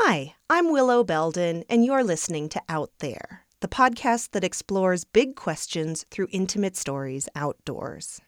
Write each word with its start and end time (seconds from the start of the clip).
Hi, 0.00 0.36
I'm 0.48 0.70
Willow 0.70 1.02
Belden, 1.02 1.64
and 1.68 1.84
you're 1.84 2.04
listening 2.04 2.48
to 2.50 2.62
Out 2.68 2.92
There, 3.00 3.44
the 3.58 3.66
podcast 3.66 4.30
that 4.30 4.44
explores 4.44 5.02
big 5.02 5.34
questions 5.34 6.06
through 6.08 6.28
intimate 6.30 6.76
stories 6.76 7.28
outdoors. 7.34 8.20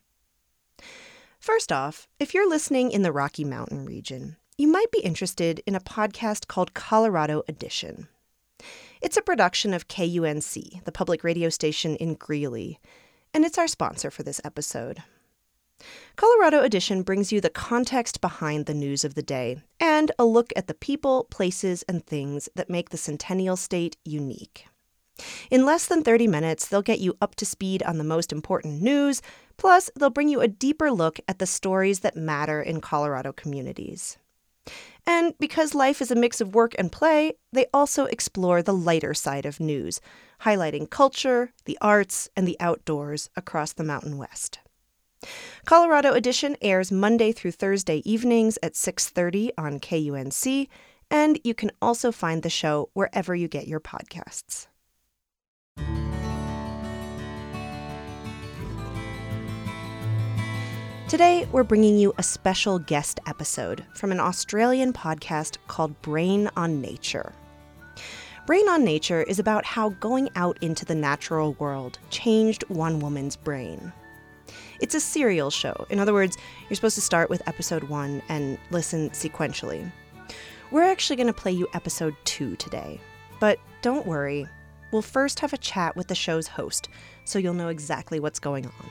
First 1.38 1.70
off, 1.70 2.08
if 2.18 2.34
you're 2.34 2.50
listening 2.50 2.90
in 2.90 3.02
the 3.02 3.12
Rocky 3.12 3.44
Mountain 3.44 3.84
region, 3.86 4.36
you 4.58 4.66
might 4.66 4.90
be 4.90 4.98
interested 4.98 5.62
in 5.64 5.76
a 5.76 5.80
podcast 5.80 6.48
called 6.48 6.74
Colorado 6.74 7.44
Edition. 7.46 8.08
It's 9.00 9.16
a 9.16 9.22
production 9.22 9.72
of 9.72 9.86
KUNC, 9.86 10.82
the 10.84 10.92
public 10.92 11.22
radio 11.22 11.50
station 11.50 11.94
in 11.94 12.14
Greeley, 12.14 12.80
and 13.32 13.44
it's 13.44 13.58
our 13.58 13.68
sponsor 13.68 14.10
for 14.10 14.24
this 14.24 14.40
episode. 14.42 15.04
Colorado 16.16 16.60
Edition 16.60 17.02
brings 17.02 17.32
you 17.32 17.40
the 17.40 17.50
context 17.50 18.20
behind 18.20 18.66
the 18.66 18.74
news 18.74 19.04
of 19.04 19.14
the 19.14 19.22
day 19.22 19.62
and 19.78 20.12
a 20.18 20.24
look 20.24 20.52
at 20.56 20.66
the 20.66 20.74
people, 20.74 21.24
places, 21.30 21.82
and 21.84 22.04
things 22.04 22.48
that 22.54 22.70
make 22.70 22.90
the 22.90 22.96
Centennial 22.96 23.56
State 23.56 23.96
unique. 24.04 24.66
In 25.50 25.66
less 25.66 25.86
than 25.86 26.02
30 26.02 26.26
minutes, 26.26 26.66
they'll 26.66 26.82
get 26.82 27.00
you 27.00 27.16
up 27.20 27.34
to 27.36 27.46
speed 27.46 27.82
on 27.82 27.98
the 27.98 28.04
most 28.04 28.32
important 28.32 28.82
news, 28.82 29.20
plus, 29.56 29.90
they'll 29.96 30.10
bring 30.10 30.28
you 30.28 30.40
a 30.40 30.48
deeper 30.48 30.90
look 30.90 31.20
at 31.28 31.38
the 31.38 31.46
stories 31.46 32.00
that 32.00 32.16
matter 32.16 32.62
in 32.62 32.80
Colorado 32.80 33.32
communities. 33.32 34.18
And 35.06 35.34
because 35.38 35.74
life 35.74 36.00
is 36.00 36.10
a 36.10 36.16
mix 36.16 36.40
of 36.40 36.54
work 36.54 36.74
and 36.78 36.92
play, 36.92 37.34
they 37.52 37.66
also 37.72 38.04
explore 38.04 38.62
the 38.62 38.74
lighter 38.74 39.14
side 39.14 39.46
of 39.46 39.60
news, 39.60 40.00
highlighting 40.42 40.88
culture, 40.88 41.52
the 41.64 41.78
arts, 41.80 42.28
and 42.36 42.46
the 42.46 42.56
outdoors 42.60 43.28
across 43.36 43.72
the 43.72 43.84
Mountain 43.84 44.18
West. 44.18 44.60
Colorado 45.64 46.12
Edition 46.12 46.56
airs 46.62 46.90
Monday 46.90 47.32
through 47.32 47.52
Thursday 47.52 48.02
evenings 48.04 48.58
at 48.62 48.74
6:30 48.74 49.50
on 49.58 49.78
KUNC, 49.78 50.68
and 51.10 51.38
you 51.44 51.54
can 51.54 51.70
also 51.82 52.10
find 52.10 52.42
the 52.42 52.50
show 52.50 52.90
wherever 52.94 53.34
you 53.34 53.48
get 53.48 53.68
your 53.68 53.80
podcasts. 53.80 54.66
Today, 61.08 61.48
we're 61.50 61.64
bringing 61.64 61.98
you 61.98 62.14
a 62.18 62.22
special 62.22 62.78
guest 62.78 63.18
episode 63.26 63.84
from 63.94 64.12
an 64.12 64.20
Australian 64.20 64.92
podcast 64.92 65.56
called 65.66 66.00
Brain 66.02 66.48
on 66.56 66.80
Nature. 66.80 67.32
Brain 68.46 68.68
on 68.68 68.84
Nature 68.84 69.24
is 69.24 69.40
about 69.40 69.64
how 69.64 69.88
going 69.88 70.30
out 70.36 70.56
into 70.62 70.84
the 70.84 70.94
natural 70.94 71.54
world 71.54 71.98
changed 72.10 72.62
one 72.68 73.00
woman's 73.00 73.34
brain. 73.34 73.92
It's 74.80 74.94
a 74.94 75.00
serial 75.00 75.50
show. 75.50 75.86
In 75.90 75.98
other 75.98 76.12
words, 76.12 76.36
you're 76.68 76.76
supposed 76.76 76.94
to 76.96 77.00
start 77.00 77.30
with 77.30 77.46
episode 77.46 77.84
one 77.84 78.22
and 78.28 78.58
listen 78.70 79.10
sequentially. 79.10 79.90
We're 80.70 80.84
actually 80.84 81.16
going 81.16 81.26
to 81.26 81.32
play 81.32 81.52
you 81.52 81.68
episode 81.74 82.14
two 82.24 82.56
today. 82.56 83.00
But 83.40 83.58
don't 83.82 84.06
worry, 84.06 84.46
we'll 84.92 85.02
first 85.02 85.40
have 85.40 85.52
a 85.52 85.58
chat 85.58 85.96
with 85.96 86.08
the 86.08 86.14
show's 86.14 86.46
host 86.46 86.88
so 87.24 87.38
you'll 87.38 87.54
know 87.54 87.68
exactly 87.68 88.20
what's 88.20 88.38
going 88.38 88.66
on. 88.66 88.90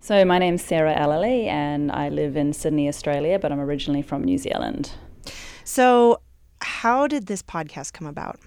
So, 0.00 0.24
my 0.24 0.38
name's 0.38 0.62
Sarah 0.62 0.94
Allely, 0.94 1.46
and 1.46 1.92
I 1.92 2.08
live 2.08 2.36
in 2.36 2.52
Sydney, 2.52 2.88
Australia, 2.88 3.38
but 3.38 3.52
I'm 3.52 3.60
originally 3.60 4.02
from 4.02 4.24
New 4.24 4.36
Zealand. 4.36 4.90
So, 5.62 6.20
how 6.60 7.06
did 7.06 7.26
this 7.26 7.40
podcast 7.40 7.92
come 7.92 8.08
about? 8.08 8.40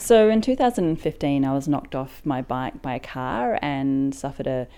So, 0.00 0.30
in 0.30 0.40
2015, 0.40 1.44
I 1.44 1.52
was 1.52 1.66
knocked 1.66 1.96
off 1.96 2.22
my 2.24 2.40
bike 2.40 2.80
by 2.80 2.94
a 2.94 3.00
car 3.00 3.58
and 3.60 4.14
suffered 4.14 4.46
a, 4.46 4.68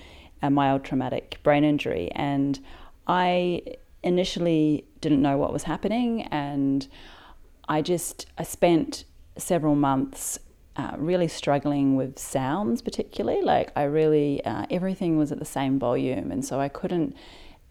a 0.40 0.48
mild 0.48 0.82
traumatic 0.82 1.38
brain 1.42 1.62
injury. 1.62 2.10
And 2.12 2.58
I 3.06 3.62
initially 4.02 4.86
didn't 5.02 5.20
know 5.20 5.36
what 5.36 5.52
was 5.52 5.64
happening, 5.64 6.22
and 6.22 6.88
I 7.68 7.82
just 7.82 8.26
I 8.38 8.44
spent 8.44 9.04
several 9.36 9.74
months 9.74 10.38
uh, 10.76 10.94
really 10.96 11.28
struggling 11.28 11.96
with 11.96 12.18
sounds, 12.18 12.80
particularly. 12.80 13.42
Like, 13.42 13.72
I 13.76 13.82
really, 13.82 14.42
uh, 14.46 14.64
everything 14.70 15.18
was 15.18 15.30
at 15.30 15.38
the 15.38 15.44
same 15.44 15.78
volume. 15.78 16.32
And 16.32 16.42
so 16.42 16.60
I 16.60 16.68
couldn't, 16.68 17.14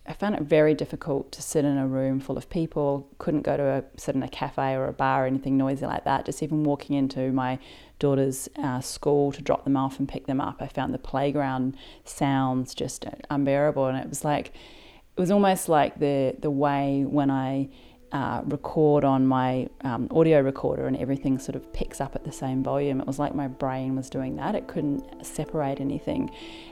I 0.10 0.14
found 0.14 0.34
it 0.34 0.42
very 0.42 0.74
difficult 0.74 1.32
to 1.34 1.42
sit 1.44 1.64
in 1.64 1.78
a 1.78 1.88
room 1.88 2.20
full 2.20 2.36
of 2.36 2.50
people, 2.50 3.08
couldn't 3.20 3.44
go 3.44 3.56
to 3.56 3.64
a, 3.64 3.84
sit 3.96 4.16
in 4.16 4.24
a 4.24 4.28
cafe 4.28 4.74
or 4.74 4.88
a 4.88 4.92
bar 4.92 5.24
or 5.24 5.28
anything 5.28 5.56
noisy 5.56 5.86
like 5.86 6.04
that. 6.06 6.26
Just 6.26 6.42
even 6.42 6.64
walking 6.64 6.96
into 6.96 7.32
my 7.32 7.60
daughter's 8.00 8.50
uh, 8.58 8.82
school 8.82 9.32
to 9.32 9.42
drop 9.44 9.66
them 9.66 9.78
off 9.78 10.00
and 10.00 10.10
pick 10.10 10.26
them 10.26 10.42
up, 10.42 10.64
I 10.64 10.68
found 10.68 10.96
the 10.96 11.00
playground 11.00 11.78
sounds 12.06 12.74
just 12.74 13.06
unbearable. 13.30 13.86
And 13.86 14.00
it 14.00 14.10
was 14.10 14.26
like, 14.26 14.48
it 14.48 15.20
was 15.20 15.30
almost 15.30 15.70
like 15.70 16.00
the, 16.00 16.36
the 16.40 16.50
way 16.50 17.06
when 17.08 17.30
I, 17.30 17.70
uh, 18.12 18.42
record 18.46 19.04
on 19.04 19.28
my 19.28 19.70
um, 19.82 20.08
audio 20.10 20.42
recorder 20.42 20.88
and 20.88 20.98
everything 20.98 21.38
sort 21.38 21.56
of 21.56 21.72
picks 21.74 22.02
up 22.02 22.16
at 22.16 22.24
the 22.24 22.32
same 22.32 22.64
volume. 22.64 23.00
It 23.00 23.06
was 23.06 23.20
like 23.20 23.36
my 23.36 23.48
brain 23.48 23.96
was 23.96 24.10
doing 24.10 24.36
that. 24.38 24.56
It 24.56 24.68
couldn't 24.68 25.24
separate 25.24 25.80
anything. 25.80 26.32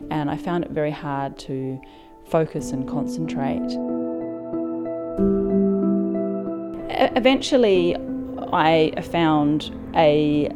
And 0.09 0.31
I 0.31 0.37
found 0.37 0.63
it 0.63 0.71
very 0.71 0.89
hard 0.89 1.37
to 1.39 1.79
focus 2.29 2.71
and 2.71 2.87
concentrate. 2.87 3.77
Eventually, 7.15 7.95
I 8.53 8.91
found 9.01 9.71
a 9.95 10.49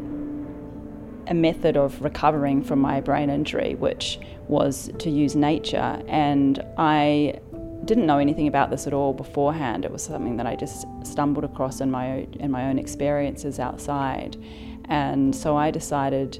a 1.28 1.34
method 1.34 1.78
of 1.78 2.02
recovering 2.02 2.62
from 2.62 2.80
my 2.80 3.00
brain 3.00 3.30
injury, 3.30 3.76
which 3.76 4.20
was 4.48 4.92
to 5.00 5.09
use 5.09 5.36
nature. 5.36 6.02
And 6.08 6.62
I 6.78 7.40
didn't 7.86 8.06
know 8.06 8.18
anything 8.18 8.48
about 8.48 8.70
this 8.70 8.86
at 8.86 8.94
all 8.94 9.14
beforehand. 9.14 9.86
It 9.86 9.92
was 9.92 10.03
something 10.03 10.38
that 10.38 10.46
I 10.46 10.56
just 10.56 10.86
stumbled 11.03 11.46
across 11.46 11.80
in 11.80 11.90
my 11.90 12.28
in 12.40 12.52
my 12.52 12.68
own 12.70 12.78
experiences 12.78 13.59
outside, 13.59 14.38
and 14.86 15.36
so 15.36 15.56
I 15.56 15.72
decided. 15.72 16.40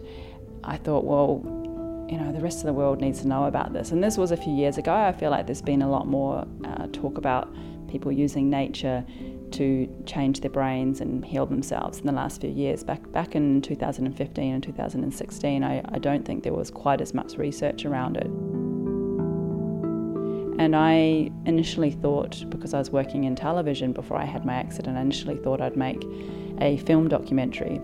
I 0.63 0.78
thought, 0.78 1.06
well, 1.06 1.42
you 2.12 2.18
know, 2.18 2.30
the 2.34 2.42
rest 2.42 2.60
of 2.60 2.66
the 2.66 2.74
world 2.74 3.00
needs 3.00 3.22
to 3.22 3.28
know 3.28 3.46
about 3.46 3.72
this. 3.72 3.92
And 3.92 4.04
this 4.04 4.18
was 4.18 4.32
a 4.32 4.38
few 4.38 4.54
years 4.54 4.78
ago. 4.78 4.94
I 4.94 5.14
feel 5.14 5.32
like 5.32 5.46
there's 5.46 5.62
been 5.62 5.82
a 5.82 5.90
lot 5.90 6.08
more 6.08 6.46
uh, 6.66 6.88
talk 6.92 7.18
about 7.18 7.50
people 7.88 8.12
using 8.12 8.50
nature 8.50 9.06
to 9.52 10.04
change 10.06 10.42
their 10.42 10.52
brains 10.52 11.00
and 11.00 11.24
heal 11.24 11.46
themselves 11.46 12.00
in 12.00 12.06
the 12.06 12.12
last 12.12 12.42
few 12.42 12.50
years. 12.50 12.84
Back 12.84 13.10
back 13.14 13.34
in 13.34 13.62
2015 13.62 14.54
and 14.54 14.62
2016, 14.62 15.64
I, 15.64 15.82
I 15.86 16.00
don't 16.00 16.26
think 16.26 16.44
there 16.44 16.54
was 16.54 16.70
quite 16.70 17.00
as 17.00 17.14
much 17.14 17.38
research 17.38 17.86
around 17.86 18.18
it. 18.18 18.28
And 20.60 20.76
I 20.76 21.32
initially 21.46 21.92
thought, 21.92 22.44
because 22.50 22.74
I 22.74 22.80
was 22.80 22.92
working 22.92 23.24
in 23.24 23.38
television 23.38 23.94
before 23.94 24.18
I 24.18 24.26
had 24.26 24.46
my 24.46 24.54
accident, 24.54 24.98
I 24.98 25.02
initially 25.02 25.38
thought 25.38 25.62
I'd 25.62 25.78
make 25.78 26.04
a 26.60 26.76
film 26.78 27.08
documentary. 27.08 27.80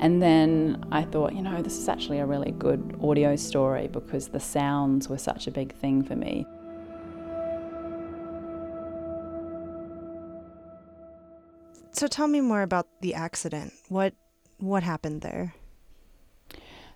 And 0.00 0.22
then 0.22 0.84
I 0.90 1.02
thought, 1.02 1.34
you 1.34 1.42
know, 1.42 1.62
this 1.62 1.78
is 1.78 1.88
actually 1.88 2.18
a 2.18 2.26
really 2.26 2.50
good 2.52 2.98
audio 3.02 3.36
story 3.36 3.88
because 3.88 4.28
the 4.28 4.40
sounds 4.40 5.08
were 5.08 5.18
such 5.18 5.46
a 5.46 5.50
big 5.50 5.74
thing 5.74 6.02
for 6.02 6.16
me. 6.16 6.46
So 11.92 12.08
tell 12.08 12.26
me 12.26 12.40
more 12.40 12.62
about 12.62 12.88
the 13.00 13.14
accident. 13.14 13.72
What 13.88 14.14
what 14.58 14.82
happened 14.82 15.22
there? 15.22 15.54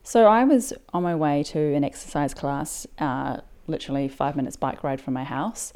So 0.03 0.27
I 0.27 0.45
was 0.45 0.73
on 0.93 1.03
my 1.03 1.15
way 1.15 1.43
to 1.45 1.75
an 1.75 1.85
exercise 1.85 2.35
class 2.35 2.87
uh, 2.99 3.39
literally 3.67 4.09
five 4.09 4.37
minutes 4.37 4.57
bike 4.57 4.83
ride 4.83 5.01
from 5.01 5.15
my 5.15 5.25
house. 5.25 5.73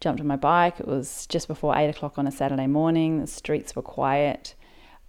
Jumped 0.00 0.20
on 0.20 0.26
my 0.26 0.36
bike. 0.36 0.80
It 0.80 0.88
was 0.88 1.26
just 1.28 1.46
before 1.46 1.76
eight 1.76 1.88
o'clock 1.88 2.18
on 2.18 2.26
a 2.26 2.30
Saturday 2.30 2.66
morning. 2.66 3.20
The 3.20 3.26
streets 3.26 3.76
were 3.76 3.82
quiet. 3.82 4.54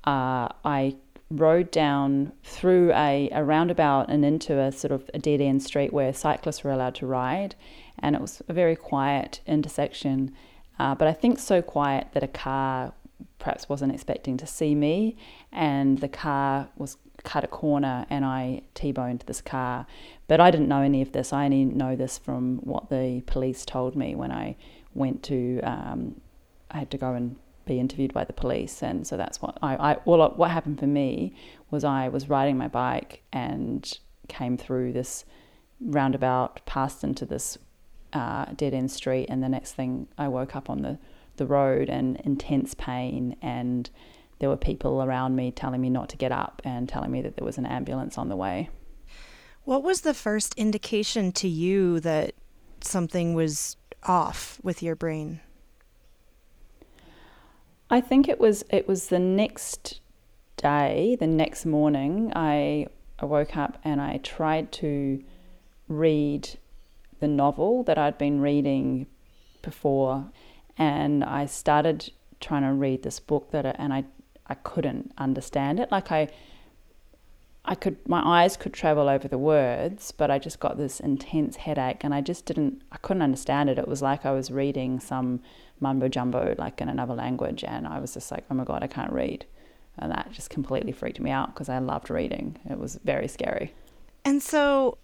Uh, 0.06 0.47
I 0.63 0.96
rode 1.30 1.70
down 1.72 2.32
through 2.44 2.92
a, 2.94 3.30
a 3.32 3.44
roundabout 3.44 4.10
and 4.10 4.24
into 4.24 4.58
a 4.60 4.72
sort 4.72 4.92
of 4.92 5.10
a 5.14 5.20
dead 5.20 5.42
end 5.42 5.62
street 5.62 5.92
where 5.92 6.14
cyclists 6.14 6.64
were 6.64 6.72
allowed 6.72 6.96
to 6.96 7.06
ride. 7.06 7.56
And 8.00 8.16
it 8.16 8.22
was 8.22 8.42
a 8.47 8.53
very 8.53 8.76
quiet 8.76 9.41
intersection, 9.46 10.34
uh, 10.79 10.96
but 10.96 11.08
I 11.08 11.14
think 11.14 11.40
so 11.40 11.62
quiet 11.62 12.08
that 12.14 12.24
a 12.24 12.28
car 12.28 12.94
perhaps 13.40 13.68
wasn't 13.68 13.94
expecting 13.94 14.38
to 14.38 14.47
see 14.47 14.76
me, 14.76 15.16
and 15.52 16.00
the 16.00 16.08
car 16.08 16.70
was 16.76 16.97
cut 17.24 17.44
a 17.44 17.47
corner 17.47 18.06
and 18.09 18.23
I 18.23 18.62
T 18.76 18.91
boned 18.91 19.23
this 19.26 19.41
car. 19.41 19.88
But 20.28 20.40
I 20.40 20.52
didn't 20.52 20.68
know 20.68 20.82
any 20.82 21.02
of 21.02 21.12
this. 21.12 21.34
I 21.34 21.46
only 21.46 21.66
know 21.66 21.96
this 21.96 22.18
from 22.18 22.58
what 22.58 22.90
the 22.90 23.23
police 23.26 23.66
told 23.66 23.96
me 23.96 24.16
when 24.16 24.32
I 24.32 24.56
went 24.94 25.23
to, 25.23 25.59
um, 25.62 26.22
I 26.70 26.78
had 26.80 26.91
to 26.91 26.97
go 26.97 27.14
and 27.14 27.35
be 27.67 27.79
interviewed 27.79 28.14
by 28.14 28.23
the 28.23 28.34
police. 28.34 28.81
And 28.81 29.05
so 29.05 29.17
that's 29.17 29.41
what 29.41 29.58
I, 29.61 29.75
I 29.75 29.97
well, 30.05 30.34
what 30.35 30.52
happened 30.52 30.79
for 30.79 30.87
me 30.87 31.34
was 31.69 31.84
I 31.84 32.08
was 32.09 32.29
riding 32.29 32.58
my 32.58 32.67
bike 32.67 33.23
and 33.31 33.97
came 34.28 34.58
through 34.58 34.93
this 34.93 35.25
roundabout, 35.79 36.66
passed 36.66 37.03
into 37.03 37.25
this 37.25 37.58
uh, 38.14 38.46
dead 38.55 38.73
end 38.73 38.91
street, 38.91 39.28
and 39.29 39.43
the 39.43 39.49
next 39.49 39.73
thing 39.73 40.08
I 40.17 40.28
woke 40.28 40.55
up 40.55 40.69
on 40.69 40.81
the, 40.81 40.97
the 41.35 41.46
road 41.46 41.90
and 41.90 42.17
intense 42.22 42.73
pain 42.73 43.35
and 43.41 43.90
there 44.40 44.49
were 44.49 44.58
people 44.58 45.03
around 45.03 45.35
me 45.35 45.52
telling 45.52 45.81
me 45.81 45.90
not 45.90 46.09
to 46.09 46.17
get 46.17 46.31
up 46.31 46.61
and 46.63 46.87
telling 46.87 47.11
me 47.11 47.22
that 47.22 47.37
there 47.37 47.46
was 47.46 47.58
an 47.58 47.66
ambulance 47.66 48.17
on 48.17 48.29
the 48.29 48.35
way. 48.35 48.70
What 49.63 49.84
was 49.84 50.02
the 50.02 50.13
first 50.13 50.53
indication 50.55 51.31
to 51.34 51.47
you 51.47 51.99
that 52.02 52.34
something 52.81 53.34
was 53.34 53.78
off 54.03 54.59
with 54.63 54.84
your 54.84 54.96
brain? 54.96 55.41
I 57.89 58.01
think 58.01 58.28
it 58.28 58.39
was 58.39 58.63
it 58.69 58.87
was 58.87 59.07
the 59.07 59.19
next 59.19 60.01
day, 60.57 61.16
the 61.19 61.28
next 61.28 61.66
morning, 61.66 62.34
I, 62.35 62.87
I 63.19 63.25
woke 63.25 63.55
up 63.55 63.78
and 63.84 64.01
I 64.01 64.17
tried 64.17 64.72
to 64.73 65.23
read 65.87 66.57
the 67.19 67.28
novel 67.28 67.84
that 67.84 67.97
I'd 67.97 68.17
been 68.17 68.41
reading 68.41 69.07
before, 69.61 70.31
and 70.78 71.23
I 71.23 71.45
started 71.45 72.11
trying 72.39 72.63
to 72.63 72.73
read 72.73 73.03
this 73.03 73.19
book 73.19 73.51
that 73.51 73.66
and 73.79 73.93
I 73.93 74.03
I 74.47 74.55
couldn't 74.55 75.13
understand 75.17 75.79
it. 75.79 75.91
Like 75.91 76.11
I 76.11 76.28
I 77.63 77.75
could 77.75 77.97
my 78.07 78.22
eyes 78.23 78.57
could 78.57 78.73
travel 78.73 79.07
over 79.07 79.28
the 79.28 79.37
words, 79.37 80.11
but 80.11 80.29
I 80.29 80.39
just 80.39 80.59
got 80.59 80.78
this 80.78 80.99
intense 80.99 81.57
headache 81.57 82.03
and 82.03 82.13
I 82.13 82.22
just 82.22 82.45
didn't 82.45 82.81
I 82.91 82.97
couldn't 82.97 83.23
understand 83.23 83.69
it. 83.69 83.78
It 83.78 83.87
was 83.87 84.01
like 84.01 84.25
I 84.25 84.31
was 84.31 84.51
reading 84.51 84.99
some 84.99 85.41
mumbo 85.79 86.08
jumbo 86.08 86.56
like 86.58 86.82
in 86.82 86.90
another 86.90 87.14
language 87.14 87.64
and 87.64 87.88
I 87.88 88.00
was 88.00 88.14
just 88.14 88.32
like, 88.32 88.46
"Oh 88.50 88.56
my 88.56 88.64
god, 88.64 88.84
I 88.84 88.88
can't 88.88 89.12
read." 89.12 89.46
And 90.00 90.12
that 90.12 90.32
just 90.32 90.50
completely 90.50 90.91
freaked 90.91 91.20
me 91.20 91.32
out 91.32 91.53
because 91.53 91.70
I 91.70 91.79
loved 91.79 92.09
reading. 92.09 92.58
It 92.70 92.78
was 92.78 93.00
very 93.03 93.28
scary. 93.28 93.74
And 94.24 94.41
so 94.44 94.97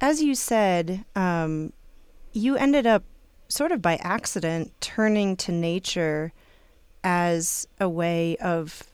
as 0.00 0.22
you 0.22 0.34
said, 0.34 1.04
um, 1.14 1.72
you 2.32 2.56
ended 2.56 2.86
up 2.86 3.04
sort 3.48 3.72
of 3.72 3.82
by 3.82 3.96
accident 3.96 4.72
turning 4.80 5.36
to 5.36 5.52
nature 5.52 6.32
as 7.02 7.66
a 7.80 7.88
way 7.88 8.36
of 8.36 8.84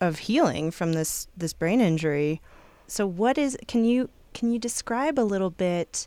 of 0.00 0.18
healing 0.18 0.70
from 0.70 0.92
this 0.92 1.26
this 1.36 1.52
brain 1.52 1.80
injury. 1.80 2.40
So 2.86 3.06
what 3.06 3.38
is 3.38 3.56
can 3.66 3.84
you 3.84 4.10
can 4.32 4.52
you 4.52 4.58
describe 4.58 5.18
a 5.18 5.22
little 5.22 5.50
bit 5.50 6.06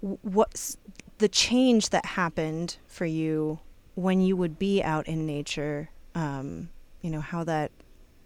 what's 0.00 0.76
the 1.18 1.28
change 1.28 1.90
that 1.90 2.04
happened 2.04 2.78
for 2.86 3.06
you 3.06 3.58
when 3.94 4.20
you 4.20 4.36
would 4.36 4.58
be 4.58 4.82
out 4.82 5.06
in 5.06 5.26
nature? 5.26 5.90
Um, 6.14 6.70
you 7.02 7.10
know 7.10 7.20
how 7.20 7.44
that 7.44 7.70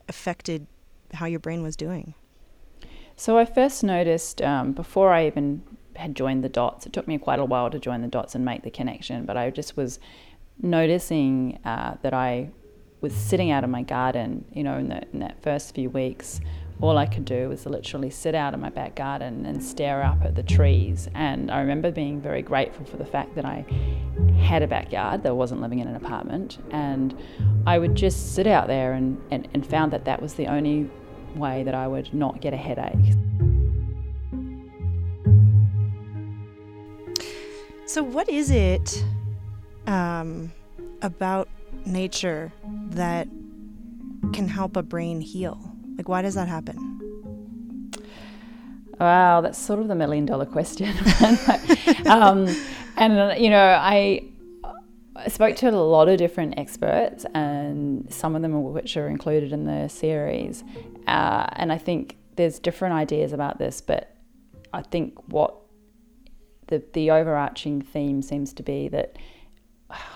affected 0.09 0.67
how 1.15 1.27
your 1.27 1.41
brain 1.41 1.63
was 1.63 1.77
doing. 1.77 2.15
So 3.17 3.39
I 3.39 3.45
first 3.45 3.85
noticed 3.85 4.41
um, 4.43 4.73
before 4.73 5.13
I 5.13 5.27
even 5.27 5.63
had 5.97 6.15
joined 6.15 6.43
the 6.43 6.49
dots. 6.49 6.87
It 6.87 6.93
took 6.93 7.07
me 7.07 7.19
quite 7.19 7.39
a 7.39 7.45
while 7.45 7.71
to 7.71 7.79
join 7.79 8.01
the 8.01 8.09
dots 8.09 8.35
and 8.35 8.45
make 8.45 8.63
the 8.63 8.71
connection, 8.71 9.27
but 9.27 9.37
I 9.37 9.51
just 9.51 9.77
was 9.77 9.99
noticing 10.61 11.59
uh, 11.65 11.97
that 12.03 12.15
I 12.15 12.51
was 13.01 13.15
sitting 13.15 13.51
out 13.51 13.65
in 13.65 13.71
my 13.71 13.83
garden, 13.83 14.45
you 14.53 14.63
know, 14.63 14.79
in, 14.79 14.89
the, 14.89 15.03
in 15.13 15.19
that 15.21 15.43
first 15.43 15.75
few 15.75 15.91
weeks, 15.91 16.41
all 16.83 16.99
I 16.99 17.07
could 17.07 17.25
do 17.25 17.49
was 17.49 17.65
literally 17.65 18.11
sit 18.11 18.35
out 18.35 18.55
in 18.55 18.61
my 18.61 18.69
back 18.69 18.97
garden 18.97 19.47
and 19.47 19.63
stare 19.63 20.03
up 20.03 20.25
at 20.25 20.35
the 20.35 20.43
trees. 20.43 21.09
And 21.15 21.49
I 21.49 21.61
remember 21.61 21.93
being 21.93 22.21
very 22.21 22.43
grateful 22.43 22.85
for 22.85 22.97
the 22.97 23.05
fact 23.07 23.37
that 23.37 23.45
I 23.45 23.65
had 24.41 24.65
a 24.65 24.67
backyard, 24.67 25.23
that 25.23 25.29
I 25.29 25.33
wasn't 25.33 25.61
living 25.61 25.79
in 25.79 25.87
an 25.87 25.95
apartment. 25.95 26.59
And 26.73 27.17
I 27.69 27.79
would 27.79 27.95
just 27.95 28.35
sit 28.35 28.49
out 28.49 28.67
there 28.67 28.95
and, 28.95 29.23
and, 29.31 29.47
and 29.55 29.65
found 29.65 29.93
that 29.93 30.05
that 30.07 30.21
was 30.21 30.35
the 30.35 30.49
only 30.49 30.91
way 31.37 31.63
that 31.63 31.75
I 31.75 31.87
would 31.87 32.13
not 32.13 32.41
get 32.41 32.53
a 32.53 32.57
headache. 32.57 33.15
So, 37.87 38.03
what 38.03 38.29
is 38.29 38.51
it 38.51 39.05
um, 39.87 40.51
about 41.01 41.49
nature 41.87 42.53
that 42.91 43.29
can 44.33 44.49
help 44.49 44.77
a 44.77 44.83
brain 44.83 45.21
heal? 45.21 45.72
Like, 46.03 46.09
why 46.09 46.23
does 46.23 46.35
that 46.35 46.49
happen? 46.49 47.93
Wow, 48.99 49.41
that's 49.41 49.57
sort 49.57 49.79
of 49.79 49.87
the 49.87 49.95
million 49.95 50.27
dollar 50.27 50.47
question. 50.47 50.89
um, 52.07 52.53
and, 52.97 53.41
you 53.41 53.49
know, 53.49 53.79
I, 53.81 54.25
I 55.15 55.29
spoke 55.29 55.55
to 55.59 55.69
a 55.69 55.71
lot 55.71 56.09
of 56.09 56.19
different 56.19 56.59
experts, 56.59 57.25
and 57.35 58.13
some 58.13 58.35
of 58.35 58.43
them 58.43 58.65
which 58.73 58.97
are 58.97 59.07
included 59.07 59.53
in 59.53 59.65
the 59.65 59.87
series. 59.87 60.65
Uh, 61.07 61.47
and 61.53 61.73
I 61.73 61.79
think 61.79 62.17
there's 62.35 62.59
different 62.59 62.95
ideas 62.95 63.33
about 63.33 63.61
this, 63.61 63.81
but 63.81 64.17
I 64.73 64.83
think 64.83 65.15
what 65.29 65.55
the, 66.67 66.83
the 66.95 67.13
overarching 67.13 67.81
theme 67.81 68.23
seems 68.23 68.53
to 68.55 68.65
be 68.65 68.89
that 68.89 69.15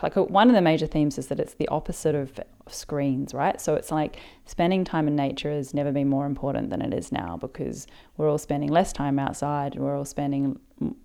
like 0.02 0.16
one 0.16 0.48
of 0.48 0.54
the 0.54 0.60
major 0.60 0.86
themes 0.86 1.18
is 1.18 1.28
that 1.28 1.40
it's 1.40 1.54
the 1.54 1.68
opposite 1.68 2.14
of 2.14 2.38
screens, 2.68 3.34
right? 3.34 3.60
So 3.60 3.74
it's 3.74 3.90
like 3.90 4.18
spending 4.44 4.84
time 4.84 5.08
in 5.08 5.16
nature 5.16 5.50
has 5.50 5.74
never 5.74 5.92
been 5.92 6.08
more 6.08 6.26
important 6.26 6.70
than 6.70 6.82
it 6.82 6.92
is 6.92 7.12
now 7.12 7.36
because 7.36 7.86
we're 8.16 8.30
all 8.30 8.38
spending 8.38 8.70
less 8.70 8.92
time 8.92 9.18
outside 9.18 9.74
and 9.74 9.84
we're 9.84 9.96
all 9.96 10.04
spending 10.04 10.58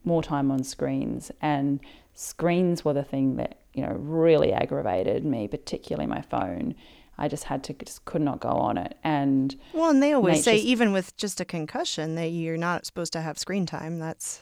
more 0.03 0.23
time 0.23 0.51
on 0.51 0.63
screens. 0.63 1.31
And 1.41 1.79
screens 2.13 2.83
were 2.83 2.93
the 2.93 3.03
thing 3.03 3.35
that, 3.37 3.59
you 3.73 3.81
know, 3.81 3.95
really 3.99 4.53
aggravated 4.53 5.25
me, 5.25 5.47
particularly 5.47 6.07
my 6.07 6.21
phone. 6.21 6.75
I 7.17 7.27
just 7.27 7.43
had 7.43 7.63
to 7.65 7.73
just 7.73 8.05
could 8.05 8.21
not 8.21 8.39
go 8.39 8.49
on 8.49 8.77
it. 8.77 8.97
And 9.03 9.55
well, 9.73 9.91
and 9.91 10.01
they 10.01 10.13
always 10.13 10.43
say 10.43 10.57
even 10.57 10.91
with 10.91 11.15
just 11.17 11.39
a 11.39 11.45
concussion 11.45 12.15
that 12.15 12.29
you're 12.29 12.57
not 12.57 12.85
supposed 12.85 13.13
to 13.13 13.21
have 13.21 13.37
screen 13.37 13.65
time. 13.65 13.99
That's 13.99 14.41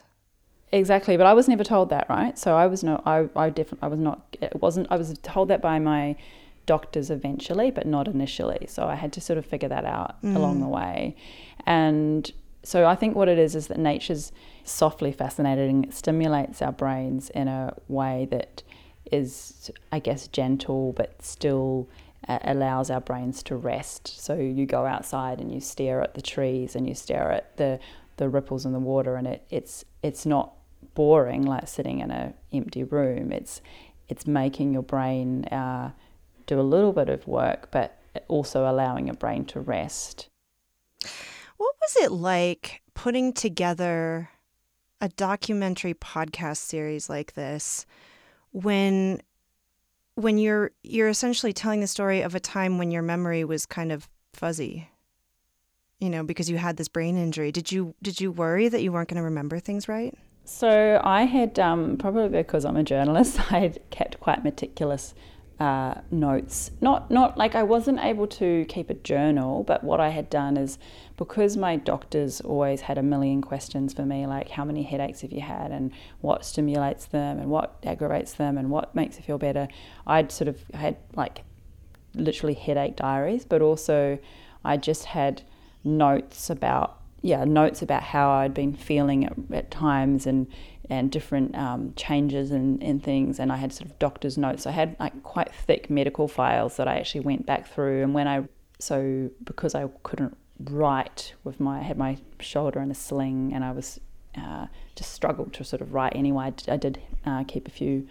Exactly, 0.71 1.17
but 1.17 1.25
I 1.25 1.33
was 1.33 1.47
never 1.47 1.63
told 1.63 1.89
that, 1.89 2.07
right? 2.09 2.37
So 2.37 2.55
I 2.55 2.67
was 2.67 2.83
no, 2.83 3.01
I, 3.05 3.27
I 3.35 3.49
definitely, 3.49 3.79
I 3.81 3.87
was 3.87 3.99
not, 3.99 4.37
it 4.41 4.61
wasn't, 4.61 4.87
I 4.91 4.97
was 4.97 5.17
told 5.23 5.47
that 5.47 5.61
by 5.61 5.79
my 5.79 6.15
doctors 6.67 7.09
eventually, 7.09 7.71
but 7.71 7.87
not 7.87 8.07
initially. 8.07 8.67
So 8.67 8.87
I 8.87 8.95
had 8.95 9.11
to 9.13 9.21
sort 9.21 9.39
of 9.39 9.45
figure 9.45 9.69
that 9.69 9.85
out 9.85 10.21
mm. 10.21 10.35
along 10.35 10.61
the 10.61 10.67
way. 10.67 11.15
And 11.65 12.31
so 12.61 12.85
I 12.85 12.95
think 12.95 13.15
what 13.15 13.27
it 13.27 13.39
is 13.39 13.55
is 13.55 13.67
that 13.67 13.79
nature's 13.79 14.31
softly 14.63 15.11
fascinating. 15.11 15.85
It 15.85 15.93
stimulates 15.93 16.61
our 16.61 16.71
brains 16.71 17.31
in 17.31 17.47
a 17.47 17.73
way 17.87 18.27
that 18.29 18.61
is, 19.11 19.71
I 19.91 19.97
guess, 19.97 20.27
gentle, 20.27 20.93
but 20.93 21.23
still 21.23 21.89
uh, 22.27 22.37
allows 22.43 22.91
our 22.91 23.01
brains 23.01 23.41
to 23.43 23.55
rest. 23.55 24.21
So 24.21 24.35
you 24.35 24.67
go 24.67 24.85
outside 24.85 25.39
and 25.41 25.51
you 25.51 25.61
stare 25.61 26.01
at 26.01 26.13
the 26.13 26.21
trees 26.21 26.75
and 26.75 26.87
you 26.87 26.93
stare 26.93 27.31
at 27.31 27.57
the 27.57 27.79
the 28.17 28.27
ripples 28.27 28.65
in 28.65 28.73
the 28.73 28.79
water, 28.79 29.15
and 29.15 29.25
it, 29.25 29.45
it's 29.49 29.85
it's 30.03 30.25
not 30.25 30.53
boring 30.93 31.43
like 31.43 31.67
sitting 31.67 31.99
in 31.99 32.11
an 32.11 32.33
empty 32.51 32.83
room. 32.83 33.31
It's 33.31 33.61
it's 34.07 34.25
making 34.25 34.73
your 34.73 34.83
brain 34.83 35.45
uh, 35.45 35.91
do 36.47 36.59
a 36.59 36.61
little 36.61 36.91
bit 36.91 37.09
of 37.09 37.27
work, 37.27 37.69
but 37.71 37.99
also 38.27 38.69
allowing 38.69 39.07
your 39.07 39.15
brain 39.15 39.45
to 39.45 39.59
rest. 39.59 40.29
What 41.57 41.75
was 41.81 41.95
it 42.03 42.11
like 42.11 42.81
putting 42.93 43.33
together 43.33 44.29
a 45.01 45.09
documentary 45.09 45.93
podcast 45.93 46.57
series 46.57 47.09
like 47.09 47.33
this 47.33 47.85
when 48.51 49.21
when 50.15 50.37
you're 50.37 50.71
you're 50.83 51.07
essentially 51.07 51.53
telling 51.53 51.79
the 51.79 51.87
story 51.87 52.21
of 52.21 52.35
a 52.35 52.39
time 52.39 52.77
when 52.77 52.91
your 52.91 53.03
memory 53.03 53.43
was 53.43 53.65
kind 53.65 53.91
of 53.91 54.09
fuzzy? 54.33 54.89
You 55.99 56.09
know, 56.09 56.23
because 56.23 56.49
you 56.49 56.57
had 56.57 56.77
this 56.77 56.87
brain 56.87 57.17
injury. 57.17 57.51
Did 57.51 57.71
you 57.71 57.93
did 58.01 58.19
you 58.19 58.31
worry 58.31 58.69
that 58.69 58.81
you 58.81 58.91
weren't 58.91 59.09
going 59.09 59.17
to 59.17 59.23
remember 59.23 59.59
things 59.59 59.87
right? 59.87 60.17
So 60.49 60.99
I 61.03 61.23
had 61.23 61.59
um, 61.59 61.95
probably 61.95 62.27
because 62.27 62.65
I'm 62.65 62.75
a 62.75 62.83
journalist, 62.83 63.39
I 63.51 63.59
had 63.59 63.79
kept 63.91 64.19
quite 64.19 64.43
meticulous 64.43 65.13
uh, 65.59 66.01
notes. 66.09 66.71
Not 66.81 67.11
not 67.11 67.37
like 67.37 67.53
I 67.53 67.63
wasn't 67.63 67.99
able 67.99 68.25
to 68.27 68.65
keep 68.67 68.89
a 68.89 68.95
journal, 68.95 69.63
but 69.63 69.83
what 69.83 69.99
I 69.99 70.09
had 70.09 70.29
done 70.29 70.57
is 70.57 70.79
because 71.17 71.55
my 71.55 71.75
doctors 71.75 72.41
always 72.41 72.81
had 72.81 72.97
a 72.97 73.03
million 73.03 73.41
questions 73.41 73.93
for 73.93 74.05
me, 74.05 74.25
like 74.25 74.49
how 74.49 74.65
many 74.65 74.83
headaches 74.83 75.21
have 75.21 75.31
you 75.31 75.41
had, 75.41 75.71
and 75.71 75.91
what 76.19 76.43
stimulates 76.43 77.05
them, 77.05 77.37
and 77.37 77.49
what 77.49 77.77
aggravates 77.83 78.33
them, 78.33 78.57
and 78.57 78.71
what 78.71 78.95
makes 78.95 79.17
you 79.17 79.23
feel 79.23 79.37
better. 79.37 79.67
I'd 80.07 80.31
sort 80.31 80.47
of 80.47 80.57
had 80.73 80.97
like 81.15 81.43
literally 82.15 82.55
headache 82.55 82.95
diaries, 82.95 83.45
but 83.45 83.61
also 83.61 84.17
I 84.65 84.77
just 84.77 85.05
had 85.05 85.43
notes 85.83 86.49
about 86.49 86.98
yeah, 87.21 87.43
notes 87.43 87.81
about 87.81 88.03
how 88.03 88.31
I'd 88.31 88.53
been 88.53 88.73
feeling 88.73 89.25
at, 89.25 89.33
at 89.51 89.71
times 89.71 90.25
and 90.25 90.47
and 90.91 91.11
different 91.11 91.55
um, 91.55 91.93
changes 91.95 92.49
and, 92.49 92.81
and 92.81 93.03
things. 93.03 93.39
And 93.39 93.51
I 93.51 93.57
had 93.57 93.71
sort 93.71 93.91
of 93.91 93.99
doctor's 93.99 94.37
notes. 94.37 94.65
I 94.65 94.71
had 94.71 94.95
like 94.99 95.21
quite 95.21 95.53
thick 95.53 95.89
medical 95.89 96.27
files 96.27 96.77
that 96.77 96.87
I 96.87 96.97
actually 96.97 97.21
went 97.21 97.45
back 97.45 97.67
through. 97.67 98.01
And 98.01 98.13
when 98.13 98.27
I 98.27 98.45
so 98.79 99.29
because 99.43 99.75
I 99.75 99.87
couldn't 100.03 100.35
write 100.63 101.33
with 101.43 101.59
my 101.59 101.79
I 101.79 101.83
had 101.83 101.97
my 101.97 102.17
shoulder 102.39 102.81
in 102.81 102.91
a 102.91 102.95
sling 102.95 103.51
and 103.53 103.63
I 103.63 103.71
was 103.71 103.99
uh, 104.37 104.67
just 104.95 105.13
struggled 105.13 105.53
to 105.53 105.63
sort 105.63 105.81
of 105.81 105.93
write 105.93 106.15
anyway. 106.15 106.53
I, 106.67 106.73
I 106.73 106.77
did 106.77 106.99
uh, 107.25 107.43
keep 107.47 107.67
a 107.67 107.71
few 107.71 108.07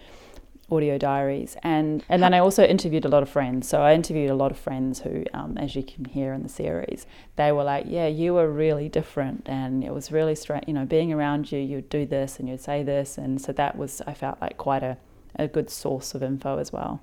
audio 0.70 0.98
diaries. 0.98 1.56
And 1.62 2.04
and 2.08 2.22
then 2.22 2.34
I 2.34 2.38
also 2.38 2.64
interviewed 2.64 3.04
a 3.04 3.08
lot 3.08 3.22
of 3.22 3.28
friends. 3.28 3.68
So 3.68 3.82
I 3.82 3.94
interviewed 3.94 4.30
a 4.30 4.34
lot 4.34 4.50
of 4.50 4.58
friends 4.58 5.00
who 5.00 5.24
um, 5.34 5.56
as 5.58 5.74
you 5.74 5.82
can 5.82 6.04
hear 6.04 6.32
in 6.32 6.42
the 6.42 6.48
series 6.48 7.06
they 7.36 7.52
were 7.52 7.64
like 7.64 7.84
yeah 7.86 8.06
you 8.06 8.34
were 8.34 8.50
really 8.50 8.88
different 8.88 9.48
and 9.48 9.84
it 9.84 9.92
was 9.92 10.12
really 10.12 10.34
strange 10.34 10.64
you 10.66 10.74
know 10.74 10.84
being 10.84 11.12
around 11.12 11.50
you 11.52 11.58
you'd 11.58 11.88
do 11.88 12.04
this 12.06 12.38
and 12.38 12.48
you'd 12.48 12.60
say 12.60 12.82
this. 12.82 13.18
And 13.18 13.40
so 13.40 13.52
that 13.52 13.76
was 13.76 14.02
I 14.06 14.14
felt 14.14 14.40
like 14.40 14.56
quite 14.56 14.82
a, 14.82 14.96
a 15.36 15.48
good 15.48 15.70
source 15.70 16.14
of 16.14 16.22
info 16.22 16.58
as 16.58 16.72
well. 16.72 17.00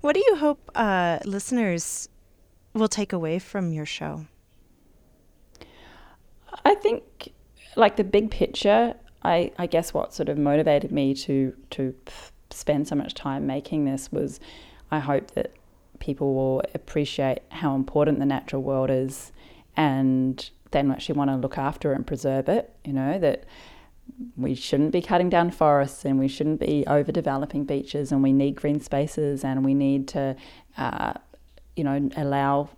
What 0.00 0.14
do 0.14 0.22
you 0.26 0.36
hope 0.36 0.70
uh, 0.74 1.18
listeners 1.24 2.08
will 2.72 2.88
take 2.88 3.12
away 3.12 3.38
from 3.38 3.72
your 3.72 3.86
show? 3.86 4.26
I 6.64 6.74
think 6.74 7.32
like 7.76 7.96
the 7.96 8.04
big 8.04 8.30
picture 8.30 8.94
I, 9.22 9.52
I 9.58 9.66
guess 9.66 9.92
what 9.92 10.14
sort 10.14 10.28
of 10.28 10.38
motivated 10.38 10.92
me 10.92 11.14
to 11.14 11.54
to 11.70 11.94
spend 12.50 12.88
so 12.88 12.94
much 12.94 13.14
time 13.14 13.46
making 13.46 13.84
this 13.84 14.10
was 14.10 14.40
I 14.90 15.00
hope 15.00 15.32
that 15.32 15.52
people 15.98 16.34
will 16.34 16.62
appreciate 16.74 17.40
how 17.50 17.74
important 17.74 18.18
the 18.18 18.26
natural 18.26 18.62
world 18.62 18.90
is 18.90 19.32
and 19.76 20.50
then 20.70 20.90
actually 20.90 21.16
want 21.16 21.30
to 21.30 21.36
look 21.36 21.58
after 21.58 21.92
and 21.92 22.06
preserve 22.06 22.48
it. 22.48 22.74
You 22.84 22.92
know, 22.92 23.18
that 23.18 23.44
we 24.36 24.54
shouldn't 24.54 24.92
be 24.92 25.02
cutting 25.02 25.28
down 25.28 25.50
forests 25.50 26.04
and 26.04 26.18
we 26.18 26.28
shouldn't 26.28 26.60
be 26.60 26.84
overdeveloping 26.86 27.66
beaches 27.66 28.10
and 28.12 28.22
we 28.22 28.32
need 28.32 28.56
green 28.56 28.80
spaces 28.80 29.44
and 29.44 29.64
we 29.64 29.74
need 29.74 30.08
to, 30.08 30.36
uh, 30.76 31.14
you 31.76 31.84
know, 31.84 32.08
allow 32.16 32.70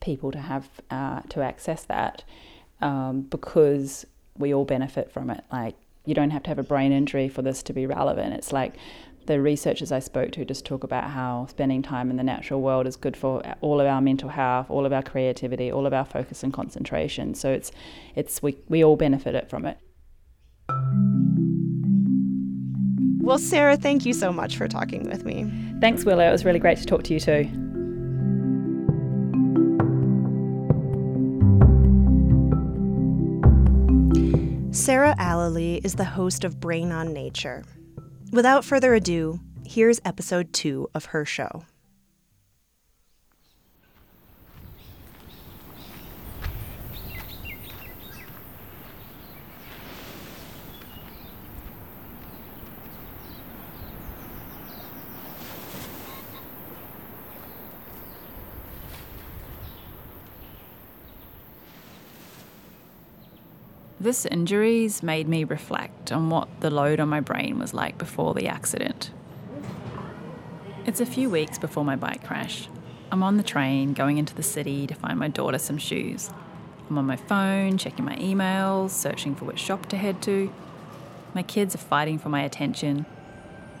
people 0.00 0.32
to 0.32 0.38
have 0.38 0.68
uh, 0.90 1.20
to 1.28 1.42
access 1.42 1.84
that 1.84 2.24
um, 2.80 3.22
because 3.22 4.06
we 4.38 4.54
all 4.54 4.64
benefit 4.64 5.10
from 5.12 5.30
it. 5.30 5.44
Like 5.52 5.76
you 6.04 6.14
don't 6.14 6.30
have 6.30 6.42
to 6.44 6.50
have 6.50 6.58
a 6.58 6.62
brain 6.62 6.92
injury 6.92 7.28
for 7.28 7.42
this 7.42 7.62
to 7.64 7.72
be 7.72 7.86
relevant. 7.86 8.34
It's 8.34 8.52
like 8.52 8.76
the 9.26 9.40
researchers 9.40 9.92
I 9.92 9.98
spoke 9.98 10.32
to 10.32 10.44
just 10.44 10.64
talk 10.64 10.82
about 10.82 11.10
how 11.10 11.46
spending 11.46 11.82
time 11.82 12.10
in 12.10 12.16
the 12.16 12.22
natural 12.22 12.60
world 12.60 12.86
is 12.86 12.96
good 12.96 13.16
for 13.16 13.42
all 13.60 13.80
of 13.80 13.86
our 13.86 14.00
mental 14.00 14.28
health, 14.28 14.70
all 14.70 14.86
of 14.86 14.92
our 14.92 15.02
creativity, 15.02 15.70
all 15.70 15.86
of 15.86 15.92
our 15.92 16.04
focus 16.04 16.42
and 16.42 16.52
concentration. 16.52 17.34
So 17.34 17.52
it's 17.52 17.70
it's 18.14 18.42
we, 18.42 18.56
we 18.68 18.82
all 18.82 18.96
benefit 18.96 19.34
it 19.34 19.48
from 19.48 19.66
it. 19.66 19.78
Well, 23.22 23.38
Sarah, 23.38 23.76
thank 23.76 24.06
you 24.06 24.12
so 24.12 24.32
much 24.32 24.56
for 24.56 24.66
talking 24.66 25.08
with 25.08 25.24
me. 25.24 25.48
Thanks, 25.80 26.04
Willow. 26.04 26.26
It 26.26 26.32
was 26.32 26.44
really 26.44 26.58
great 26.58 26.78
to 26.78 26.86
talk 26.86 27.04
to 27.04 27.14
you 27.14 27.20
too. 27.20 27.69
Sarah 34.80 35.14
Allely 35.18 35.78
is 35.84 35.96
the 35.96 36.06
host 36.06 36.42
of 36.42 36.58
Brain 36.58 36.90
on 36.90 37.12
Nature. 37.12 37.64
Without 38.32 38.64
further 38.64 38.94
ado, 38.94 39.38
here's 39.66 40.00
episode 40.06 40.54
two 40.54 40.88
of 40.94 41.04
her 41.04 41.26
show. 41.26 41.64
This 64.00 64.24
injuries 64.24 65.02
made 65.02 65.28
me 65.28 65.44
reflect 65.44 66.10
on 66.10 66.30
what 66.30 66.48
the 66.60 66.70
load 66.70 67.00
on 67.00 67.10
my 67.10 67.20
brain 67.20 67.58
was 67.58 67.74
like 67.74 67.98
before 67.98 68.32
the 68.32 68.48
accident. 68.48 69.10
It's 70.86 71.02
a 71.02 71.06
few 71.06 71.28
weeks 71.28 71.58
before 71.58 71.84
my 71.84 71.96
bike 71.96 72.24
crash. 72.24 72.70
I'm 73.12 73.22
on 73.22 73.36
the 73.36 73.42
train 73.42 73.92
going 73.92 74.16
into 74.16 74.34
the 74.34 74.42
city 74.42 74.86
to 74.86 74.94
find 74.94 75.18
my 75.18 75.28
daughter 75.28 75.58
some 75.58 75.76
shoes. 75.76 76.30
I'm 76.88 76.96
on 76.96 77.04
my 77.04 77.16
phone, 77.16 77.76
checking 77.76 78.06
my 78.06 78.16
emails, 78.16 78.88
searching 78.88 79.34
for 79.34 79.44
which 79.44 79.58
shop 79.58 79.84
to 79.90 79.98
head 79.98 80.22
to. 80.22 80.50
My 81.34 81.42
kids 81.42 81.74
are 81.74 81.78
fighting 81.78 82.18
for 82.18 82.30
my 82.30 82.40
attention. 82.40 83.04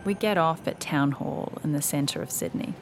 We 0.04 0.12
get 0.12 0.36
off 0.36 0.68
at 0.68 0.80
Town 0.80 1.12
Hall 1.12 1.54
in 1.64 1.72
the 1.72 1.80
centre 1.80 2.20
of 2.20 2.30
Sydney. 2.30 2.74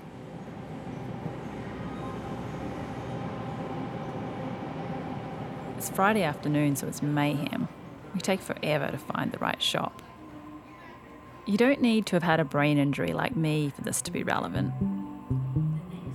It's 5.79 5.91
Friday 5.91 6.25
afternoon, 6.25 6.75
so 6.75 6.89
it's 6.89 7.03
mayhem. 7.03 7.69
We 8.13 8.19
take 8.19 8.41
forever 8.41 8.91
to 8.91 8.99
find 8.99 9.31
the 9.31 9.39
right 9.39 9.63
shop. 9.63 10.03
You 11.47 11.57
don't 11.57 11.81
need 11.81 12.05
to 12.07 12.17
have 12.17 12.25
had 12.25 12.41
a 12.41 12.45
brain 12.45 12.79
injury 12.79 13.13
like 13.13 13.37
me 13.37 13.71
for 13.71 13.83
this 13.83 14.03
to 14.03 14.11
be 14.11 14.25
relevant. 14.25 14.75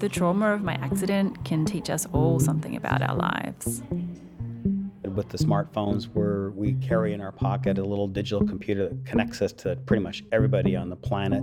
The 0.01 0.10
trauma 0.10 0.51
of 0.51 0.63
my 0.63 0.74
accident 0.74 1.46
can 1.46 1.63
teach 1.63 1.89
us 1.89 2.05
all 2.12 2.41
something 2.41 2.75
about 2.75 3.01
our 3.01 3.15
lives. 3.15 3.82
With 5.05 5.29
the 5.29 5.38
smartphones, 5.38 6.10
where 6.13 6.50
we 6.50 6.74
carry 6.74 7.13
in 7.13 7.22
our 7.22 7.32
pocket 7.32 7.77
a 7.77 7.86
little 7.86 8.10
digital 8.10 8.46
computer 8.46 8.89
that 8.89 9.05
connects 9.05 9.41
us 9.41 9.53
to 9.53 9.77
pretty 9.77 10.03
much 10.03 10.25
everybody 10.34 10.75
on 10.75 10.89
the 10.89 10.98
planet. 10.98 11.41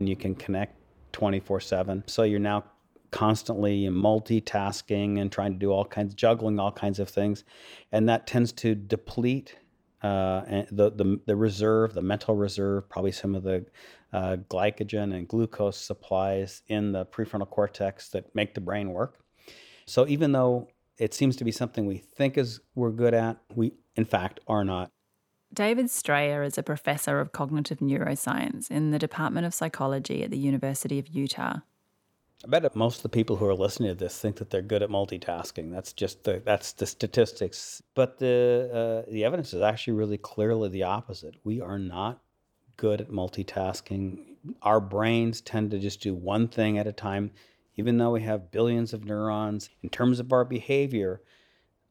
And 0.00 0.06
you 0.06 0.16
can 0.16 0.34
connect 0.34 0.76
24 1.12 1.60
7. 1.60 2.04
So 2.06 2.24
you're 2.24 2.38
now 2.38 2.64
constantly 3.12 3.84
multitasking 3.84 5.20
and 5.20 5.30
trying 5.30 5.52
to 5.52 5.58
do 5.58 5.70
all 5.70 5.84
kinds, 5.84 6.14
juggling 6.14 6.58
all 6.58 6.72
kinds 6.72 6.98
of 6.98 7.08
things, 7.08 7.44
and 7.92 8.08
that 8.08 8.26
tends 8.26 8.50
to 8.52 8.74
deplete 8.74 9.56
uh, 10.02 10.64
the, 10.72 10.90
the 10.90 11.20
the 11.26 11.36
reserve, 11.36 11.94
the 11.94 12.02
mental 12.02 12.34
reserve, 12.34 12.88
probably 12.88 13.12
some 13.12 13.36
of 13.36 13.44
the 13.44 13.64
uh, 14.12 14.36
glycogen 14.50 15.14
and 15.14 15.28
glucose 15.28 15.78
supplies 15.78 16.62
in 16.66 16.90
the 16.90 17.06
prefrontal 17.06 17.48
cortex 17.48 18.08
that 18.08 18.34
make 18.34 18.54
the 18.54 18.60
brain 18.60 18.90
work. 18.90 19.20
So 19.86 20.06
even 20.08 20.32
though 20.32 20.68
it 20.98 21.14
seems 21.14 21.36
to 21.36 21.44
be 21.44 21.52
something 21.52 21.86
we 21.86 21.98
think 21.98 22.36
is 22.36 22.60
we're 22.74 22.90
good 22.90 23.14
at, 23.14 23.38
we 23.54 23.72
in 23.94 24.04
fact 24.04 24.40
are 24.48 24.64
not. 24.64 24.90
David 25.52 25.90
Strayer 25.90 26.42
is 26.42 26.56
a 26.56 26.62
professor 26.62 27.20
of 27.20 27.32
cognitive 27.32 27.78
neuroscience 27.78 28.70
in 28.70 28.90
the 28.90 28.98
Department 28.98 29.46
of 29.46 29.52
Psychology 29.52 30.22
at 30.22 30.30
the 30.30 30.38
University 30.38 30.98
of 30.98 31.08
Utah. 31.08 31.58
I 32.44 32.48
bet 32.48 32.74
most 32.74 32.96
of 32.96 33.02
the 33.04 33.08
people 33.08 33.36
who 33.36 33.46
are 33.46 33.54
listening 33.54 33.90
to 33.90 33.94
this 33.94 34.18
think 34.18 34.36
that 34.36 34.50
they're 34.50 34.62
good 34.62 34.82
at 34.82 34.90
multitasking. 34.90 35.70
That's 35.70 35.92
just 35.92 36.24
the 36.24 36.42
that's 36.44 36.72
the 36.72 36.86
statistics. 36.86 37.82
But 37.94 38.18
the 38.18 39.04
uh, 39.06 39.10
the 39.10 39.24
evidence 39.24 39.54
is 39.54 39.62
actually 39.62 39.94
really 39.94 40.18
clearly 40.18 40.68
the 40.68 40.82
opposite. 40.82 41.36
We 41.44 41.60
are 41.60 41.78
not 41.78 42.20
good 42.76 43.00
at 43.00 43.10
multitasking. 43.10 44.34
Our 44.62 44.80
brains 44.80 45.40
tend 45.40 45.70
to 45.70 45.78
just 45.78 46.00
do 46.00 46.14
one 46.14 46.48
thing 46.48 46.78
at 46.78 46.88
a 46.88 46.92
time, 46.92 47.30
even 47.76 47.98
though 47.98 48.10
we 48.10 48.22
have 48.22 48.50
billions 48.50 48.92
of 48.92 49.04
neurons. 49.04 49.70
In 49.82 49.88
terms 49.88 50.18
of 50.18 50.32
our 50.32 50.44
behavior, 50.44 51.22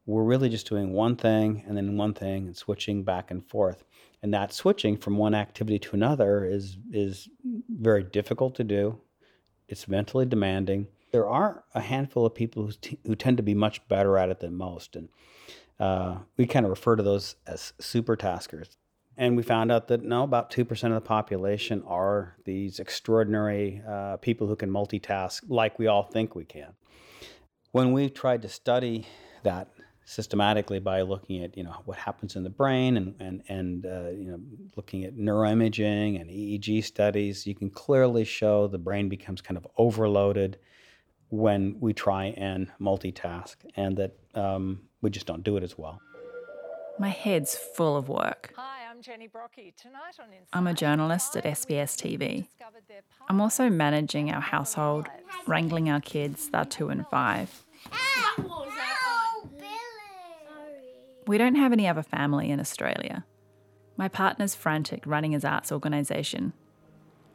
we're 0.04 0.22
really 0.22 0.50
just 0.50 0.68
doing 0.68 0.92
one 0.92 1.16
thing 1.16 1.64
and 1.66 1.76
then 1.76 1.96
one 1.96 2.12
thing 2.12 2.46
and 2.46 2.56
switching 2.56 3.04
back 3.04 3.30
and 3.30 3.46
forth. 3.48 3.84
And 4.22 4.34
that 4.34 4.52
switching 4.52 4.98
from 4.98 5.16
one 5.16 5.34
activity 5.34 5.78
to 5.78 5.96
another 5.96 6.44
is 6.44 6.76
is 6.92 7.30
very 7.70 8.04
difficult 8.04 8.54
to 8.56 8.64
do 8.64 9.00
it's 9.72 9.88
mentally 9.88 10.26
demanding. 10.26 10.86
There 11.12 11.26
are 11.26 11.64
a 11.74 11.80
handful 11.80 12.26
of 12.26 12.34
people 12.34 12.66
who, 12.66 12.72
t- 12.72 12.98
who 13.06 13.16
tend 13.16 13.38
to 13.38 13.42
be 13.42 13.54
much 13.54 13.86
better 13.88 14.18
at 14.18 14.28
it 14.28 14.40
than 14.40 14.54
most. 14.54 14.94
And 14.94 15.08
uh, 15.80 16.18
we 16.36 16.46
kind 16.46 16.66
of 16.66 16.70
refer 16.70 16.94
to 16.94 17.02
those 17.02 17.36
as 17.46 17.72
super 17.80 18.14
taskers. 18.14 18.76
And 19.16 19.34
we 19.34 19.42
found 19.42 19.72
out 19.72 19.88
that 19.88 20.02
no, 20.02 20.24
about 20.24 20.50
2% 20.50 20.70
of 20.84 20.94
the 20.94 21.00
population 21.00 21.82
are 21.86 22.36
these 22.44 22.80
extraordinary 22.80 23.82
uh, 23.88 24.18
people 24.18 24.46
who 24.46 24.56
can 24.56 24.70
multitask 24.70 25.42
like 25.48 25.78
we 25.78 25.86
all 25.86 26.02
think 26.02 26.34
we 26.34 26.44
can. 26.44 26.74
When 27.72 27.92
we 27.92 28.10
tried 28.10 28.42
to 28.42 28.48
study 28.48 29.06
that 29.42 29.68
systematically 30.04 30.78
by 30.78 31.02
looking 31.02 31.42
at 31.42 31.56
you 31.56 31.62
know 31.62 31.76
what 31.84 31.96
happens 31.96 32.36
in 32.36 32.42
the 32.42 32.50
brain 32.50 32.96
and 32.96 33.14
and 33.20 33.42
and 33.48 33.86
uh, 33.86 34.10
you 34.10 34.30
know 34.30 34.40
looking 34.76 35.04
at 35.04 35.16
neuroimaging 35.16 36.20
and 36.20 36.30
EEG 36.30 36.84
studies, 36.84 37.46
you 37.46 37.54
can 37.54 37.70
clearly 37.70 38.24
show 38.24 38.66
the 38.66 38.78
brain 38.78 39.08
becomes 39.08 39.40
kind 39.40 39.56
of 39.56 39.66
overloaded 39.76 40.58
when 41.28 41.76
we 41.80 41.94
try 41.94 42.26
and 42.36 42.70
multitask, 42.78 43.56
and 43.76 43.96
that 43.96 44.14
um, 44.34 44.82
we 45.00 45.08
just 45.08 45.26
don't 45.26 45.42
do 45.42 45.56
it 45.56 45.62
as 45.62 45.78
well. 45.78 46.00
My 46.98 47.08
head's 47.08 47.56
full 47.56 47.96
of 47.96 48.10
work. 48.10 48.52
Hi, 48.54 48.80
I'm 48.90 49.00
Jenny 49.00 49.28
Brockie. 49.28 49.74
Tonight 49.74 50.16
on 50.20 50.26
Insight, 50.26 50.48
I'm 50.52 50.66
a 50.66 50.74
journalist 50.74 51.34
at 51.36 51.44
SBS 51.44 51.96
TV. 51.96 52.48
I'm 53.30 53.40
also 53.40 53.70
managing 53.70 54.30
our 54.30 54.42
household, 54.42 55.08
wrangling 55.46 55.88
our 55.88 56.00
kids, 56.02 56.50
they're 56.50 56.66
two 56.66 56.90
and 56.90 57.06
five. 57.08 57.64
We 61.32 61.38
don't 61.38 61.54
have 61.54 61.72
any 61.72 61.88
other 61.88 62.02
family 62.02 62.50
in 62.50 62.60
Australia. 62.60 63.24
My 63.96 64.06
partner's 64.06 64.54
frantic 64.54 65.06
running 65.06 65.32
his 65.32 65.46
arts 65.46 65.72
organisation. 65.72 66.52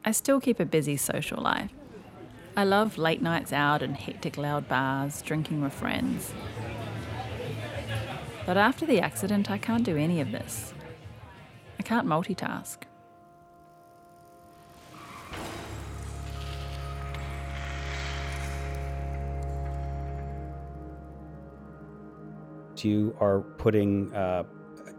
I 0.06 0.12
still 0.12 0.40
keep 0.40 0.60
a 0.60 0.66
busy 0.66 0.98
social 0.98 1.42
life. 1.42 1.72
I 2.56 2.64
love 2.64 3.00
late 3.00 3.24
nights 3.24 3.52
out 3.52 3.82
in 3.82 3.96
hectic 3.96 4.38
loud 4.38 4.68
bars, 4.70 5.24
drinking 5.24 5.64
with 5.64 5.74
friends. 5.74 6.32
But 8.46 8.56
after 8.56 8.86
the 8.86 9.02
accident, 9.02 9.50
I 9.50 9.58
can't 9.58 9.84
do 9.84 9.98
any 9.98 10.22
of 10.22 10.32
this. 10.32 10.76
I 11.80 11.82
can't 11.82 12.06
multitask. 12.06 12.78
You 22.84 23.16
are 23.20 23.42
putting 23.58 24.14
uh, 24.14 24.44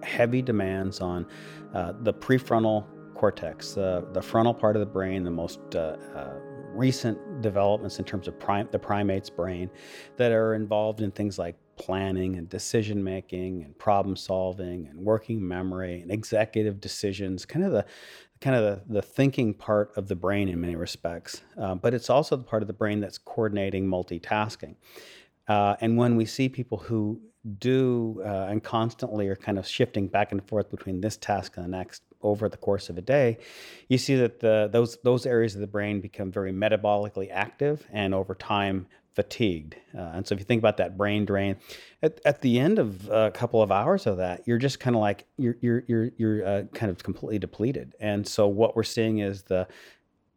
heavy 0.03 0.43
demands 0.43 1.01
on 1.01 1.27
uh, 1.75 1.93
the 2.01 2.13
prefrontal 2.13 2.87
cortex, 3.15 3.77
uh, 3.77 4.03
the 4.13 4.23
frontal 4.23 4.55
part 4.55 4.77
of 4.77 4.81
the 4.81 4.87
brain, 4.87 5.25
the 5.25 5.31
most 5.31 5.61
uh, 5.75 5.97
uh, 6.15 6.35
recent 6.73 7.19
developments 7.43 7.99
in 7.99 8.05
terms 8.05 8.29
of 8.29 8.39
prim- 8.39 8.69
the 8.71 8.79
primate's 8.79 9.31
brain 9.31 9.69
that 10.17 10.31
are 10.31 10.55
involved 10.55 11.01
in 11.01 11.11
things 11.11 11.39
like 11.39 11.57
planning 11.77 12.37
and 12.37 12.49
decision 12.49 13.03
making 13.03 13.63
and 13.63 13.77
problem 13.79 14.17
solving 14.17 14.87
and 14.87 14.99
working 14.99 15.47
memory 15.47 16.01
and 16.01 16.11
executive 16.11 16.81
decisions, 16.81 17.45
kind 17.45 17.65
of 17.65 17.73
the 17.73 17.85
kind 18.41 18.55
of 18.55 18.63
the, 18.63 18.95
the 18.95 19.03
thinking 19.03 19.53
part 19.53 19.91
of 19.97 20.07
the 20.07 20.15
brain 20.15 20.49
in 20.49 20.61
many 20.61 20.77
respects. 20.77 21.43
Uh, 21.61 21.75
but 21.75 21.93
it's 21.93 22.09
also 22.09 22.37
the 22.37 22.45
part 22.45 22.63
of 22.63 22.69
the 22.69 22.73
brain 22.73 23.01
that's 23.01 23.19
coordinating 23.19 23.85
multitasking. 23.85 24.77
Uh, 25.49 25.75
and 25.81 25.97
when 25.97 26.15
we 26.15 26.25
see 26.25 26.49
people 26.49 26.79
who 26.79 27.21
do 27.59 28.21
uh, 28.25 28.47
and 28.51 28.63
constantly 28.63 29.29
are 29.29 29.37
kind 29.37 29.59
of 29.59 29.67
shifting 29.67 30.09
back 30.09 30.33
and 30.33 30.47
forth 30.47 30.71
between 30.71 31.01
this 31.01 31.17
task 31.17 31.57
and 31.57 31.65
the 31.65 31.69
next 31.69 32.03
over 32.21 32.49
the 32.49 32.57
course 32.57 32.89
of 32.89 32.99
a 32.99 33.01
day, 33.01 33.39
you 33.89 33.99
see 33.99 34.17
that 34.17 34.41
the, 34.41 34.69
those 34.73 34.99
those 35.05 35.25
areas 35.25 35.55
of 35.55 35.61
the 35.61 35.67
brain 35.67 36.01
become 36.01 36.33
very 36.33 36.53
metabolically 36.53 37.29
active 37.31 37.87
and 37.93 38.15
over 38.15 38.35
time 38.35 38.87
fatigued. 39.15 39.75
Uh, 39.97 40.13
and 40.15 40.27
so 40.27 40.33
if 40.33 40.39
you 40.39 40.45
think 40.45 40.61
about 40.61 40.77
that 40.77 40.97
brain 40.97 41.25
drain, 41.25 41.57
at, 42.03 42.21
at 42.25 42.41
the 42.41 42.59
end 42.59 42.79
of 42.79 43.09
a 43.09 43.31
couple 43.33 43.61
of 43.61 43.73
hours 43.73 44.07
of 44.07 44.17
that, 44.17 44.47
you're 44.47 44.59
just 44.59 44.79
kind 44.81 44.95
of 44.95 45.01
like 45.01 45.27
you're 45.37 45.57
you're 45.61 45.85
you're 45.87 46.11
you're 46.17 46.47
uh, 46.47 46.63
kind 46.75 46.91
of 46.91 47.03
completely 47.03 47.39
depleted. 47.39 47.95
And 48.01 48.27
so 48.27 48.47
what 48.49 48.77
we're 48.77 48.83
seeing 48.85 49.19
is 49.19 49.43
the 49.43 49.67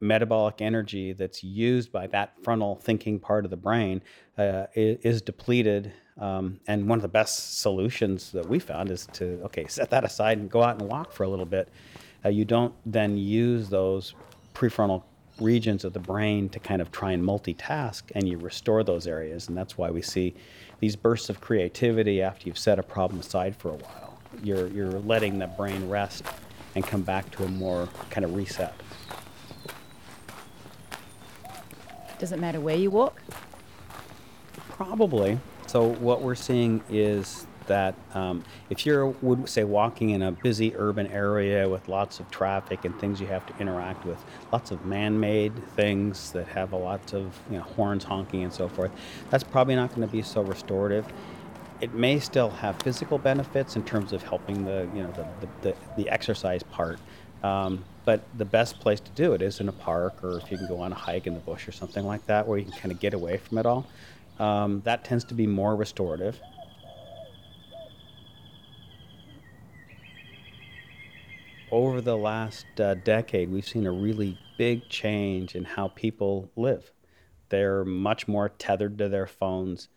metabolic 0.02 0.62
energy 0.62 1.14
that's 1.14 1.44
used 1.44 1.92
by 1.92 2.08
that 2.08 2.34
frontal 2.44 2.76
thinking 2.76 3.20
part 3.20 3.46
of 3.46 3.52
the 3.52 3.58
brain 3.58 4.02
uh, 4.38 4.66
is, 4.76 5.22
depleted. 5.22 5.94
Um, 6.20 6.60
and 6.68 6.88
one 6.88 6.98
of 6.98 7.04
the 7.04 7.08
best 7.08 7.62
solutions 7.62 8.32
that 8.32 8.48
we 8.48 8.60
found 8.60 8.92
is 8.92 9.08
to 9.14 9.40
okay 9.46 9.68
set 9.68 9.90
that 9.92 10.04
aside 10.04 10.40
and 10.40 10.50
go 10.50 10.62
out 10.62 10.80
and 10.80 10.90
walk 10.90 11.12
for 11.12 11.24
a 11.24 11.30
little 11.30 11.46
bit. 11.46 11.70
Uh, 12.26 12.30
you 12.30 12.46
don't 12.46 12.74
then 12.86 13.18
use 13.18 13.70
those 13.70 14.14
prefrontal 14.54 15.04
regions 15.40 15.84
of 15.86 15.94
the 15.94 16.00
brain 16.00 16.50
to 16.50 16.60
kind 16.60 16.82
of 16.82 16.92
try 16.92 17.12
and 17.12 17.24
multitask 17.24 18.04
and 18.14 18.28
you 18.28 18.38
restore 18.38 18.84
those 18.84 19.08
areas 19.08 19.48
and 19.48 19.58
that's 19.58 19.78
why 19.78 19.90
we 19.90 20.02
see 20.02 20.36
these 20.80 20.96
bursts 20.96 21.30
of 21.30 21.42
creativity 21.42 22.22
after 22.22 22.48
you've 22.48 22.60
set 22.60 22.78
a 22.78 22.84
problem 22.84 23.20
aside 23.20 23.56
for 23.56 23.70
a 23.70 23.76
while 23.76 24.20
you're 24.44 24.68
you're 24.68 24.92
letting 25.00 25.40
the 25.40 25.48
brain 25.48 25.90
rest 25.90 26.24
and 26.76 26.86
come 26.86 27.02
back 27.02 27.30
to 27.32 27.44
a 27.44 27.48
more 27.48 27.88
kind 28.12 28.24
of 28.24 28.36
reset 28.36 28.76
does 32.22 32.32
it 32.32 32.40
matter 32.40 32.60
where 32.60 32.76
you 32.76 32.92
walk? 32.92 33.20
Probably. 34.70 35.40
So 35.66 35.88
what 35.96 36.22
we're 36.22 36.36
seeing 36.36 36.84
is 36.88 37.48
that 37.66 37.96
um, 38.14 38.44
if 38.70 38.86
you're 38.86 39.08
would 39.08 39.50
say 39.50 39.64
walking 39.64 40.12
in 40.12 40.22
a 40.22 40.32
busy 40.32 40.76
urban 40.76 41.08
area 41.08 41.68
with 41.68 41.88
lots 41.88 42.20
of 42.20 42.30
traffic 42.30 42.86
and 42.86 42.98
things 43.00 43.20
you 43.20 43.26
have 43.26 43.44
to 43.48 43.58
interact 43.60 44.06
with 44.06 44.24
lots 44.52 44.70
of 44.70 44.86
man-made 44.86 45.54
things 45.70 46.32
that 46.34 46.48
have 46.48 46.74
a 46.74 46.78
lot 46.78 47.12
of 47.14 47.40
you 47.50 47.58
know, 47.58 47.64
horns 47.64 48.04
honking 48.04 48.44
and 48.44 48.54
so 48.54 48.68
forth 48.68 48.92
that's 49.32 49.44
probably 49.44 49.76
not 49.76 49.90
going 49.90 50.08
to 50.08 50.12
be 50.12 50.22
so 50.22 50.42
restorative. 50.42 51.06
It 51.80 51.96
may 51.96 52.20
still 52.20 52.52
have 52.52 52.78
physical 52.84 53.18
benefits 53.18 53.76
in 53.76 53.84
terms 53.84 54.14
of 54.14 54.22
helping 54.22 54.64
the 54.64 54.88
you 54.94 55.02
know 55.02 55.12
the, 55.12 55.26
the, 55.40 55.48
the, 55.62 55.76
the 55.98 56.10
exercise 56.10 56.62
part. 56.62 57.00
Um, 57.42 57.84
but 58.06 58.22
the 58.38 58.46
best 58.46 58.80
place 58.80 59.00
to 59.00 59.12
do 59.12 59.34
it 59.34 59.42
is 59.42 59.60
in 59.60 59.70
a 59.70 59.72
park 59.72 60.24
or 60.24 60.38
if 60.38 60.52
you 60.52 60.58
can 60.58 60.68
go 60.68 60.80
on 60.80 60.92
a 60.92 60.96
hike 60.96 61.28
in 61.28 61.34
the 61.34 61.40
bush 61.40 61.68
or 61.68 61.72
something 61.72 62.06
like 62.06 62.26
that 62.26 62.48
where 62.48 62.58
you 62.58 62.66
can 62.66 62.74
kind 62.74 62.92
of 62.92 63.00
get 63.00 63.14
away 63.14 63.38
from 63.38 63.58
it 63.58 63.66
all 63.66 63.86
um, 64.40 64.82
that 64.86 65.04
tends 65.04 65.24
to 65.24 65.34
be 65.34 65.46
more 65.46 65.76
restorative 65.76 66.40
over 71.72 72.02
the 72.02 72.18
last 72.18 72.66
uh, 72.80 72.96
decade, 72.96 73.50
we've 73.50 73.68
seen 73.68 73.88
a 73.88 73.92
really 73.92 74.38
big 74.58 74.88
change 74.90 75.56
in 75.56 75.64
how 75.64 75.88
people 75.88 76.52
live. 76.56 76.92
They're 77.50 77.86
much 77.86 78.28
more 78.28 78.50
tethered 78.50 78.98
to 78.98 79.10
their 79.10 79.28
phones. 79.28 79.88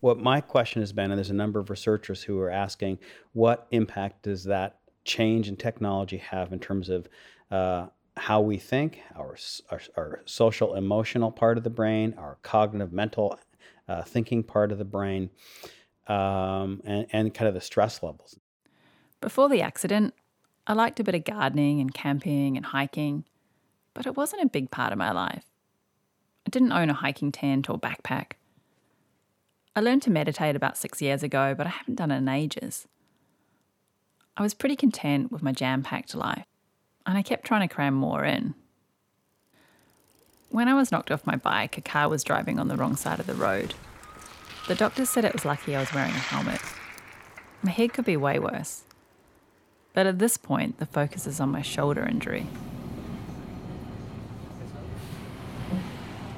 What 0.00 0.18
my 0.18 0.40
question 0.40 0.82
has 0.82 0.92
been, 0.92 1.10
and 1.10 1.18
there's 1.18 1.30
a 1.30 1.34
number 1.34 1.58
of 1.58 1.70
researchers 1.70 2.22
who 2.22 2.38
are 2.40 2.50
asking, 2.50 2.98
what 3.32 3.66
impact 3.70 4.22
does 4.22 4.44
that 4.44 4.78
change 5.04 5.48
in 5.48 5.56
technology 5.56 6.18
have 6.18 6.52
in 6.52 6.60
terms 6.60 6.88
of 6.88 7.08
uh, 7.52 7.86
how 8.16 8.40
we 8.40 8.56
think, 8.56 9.00
our, 9.14 9.36
our, 9.70 9.80
our, 9.96 10.22
social 10.24 10.74
emotional 10.74 11.30
part 11.30 11.58
of 11.58 11.64
the 11.64 11.70
brain, 11.70 12.14
our 12.18 12.38
cognitive 12.42 12.92
mental 12.92 13.38
uh, 13.88 14.02
thinking 14.02 14.42
part 14.42 14.72
of 14.72 14.78
the 14.78 14.84
brain, 14.84 15.30
um, 16.08 16.80
and, 16.84 17.06
and 17.12 17.34
kind 17.34 17.48
of 17.48 17.54
the 17.54 17.60
stress 17.60 18.02
levels. 18.02 18.38
Before 19.20 19.48
the 19.48 19.60
accident, 19.60 20.14
I 20.66 20.72
liked 20.72 20.98
a 20.98 21.04
bit 21.04 21.14
of 21.14 21.24
gardening 21.24 21.80
and 21.80 21.92
camping 21.92 22.56
and 22.56 22.66
hiking, 22.66 23.24
but 23.94 24.06
it 24.06 24.16
wasn't 24.16 24.42
a 24.42 24.48
big 24.48 24.70
part 24.70 24.92
of 24.92 24.98
my 24.98 25.12
life. 25.12 25.44
I 26.46 26.50
didn't 26.50 26.72
own 26.72 26.90
a 26.90 26.94
hiking 26.94 27.32
tent 27.32 27.68
or 27.68 27.78
backpack. 27.78 28.32
I 29.76 29.80
learned 29.80 30.02
to 30.02 30.10
meditate 30.10 30.56
about 30.56 30.76
six 30.76 31.00
years 31.00 31.22
ago, 31.22 31.54
but 31.56 31.66
I 31.66 31.70
haven't 31.70 31.96
done 31.96 32.10
it 32.10 32.18
in 32.18 32.28
ages. 32.28 32.86
I 34.36 34.42
was 34.42 34.54
pretty 34.54 34.76
content 34.76 35.30
with 35.30 35.42
my 35.42 35.52
jam 35.52 35.82
packed 35.82 36.14
life, 36.14 36.46
and 37.06 37.18
I 37.18 37.22
kept 37.22 37.44
trying 37.44 37.66
to 37.66 37.74
cram 37.74 37.94
more 37.94 38.24
in. 38.24 38.54
When 40.50 40.68
I 40.68 40.74
was 40.74 40.92
knocked 40.92 41.10
off 41.10 41.26
my 41.26 41.36
bike, 41.36 41.78
a 41.78 41.80
car 41.80 42.08
was 42.08 42.24
driving 42.24 42.58
on 42.58 42.68
the 42.68 42.76
wrong 42.76 42.96
side 42.96 43.20
of 43.20 43.26
the 43.26 43.34
road. 43.34 43.74
The 44.68 44.74
doctor 44.74 45.06
said 45.06 45.24
it 45.24 45.32
was 45.32 45.44
lucky 45.44 45.74
I 45.74 45.80
was 45.80 45.92
wearing 45.92 46.12
a 46.12 46.18
helmet. 46.18 46.60
My 47.62 47.70
head 47.70 47.92
could 47.92 48.04
be 48.04 48.16
way 48.16 48.38
worse. 48.38 48.84
But 49.94 50.06
at 50.06 50.18
this 50.18 50.36
point, 50.36 50.78
the 50.78 50.86
focus 50.86 51.26
is 51.26 51.40
on 51.40 51.50
my 51.50 51.62
shoulder 51.62 52.04
injury. 52.04 52.46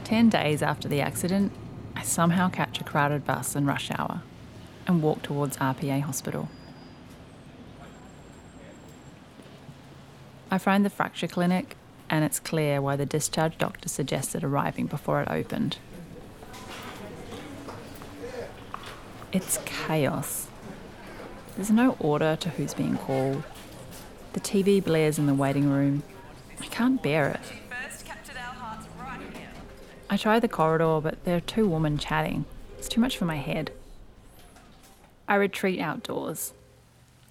Ten 0.04 0.28
days 0.28 0.62
after 0.62 0.88
the 0.88 1.00
accident, 1.00 1.52
I 1.96 2.02
somehow 2.02 2.50
catch 2.50 2.80
a 2.80 2.84
crowded 2.84 3.24
bus 3.24 3.56
in 3.56 3.66
rush 3.66 3.90
hour 3.90 4.22
and 4.86 5.02
walk 5.02 5.22
towards 5.22 5.56
RPA 5.56 6.02
hospital. 6.02 6.48
I 10.54 10.58
find 10.58 10.84
the 10.84 10.90
fracture 10.90 11.26
clinic, 11.26 11.74
and 12.08 12.24
it's 12.24 12.38
clear 12.38 12.80
why 12.80 12.94
the 12.94 13.04
discharge 13.04 13.58
doctor 13.58 13.88
suggested 13.88 14.44
arriving 14.44 14.86
before 14.86 15.20
it 15.20 15.28
opened. 15.28 15.78
It's 19.32 19.58
chaos. 19.64 20.46
There's 21.56 21.72
no 21.72 21.96
order 21.98 22.36
to 22.36 22.50
who's 22.50 22.72
being 22.72 22.96
called. 22.96 23.42
The 24.34 24.38
TV 24.38 24.80
blares 24.80 25.18
in 25.18 25.26
the 25.26 25.34
waiting 25.34 25.68
room. 25.68 26.04
I 26.60 26.66
can't 26.66 27.02
bear 27.02 27.30
it. 27.30 27.40
I 30.08 30.16
try 30.16 30.38
the 30.38 30.46
corridor, 30.46 31.00
but 31.02 31.24
there 31.24 31.36
are 31.36 31.40
two 31.40 31.66
women 31.66 31.98
chatting. 31.98 32.44
It's 32.78 32.86
too 32.86 33.00
much 33.00 33.18
for 33.18 33.24
my 33.24 33.38
head. 33.38 33.72
I 35.26 35.34
retreat 35.34 35.80
outdoors. 35.80 36.52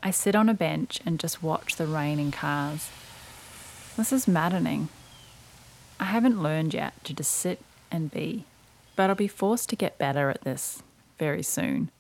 I 0.04 0.12
sit 0.12 0.36
on 0.36 0.50
a 0.50 0.54
bench 0.54 1.00
and 1.06 1.22
just 1.22 1.42
watch 1.42 1.78
the 1.78 1.88
rain 1.88 2.20
and 2.20 2.34
cars. 2.34 2.90
This 3.96 4.12
is 4.12 4.28
maddening. 4.28 4.90
I 6.00 6.06
haven't 6.06 6.42
learned 6.42 6.74
yet 6.74 7.04
to 7.04 7.14
just 7.14 7.32
sit 7.32 7.62
and 7.92 8.10
be, 8.10 8.46
but 8.96 9.10
I'll 9.12 9.16
be 9.16 9.28
forced 9.28 9.70
to 9.70 9.76
get 9.76 10.00
better 10.00 10.32
at 10.32 10.42
this 10.42 10.82
very 11.20 11.44
soon 11.44 11.92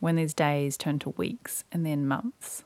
when 0.00 0.16
these 0.16 0.34
days 0.34 0.76
turn 0.76 0.98
to 0.98 1.10
weeks 1.10 1.62
and 1.70 1.86
then 1.86 2.08
months. 2.08 2.64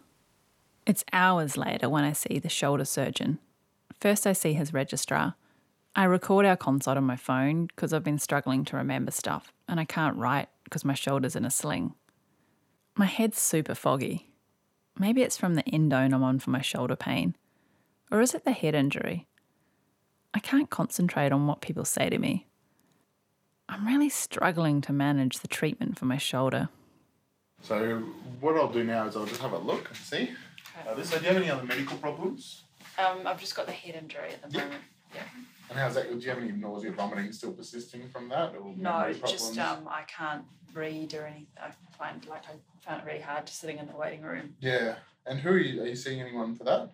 It's 0.86 1.04
hours 1.12 1.58
later 1.58 1.90
when 1.90 2.04
I 2.04 2.14
see 2.14 2.38
the 2.38 2.48
shoulder 2.48 2.86
surgeon. 2.86 3.40
First, 4.00 4.26
I 4.26 4.32
see 4.32 4.54
his 4.54 4.72
registrar. 4.72 5.34
I 5.94 6.04
record 6.04 6.46
our 6.46 6.56
consult 6.56 6.96
on 6.96 7.04
my 7.04 7.16
phone 7.16 7.66
because 7.66 7.92
I've 7.92 8.02
been 8.02 8.18
struggling 8.18 8.64
to 8.64 8.76
remember 8.76 9.10
stuff 9.10 9.52
and 9.68 9.80
I 9.80 9.84
can't 9.84 10.16
write 10.16 10.48
because 10.64 10.82
my 10.82 10.94
shoulder's 10.94 11.36
in 11.36 11.44
a 11.44 11.50
sling. 11.50 11.94
My 12.96 13.04
head's 13.04 13.38
super 13.38 13.74
foggy. 13.74 14.30
Maybe 14.98 15.20
it's 15.20 15.36
from 15.36 15.56
the 15.56 15.62
endone 15.64 16.14
I'm 16.14 16.22
on 16.22 16.38
for 16.38 16.48
my 16.48 16.62
shoulder 16.62 16.96
pain. 16.96 17.36
Or 18.12 18.20
is 18.20 18.34
it 18.34 18.44
the 18.44 18.52
head 18.52 18.74
injury? 18.74 19.26
I 20.34 20.38
can't 20.38 20.68
concentrate 20.68 21.32
on 21.32 21.46
what 21.46 21.62
people 21.62 21.86
say 21.86 22.10
to 22.10 22.18
me. 22.18 22.46
I'm 23.70 23.86
really 23.86 24.10
struggling 24.10 24.82
to 24.82 24.92
manage 24.92 25.38
the 25.38 25.48
treatment 25.48 25.98
for 25.98 26.04
my 26.04 26.18
shoulder. 26.18 26.68
So 27.62 28.00
what 28.40 28.56
I'll 28.56 28.70
do 28.70 28.84
now 28.84 29.06
is 29.06 29.16
I'll 29.16 29.24
just 29.24 29.40
have 29.40 29.52
a 29.52 29.58
look 29.58 29.88
and 29.88 29.96
see. 29.96 30.30
Okay. 30.86 31.00
Uh, 31.00 31.02
so 31.02 31.16
do 31.18 31.22
you 31.22 31.28
have 31.28 31.36
any 31.38 31.50
other 31.50 31.64
medical 31.64 31.96
problems? 31.96 32.64
Um, 32.98 33.26
I've 33.26 33.40
just 33.40 33.56
got 33.56 33.64
the 33.64 33.72
head 33.72 33.94
injury 33.94 34.28
at 34.32 34.42
the 34.42 34.58
moment. 34.58 34.82
Yeah. 35.14 35.22
And 35.70 35.78
how's 35.78 35.94
that? 35.94 36.10
Do 36.10 36.18
you 36.18 36.28
have 36.28 36.38
any 36.38 36.52
nausea, 36.52 36.92
vomiting 36.92 37.32
still 37.32 37.52
persisting 37.52 38.08
from 38.10 38.28
that? 38.28 38.54
Or 38.56 38.74
no, 38.76 39.10
just 39.24 39.58
um, 39.58 39.88
I 39.88 40.02
can't 40.02 40.44
read 40.74 41.14
or 41.14 41.24
anything. 41.24 41.46
I 41.58 41.70
find 41.96 42.26
like 42.26 42.42
I 42.44 42.56
found 42.86 43.02
it 43.02 43.06
really 43.06 43.20
hard 43.20 43.46
just 43.46 43.60
sitting 43.60 43.78
in 43.78 43.86
the 43.86 43.96
waiting 43.96 44.20
room. 44.20 44.54
Yeah. 44.60 44.96
And 45.24 45.40
who 45.40 45.50
are 45.50 45.58
you? 45.58 45.82
Are 45.82 45.86
you 45.86 45.96
seeing 45.96 46.20
anyone 46.20 46.54
for 46.54 46.64
that? 46.64 46.90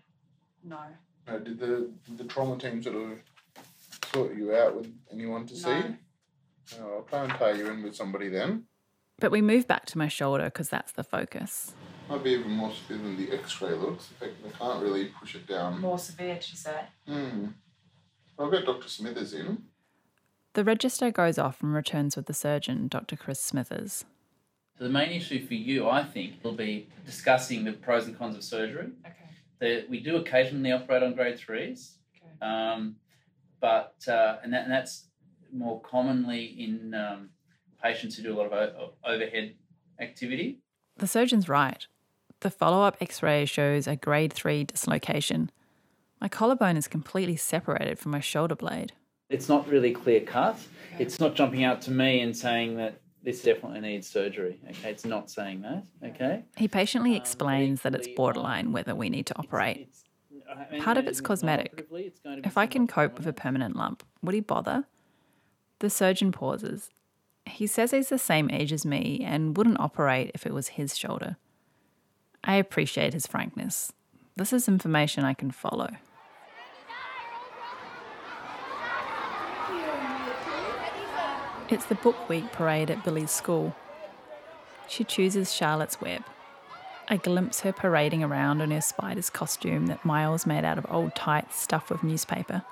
No. 0.62 0.78
No. 1.28 1.38
Did 1.38 1.58
the 1.58 1.90
did 2.06 2.18
the 2.18 2.24
trauma 2.24 2.58
team 2.58 2.82
sort 2.82 2.96
of 2.96 3.18
sort 4.12 4.34
you 4.36 4.54
out 4.54 4.76
with 4.76 4.92
anyone 5.12 5.46
to 5.46 5.54
no. 5.54 5.60
see? 5.60 6.78
No, 6.78 6.94
I'll 6.96 7.02
try 7.08 7.24
and 7.24 7.32
tie 7.32 7.52
you 7.52 7.66
in 7.68 7.82
with 7.82 7.96
somebody 7.96 8.28
then. 8.28 8.64
But 9.20 9.32
we 9.32 9.42
move 9.42 9.66
back 9.66 9.86
to 9.86 9.98
my 9.98 10.08
shoulder 10.08 10.44
because 10.44 10.68
that's 10.68 10.92
the 10.92 11.02
focus. 11.02 11.72
Might 12.08 12.22
be 12.22 12.30
even 12.30 12.52
more 12.52 12.72
severe 12.72 12.98
than 12.98 13.16
the 13.16 13.32
X-ray 13.32 13.72
looks. 13.72 14.10
In 14.10 14.28
fact, 14.28 14.42
they 14.42 14.50
can't 14.50 14.82
really 14.82 15.06
push 15.06 15.34
it 15.34 15.46
down. 15.46 15.80
More 15.80 15.98
severe, 15.98 16.34
did 16.34 16.50
you 16.50 16.56
say? 16.56 16.80
Hmm. 17.06 17.46
I'll 18.38 18.50
get 18.50 18.64
Dr. 18.64 18.88
Smithers 18.88 19.34
in. 19.34 19.64
The 20.54 20.64
registrar 20.64 21.10
goes 21.10 21.38
off 21.38 21.62
and 21.62 21.74
returns 21.74 22.16
with 22.16 22.26
the 22.26 22.34
surgeon, 22.34 22.88
Dr. 22.88 23.16
Chris 23.16 23.40
Smithers. 23.40 24.04
The 24.78 24.88
main 24.88 25.10
issue 25.10 25.44
for 25.46 25.54
you, 25.54 25.88
I 25.88 26.04
think, 26.04 26.44
will 26.44 26.52
be 26.54 26.88
discussing 27.04 27.64
the 27.64 27.72
pros 27.72 28.06
and 28.06 28.16
cons 28.16 28.36
of 28.36 28.44
surgery. 28.44 28.90
Okay. 29.04 29.27
The, 29.60 29.84
we 29.88 30.00
do 30.00 30.16
occasionally 30.16 30.72
operate 30.72 31.02
on 31.02 31.14
grade 31.14 31.38
threes, 31.38 31.96
Okay. 32.16 32.32
um, 32.50 32.96
but 33.60 33.94
uh, 34.06 34.36
and, 34.42 34.52
that, 34.52 34.64
and 34.64 34.72
that's 34.72 35.06
more 35.52 35.80
commonly 35.80 36.44
in 36.44 36.94
um, 36.94 37.30
patients 37.82 38.16
who 38.16 38.22
do 38.22 38.34
a 38.34 38.36
lot 38.36 38.46
of 38.46 38.52
o- 38.52 38.92
overhead 39.04 39.54
activity. 40.00 40.58
The 40.96 41.06
surgeon's 41.08 41.48
right. 41.48 41.86
The 42.40 42.50
follow 42.50 42.82
up 42.82 42.96
x 43.00 43.22
ray 43.22 43.44
shows 43.46 43.86
a 43.88 43.96
grade 43.96 44.32
3 44.32 44.64
dislocation. 44.64 45.50
My 46.20 46.28
collarbone 46.28 46.76
is 46.76 46.86
completely 46.86 47.36
separated 47.36 47.98
from 47.98 48.12
my 48.12 48.20
shoulder 48.20 48.54
blade. 48.54 48.92
It's 49.28 49.48
not 49.48 49.68
really 49.68 49.92
clear 49.92 50.20
cut. 50.20 50.56
It's 50.98 51.18
not 51.20 51.34
jumping 51.34 51.64
out 51.64 51.82
to 51.82 51.90
me 51.90 52.20
and 52.20 52.36
saying 52.36 52.76
that 52.76 53.00
this 53.28 53.42
definitely 53.42 53.80
needs 53.80 54.08
surgery. 54.08 54.58
Okay, 54.70 54.90
it's 54.90 55.04
not 55.04 55.30
saying 55.30 55.60
that. 55.60 55.84
Okay. 56.02 56.44
He 56.56 56.66
patiently 56.66 57.10
Um, 57.10 57.16
explains 57.18 57.82
that 57.82 57.94
it's 57.94 58.08
borderline 58.08 58.68
um, 58.68 58.72
whether 58.72 58.94
we 58.94 59.10
need 59.10 59.26
to 59.26 59.38
operate. 59.38 59.76
It's- 59.76 60.04
uh, 60.50 60.64
and- 60.70 60.82
Part 60.82 60.96
of 60.96 61.06
it's 61.06 61.20
cosmetic. 61.20 61.86
it's 61.92 62.20
going 62.20 62.36
to 62.36 62.42
be 62.42 62.46
If 62.48 62.56
I 62.56 62.64
can 62.66 62.86
cope 62.86 63.18
with 63.18 63.26
a 63.26 63.34
permanent 63.34 63.76
lump, 63.76 64.02
would 64.22 64.34
he 64.34 64.40
bother? 64.40 64.86
The 65.80 65.90
surgeon 65.90 66.32
pauses. 66.32 66.88
He 67.44 67.66
says 67.66 67.90
he's 67.90 68.08
the 68.08 68.18
same 68.18 68.50
age 68.50 68.72
as 68.72 68.86
me 68.86 69.20
and 69.22 69.54
wouldn't 69.58 69.78
operate 69.78 70.30
if 70.34 70.46
it 70.46 70.54
was 70.54 70.68
his 70.68 70.96
shoulder. 70.96 71.36
I 72.42 72.54
appreciate 72.54 73.12
his 73.12 73.26
frankness. 73.26 73.92
This 74.36 74.54
is 74.54 74.68
information 74.68 75.24
I 75.24 75.34
can 75.34 75.50
follow. 75.50 75.90
It's 81.70 81.84
the 81.84 81.96
book 81.96 82.30
week 82.30 82.50
parade 82.50 82.90
at 82.90 83.04
Billy's 83.04 83.30
school. 83.30 83.76
She 84.88 85.04
chooses 85.04 85.52
Charlotte's 85.52 86.00
Web. 86.00 86.22
I 87.08 87.18
glimpse 87.18 87.60
her 87.60 87.74
parading 87.74 88.24
around 88.24 88.62
in 88.62 88.70
her 88.70 88.80
spider's 88.80 89.28
costume 89.28 89.86
that 89.88 90.02
Miles 90.02 90.46
made 90.46 90.64
out 90.64 90.78
of 90.78 90.86
old 90.88 91.14
tights 91.14 91.60
stuffed 91.60 91.90
with 91.90 92.02
newspaper. 92.02 92.62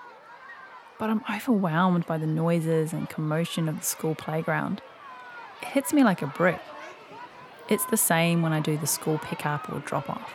But 0.98 1.10
I'm 1.10 1.22
overwhelmed 1.30 2.06
by 2.06 2.16
the 2.16 2.26
noises 2.26 2.94
and 2.94 3.06
commotion 3.06 3.68
of 3.68 3.80
the 3.80 3.84
school 3.84 4.14
playground. 4.14 4.80
It 5.60 5.68
hits 5.68 5.92
me 5.92 6.02
like 6.02 6.22
a 6.22 6.26
brick. 6.26 6.62
It's 7.68 7.84
the 7.84 7.98
same 7.98 8.40
when 8.40 8.54
I 8.54 8.60
do 8.60 8.78
the 8.78 8.86
school 8.86 9.18
pickup 9.18 9.70
or 9.70 9.80
drop 9.80 10.08
off. 10.08 10.32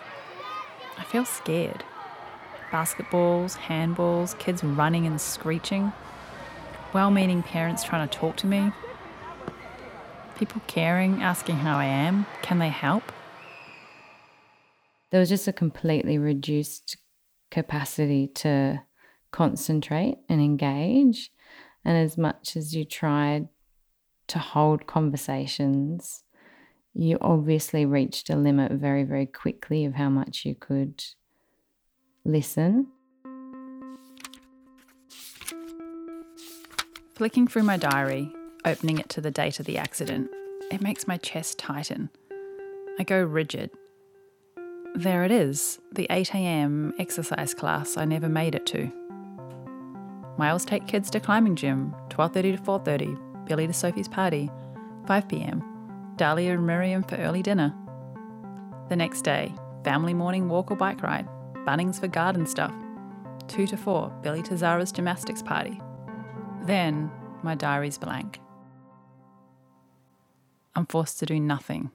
I 1.00 1.04
feel 1.04 1.26
scared. 1.26 1.84
Basketballs, 2.69 3.58
handballs, 3.58 4.38
kids 4.38 4.63
running 4.63 5.08
and 5.08 5.19
screeching. 5.19 5.93
Well 6.93 7.12
meaning 7.12 7.43
parents 7.43 7.84
trying 7.84 8.08
to 8.08 8.17
talk 8.17 8.38
to 8.38 8.47
me. 8.47 8.71
People 10.38 10.62
caring, 10.67 11.21
asking 11.21 11.58
how 11.58 11.77
I 11.77 11.86
am. 11.86 12.25
Can 12.41 12.60
they 12.60 12.69
help? 12.69 13.12
there 15.12 15.19
was 15.19 15.30
just 15.30 15.47
a 15.47 15.54
completely 15.54 16.17
reduced 16.17 16.97
capacity 17.51 18.27
to 18.27 18.82
concentrate 19.32 20.17
and 20.27 20.41
engage. 20.41 21.32
And 21.86 21.97
as 21.97 22.17
much 22.17 22.56
as 22.56 22.73
you 22.73 22.86
tried 22.86 23.49
to 24.27 24.39
hold 24.39 24.88
conversations, 24.88 26.23
you 26.93 27.17
obviously 27.19 27.86
reached 27.86 28.30
a 28.30 28.36
limit 28.36 28.71
very, 28.71 29.04
very 29.04 29.25
quickly 29.25 29.86
of 29.86 29.95
how 29.95 30.10
much 30.10 30.45
you 30.45 30.56
could 30.56 31.04
listen. 32.23 32.88
Flicking 37.22 37.46
through 37.46 37.62
my 37.62 37.78
diary, 37.78 38.34
opening 38.66 38.98
it 38.98 39.08
to 39.10 39.22
the 39.22 39.30
date 39.30 39.60
of 39.60 39.68
the 39.68 39.78
accident, 39.78 40.32
it 40.72 40.82
makes 40.82 41.08
my 41.08 41.18
chest 41.18 41.60
tighten. 41.60 42.10
I 42.98 43.04
go 43.04 43.22
rigid. 43.22 43.70
There 44.96 45.24
it 45.24 45.30
is, 45.30 45.78
the 45.92 46.08
8am 46.10 46.94
exercise 46.98 47.54
class 47.54 47.96
I 47.96 48.06
never 48.06 48.28
made 48.28 48.56
it 48.56 48.66
to. 48.66 48.92
Miles 50.40 50.66
take 50.66 50.88
kids 50.88 51.12
to 51.12 51.20
climbing 51.20 51.56
gym, 51.56 51.94
12.30 52.10 52.58
to 52.58 52.64
4.30, 52.64 53.46
Billy 53.46 53.68
to 53.68 53.74
Sophie's 53.74 54.08
party, 54.08 54.50
5pm, 55.06 55.62
Dalia 56.16 56.56
and 56.56 56.66
Miriam 56.66 57.04
for 57.04 57.18
early 57.18 57.44
dinner. 57.44 57.72
The 58.90 58.96
next 58.96 59.22
day, 59.22 59.54
family 59.84 60.16
morning 60.16 60.50
walk 60.50 60.72
or 60.72 60.76
bike 60.76 61.04
ride, 61.04 61.28
Bunnings 61.68 62.00
for 62.00 62.08
garden 62.08 62.48
stuff, 62.48 62.74
2 63.48 63.68
to 63.68 63.78
4, 63.78 64.10
Billy 64.24 64.42
to 64.42 64.58
Zara's 64.58 64.92
gymnastics 64.92 65.44
party. 65.44 65.80
Then 66.65 67.12
my 67.43 67.56
diary's 67.56 67.97
blank. 67.97 68.39
I'm 70.76 70.86
forced 70.86 71.19
to 71.19 71.26
do 71.26 71.39
nothing 71.39 71.91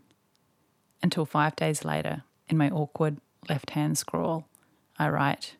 until 1.02 1.24
five 1.24 1.54
days 1.56 1.84
later, 1.84 2.24
in 2.48 2.56
my 2.56 2.68
awkward 2.70 3.18
left 3.48 3.70
hand 3.70 3.96
scrawl, 3.98 4.48
I 4.98 5.08
write 5.08 5.56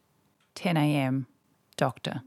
10 0.55 0.77
a.m., 0.77 1.27
doctor. 1.77 2.23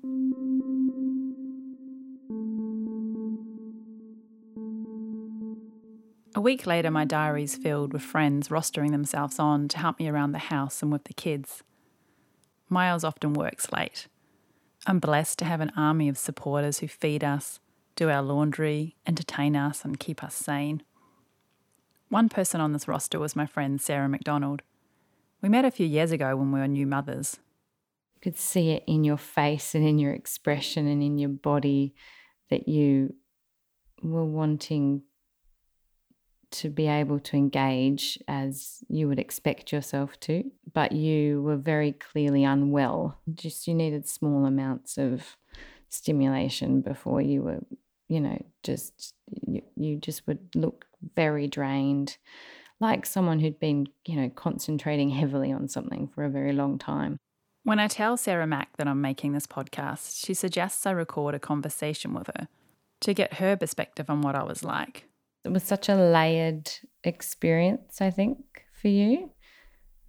A 6.35 6.41
week 6.41 6.65
later, 6.65 6.89
my 6.91 7.03
diary's 7.03 7.55
filled 7.55 7.91
with 7.91 8.03
friends 8.03 8.47
rostering 8.49 8.91
themselves 8.91 9.39
on 9.39 9.67
to 9.69 9.79
help 9.79 9.99
me 9.99 10.07
around 10.07 10.31
the 10.31 10.39
house 10.39 10.81
and 10.81 10.91
with 10.91 11.05
the 11.05 11.13
kids. 11.13 11.63
Miles 12.69 13.03
often 13.03 13.33
works 13.33 13.73
late. 13.73 14.07
I'm 14.87 14.99
blessed 14.99 15.39
to 15.39 15.45
have 15.45 15.61
an 15.61 15.71
army 15.75 16.07
of 16.09 16.17
supporters 16.17 16.79
who 16.79 16.87
feed 16.87 17.23
us, 17.23 17.59
do 17.95 18.09
our 18.09 18.21
laundry, 18.21 18.95
entertain 19.05 19.55
us, 19.55 19.83
and 19.83 19.99
keep 19.99 20.23
us 20.23 20.35
sane. 20.35 20.83
One 22.07 22.29
person 22.29 22.61
on 22.61 22.73
this 22.73 22.87
roster 22.87 23.19
was 23.19 23.35
my 23.35 23.45
friend 23.45 23.79
Sarah 23.79 24.09
McDonald. 24.09 24.61
We 25.41 25.49
met 25.49 25.65
a 25.65 25.71
few 25.71 25.85
years 25.85 26.11
ago 26.11 26.35
when 26.35 26.51
we 26.51 26.59
were 26.59 26.67
new 26.67 26.87
mothers. 26.87 27.39
You 28.15 28.21
could 28.21 28.37
see 28.37 28.71
it 28.71 28.83
in 28.87 29.03
your 29.03 29.17
face 29.17 29.75
and 29.75 29.85
in 29.85 29.99
your 29.99 30.13
expression 30.13 30.87
and 30.87 31.03
in 31.03 31.17
your 31.17 31.29
body 31.29 31.93
that 32.49 32.67
you 32.67 33.15
were 34.01 34.25
wanting 34.25 35.03
to 36.51 36.69
be 36.69 36.87
able 36.87 37.19
to 37.19 37.37
engage 37.37 38.19
as 38.27 38.83
you 38.87 39.07
would 39.07 39.19
expect 39.19 39.71
yourself 39.71 40.19
to, 40.21 40.43
but 40.73 40.91
you 40.91 41.41
were 41.41 41.57
very 41.57 41.91
clearly 41.91 42.43
unwell. 42.43 43.19
Just 43.33 43.67
you 43.67 43.73
needed 43.73 44.07
small 44.07 44.45
amounts 44.45 44.97
of 44.97 45.37
stimulation 45.89 46.81
before 46.81 47.21
you 47.21 47.43
were, 47.43 47.59
you 48.07 48.19
know, 48.19 48.43
just 48.63 49.13
you, 49.47 49.61
you 49.75 49.97
just 49.97 50.25
would 50.27 50.55
look 50.55 50.85
very 51.15 51.47
drained, 51.47 52.17
like 52.79 53.05
someone 53.05 53.39
who'd 53.39 53.59
been, 53.59 53.87
you 54.05 54.15
know, 54.15 54.29
concentrating 54.29 55.09
heavily 55.09 55.51
on 55.51 55.67
something 55.67 56.07
for 56.07 56.23
a 56.23 56.29
very 56.29 56.53
long 56.53 56.77
time. 56.77 57.17
When 57.63 57.79
I 57.79 57.87
tell 57.87 58.17
Sarah 58.17 58.47
Mack 58.47 58.77
that 58.77 58.87
I'm 58.87 59.01
making 59.01 59.33
this 59.33 59.45
podcast, 59.45 60.25
she 60.25 60.33
suggests 60.33 60.85
I 60.85 60.91
record 60.91 61.35
a 61.35 61.39
conversation 61.39 62.13
with 62.13 62.27
her 62.27 62.47
to 63.01 63.13
get 63.13 63.35
her 63.35 63.55
perspective 63.55 64.09
on 64.09 64.21
what 64.21 64.35
I 64.35 64.43
was 64.43 64.63
like. 64.63 65.08
It 65.45 65.51
was 65.51 65.63
such 65.63 65.89
a 65.89 65.95
layered 65.95 66.69
experience, 67.03 68.01
I 68.01 68.09
think, 68.09 68.37
for 68.73 68.87
you, 68.89 69.31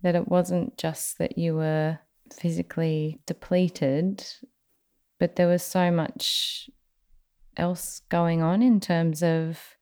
that 0.03 0.15
it 0.15 0.29
wasn't 0.29 0.77
just 0.77 1.19
that 1.19 1.39
you 1.39 1.55
were 1.55 1.99
physically 2.33 3.21
depleted, 3.27 4.25
but 5.19 5.37
there 5.37 5.49
was 5.49 5.63
so 5.63 5.91
much 5.91 6.71
else 7.57 8.03
going 8.09 8.43
on 8.43 8.63
in 8.63 8.81
terms 8.81 9.23
of 9.23 9.77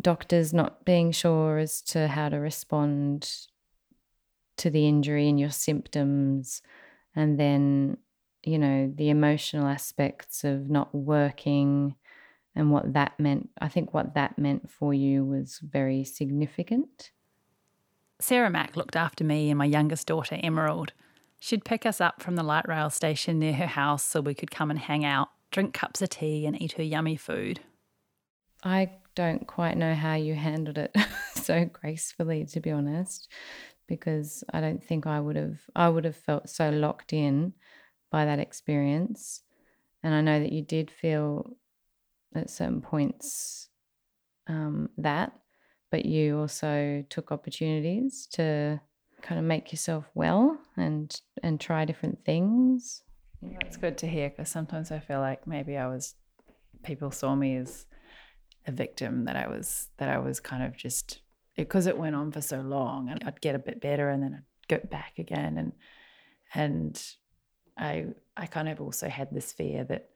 doctors 0.00 0.52
not 0.52 0.84
being 0.84 1.12
sure 1.12 1.58
as 1.58 1.82
to 1.82 2.08
how 2.08 2.28
to 2.28 2.36
respond 2.36 3.30
to 4.56 4.70
the 4.70 4.86
injury 4.86 5.28
and 5.28 5.40
your 5.40 5.50
symptoms, 5.50 6.62
and 7.16 7.40
then, 7.40 7.96
you 8.42 8.58
know, 8.58 8.92
the 8.94 9.10
emotional 9.10 9.66
aspects 9.66 10.44
of 10.44 10.70
not 10.70 10.94
working 10.94 11.96
and 12.54 12.70
what 12.70 12.92
that 12.92 13.18
meant. 13.18 13.50
I 13.60 13.68
think 13.68 13.94
what 13.94 14.14
that 14.14 14.38
meant 14.38 14.70
for 14.70 14.92
you 14.92 15.24
was 15.24 15.60
very 15.62 16.04
significant. 16.04 17.12
Sarah 18.20 18.50
Mack 18.50 18.76
looked 18.76 18.96
after 18.96 19.24
me 19.24 19.50
and 19.50 19.58
my 19.58 19.64
youngest 19.64 20.06
daughter, 20.06 20.38
Emerald. 20.42 20.92
She'd 21.38 21.64
pick 21.64 21.86
us 21.86 22.00
up 22.00 22.22
from 22.22 22.36
the 22.36 22.42
light 22.42 22.68
rail 22.68 22.90
station 22.90 23.38
near 23.38 23.54
her 23.54 23.66
house 23.66 24.04
so 24.04 24.20
we 24.20 24.34
could 24.34 24.50
come 24.50 24.70
and 24.70 24.78
hang 24.78 25.04
out, 25.04 25.28
drink 25.50 25.72
cups 25.72 26.02
of 26.02 26.10
tea, 26.10 26.44
and 26.44 26.60
eat 26.60 26.72
her 26.72 26.82
yummy 26.82 27.16
food. 27.16 27.60
I 28.62 28.90
don't 29.14 29.46
quite 29.46 29.78
know 29.78 29.94
how 29.94 30.14
you 30.14 30.34
handled 30.34 30.76
it 30.76 30.94
so 31.34 31.64
gracefully, 31.64 32.44
to 32.46 32.60
be 32.60 32.70
honest, 32.70 33.28
because 33.86 34.44
I 34.52 34.60
don't 34.60 34.84
think 34.84 35.06
I 35.06 35.18
would 35.18 35.36
have. 35.36 35.60
I 35.74 35.88
would 35.88 36.04
have 36.04 36.16
felt 36.16 36.50
so 36.50 36.68
locked 36.68 37.14
in 37.14 37.54
by 38.10 38.26
that 38.26 38.38
experience, 38.38 39.40
and 40.02 40.14
I 40.14 40.20
know 40.20 40.40
that 40.40 40.52
you 40.52 40.60
did 40.60 40.90
feel 40.90 41.56
at 42.34 42.50
certain 42.50 42.80
points 42.80 43.68
um, 44.46 44.90
that, 44.98 45.32
but 45.90 46.04
you 46.04 46.38
also 46.38 47.04
took 47.08 47.32
opportunities 47.32 48.26
to 48.32 48.80
kind 49.22 49.38
of 49.38 49.44
make 49.44 49.70
yourself 49.72 50.06
well 50.14 50.58
and 50.76 51.20
and 51.42 51.60
try 51.60 51.84
different 51.84 52.24
things. 52.24 53.02
That's 53.42 53.76
good 53.76 53.98
to 53.98 54.06
hear 54.06 54.30
because 54.30 54.48
sometimes 54.48 54.90
I 54.90 54.98
feel 54.98 55.20
like 55.20 55.46
maybe 55.46 55.76
I 55.76 55.86
was, 55.86 56.14
people 56.82 57.10
saw 57.10 57.34
me 57.34 57.56
as 57.56 57.86
a 58.66 58.72
victim 58.72 59.24
that 59.24 59.36
I 59.36 59.48
was 59.48 59.88
that 59.98 60.08
I 60.08 60.18
was 60.18 60.40
kind 60.40 60.62
of 60.62 60.76
just 60.76 61.20
because 61.56 61.86
it 61.86 61.98
went 61.98 62.16
on 62.16 62.32
for 62.32 62.40
so 62.40 62.60
long 62.60 63.08
and 63.08 63.22
I'd 63.24 63.40
get 63.40 63.54
a 63.54 63.58
bit 63.58 63.80
better 63.80 64.10
and 64.10 64.22
then 64.22 64.34
I'd 64.34 64.68
go 64.68 64.86
back 64.88 65.14
again 65.18 65.56
and 65.58 65.72
and 66.54 67.02
I 67.76 68.06
I 68.36 68.46
kind 68.46 68.68
of 68.68 68.80
also 68.80 69.08
had 69.08 69.28
this 69.32 69.52
fear 69.52 69.84
that 69.84 70.10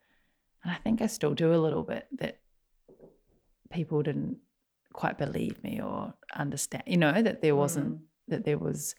and 0.65 0.73
I 0.73 0.77
think 0.77 1.03
I 1.03 1.07
still 1.07 1.35
do 1.35 1.55
a 1.55 1.57
little 1.57 1.83
bit 1.83 2.07
that 2.19 2.39
people 3.71 4.03
didn't 4.03 4.39
quite 4.93 5.19
believe 5.19 5.63
me 5.63 5.81
or 5.81 6.15
understand 6.35 6.85
you 6.87 6.97
know 6.97 7.21
that 7.21 7.43
there 7.43 7.57
wasn't 7.57 7.97
mm. 7.97 8.01
that 8.29 8.45
there 8.45 8.59
was 8.59 8.95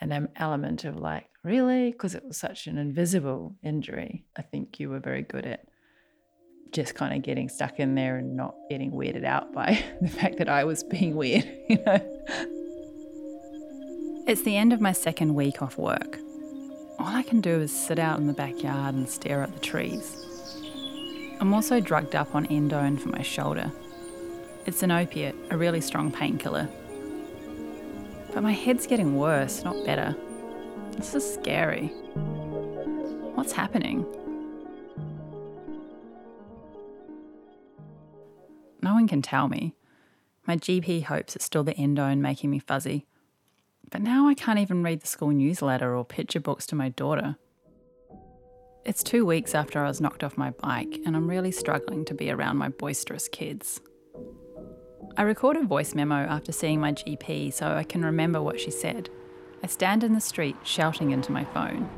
an 0.00 0.28
element 0.36 0.84
of 0.84 0.96
like 0.96 1.28
really 1.44 1.92
because 1.92 2.14
it 2.14 2.24
was 2.24 2.36
such 2.36 2.66
an 2.66 2.78
invisible 2.78 3.56
injury 3.62 4.24
I 4.36 4.42
think 4.42 4.78
you 4.80 4.88
were 4.88 5.00
very 5.00 5.22
good 5.22 5.46
at 5.46 5.66
just 6.72 6.94
kind 6.94 7.14
of 7.14 7.22
getting 7.22 7.48
stuck 7.48 7.78
in 7.78 7.94
there 7.94 8.16
and 8.16 8.36
not 8.36 8.54
getting 8.70 8.92
weirded 8.92 9.24
out 9.24 9.52
by 9.52 9.82
the 10.00 10.08
fact 10.08 10.38
that 10.38 10.48
I 10.48 10.64
was 10.64 10.82
being 10.82 11.14
weird, 11.14 11.44
you 11.68 11.78
know. 11.84 12.00
It's 14.26 14.42
the 14.42 14.56
end 14.56 14.72
of 14.72 14.80
my 14.80 14.92
second 14.92 15.34
week 15.34 15.62
off 15.62 15.78
work. 15.78 16.18
All 16.98 17.08
I 17.08 17.22
can 17.22 17.40
do 17.40 17.60
is 17.60 17.74
sit 17.74 17.98
out 17.98 18.18
in 18.18 18.26
the 18.26 18.32
backyard 18.32 18.94
and 18.94 19.08
stare 19.08 19.42
at 19.42 19.52
the 19.52 19.60
trees. 19.60 20.24
I'm 21.42 21.52
also 21.54 21.80
drugged 21.80 22.14
up 22.14 22.36
on 22.36 22.46
endone 22.46 23.00
for 23.00 23.08
my 23.08 23.22
shoulder. 23.22 23.72
It's 24.64 24.84
an 24.84 24.92
opiate, 24.92 25.34
a 25.50 25.58
really 25.58 25.80
strong 25.80 26.12
painkiller. 26.12 26.68
But 28.32 28.44
my 28.44 28.52
head's 28.52 28.86
getting 28.86 29.16
worse, 29.16 29.64
not 29.64 29.84
better. 29.84 30.14
This 30.92 31.16
is 31.16 31.34
scary. 31.34 31.88
What's 33.34 33.50
happening? 33.50 34.06
No 38.80 38.92
one 38.92 39.08
can 39.08 39.20
tell 39.20 39.48
me. 39.48 39.74
My 40.46 40.56
GP 40.56 41.02
hopes 41.02 41.34
it's 41.34 41.44
still 41.44 41.64
the 41.64 41.74
endone 41.74 42.18
making 42.18 42.50
me 42.50 42.60
fuzzy. 42.60 43.04
But 43.90 44.02
now 44.02 44.28
I 44.28 44.34
can't 44.34 44.60
even 44.60 44.84
read 44.84 45.00
the 45.00 45.08
school 45.08 45.30
newsletter 45.30 45.92
or 45.96 46.04
picture 46.04 46.38
books 46.38 46.68
to 46.68 46.76
my 46.76 46.90
daughter. 46.90 47.36
It's 48.84 49.04
two 49.04 49.24
weeks 49.24 49.54
after 49.54 49.78
I 49.78 49.86
was 49.86 50.00
knocked 50.00 50.24
off 50.24 50.36
my 50.36 50.50
bike, 50.50 50.98
and 51.06 51.14
I'm 51.14 51.30
really 51.30 51.52
struggling 51.52 52.04
to 52.06 52.14
be 52.14 52.32
around 52.32 52.56
my 52.56 52.68
boisterous 52.68 53.28
kids. 53.28 53.80
I 55.16 55.22
record 55.22 55.56
a 55.56 55.62
voice 55.62 55.94
memo 55.94 56.16
after 56.16 56.50
seeing 56.50 56.80
my 56.80 56.92
GP 56.92 57.52
so 57.52 57.68
I 57.68 57.84
can 57.84 58.04
remember 58.04 58.42
what 58.42 58.58
she 58.58 58.72
said. 58.72 59.08
I 59.62 59.68
stand 59.68 60.02
in 60.02 60.14
the 60.14 60.20
street 60.20 60.56
shouting 60.64 61.12
into 61.12 61.30
my 61.30 61.44
phone. 61.44 61.88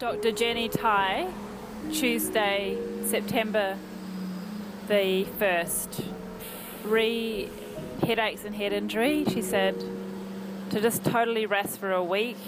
Dr. 0.00 0.32
Jenny 0.32 0.68
Tai, 0.68 1.28
Tuesday, 1.92 2.76
September 3.04 3.76
the 4.88 5.24
first 5.38 6.00
re 6.84 7.48
headaches 8.02 8.44
and 8.44 8.56
head 8.56 8.72
injury. 8.72 9.24
She 9.26 9.42
said 9.42 9.78
to 10.70 10.80
just 10.80 11.04
totally 11.04 11.46
rest 11.46 11.78
for 11.78 11.92
a 11.92 12.02
week. 12.02 12.38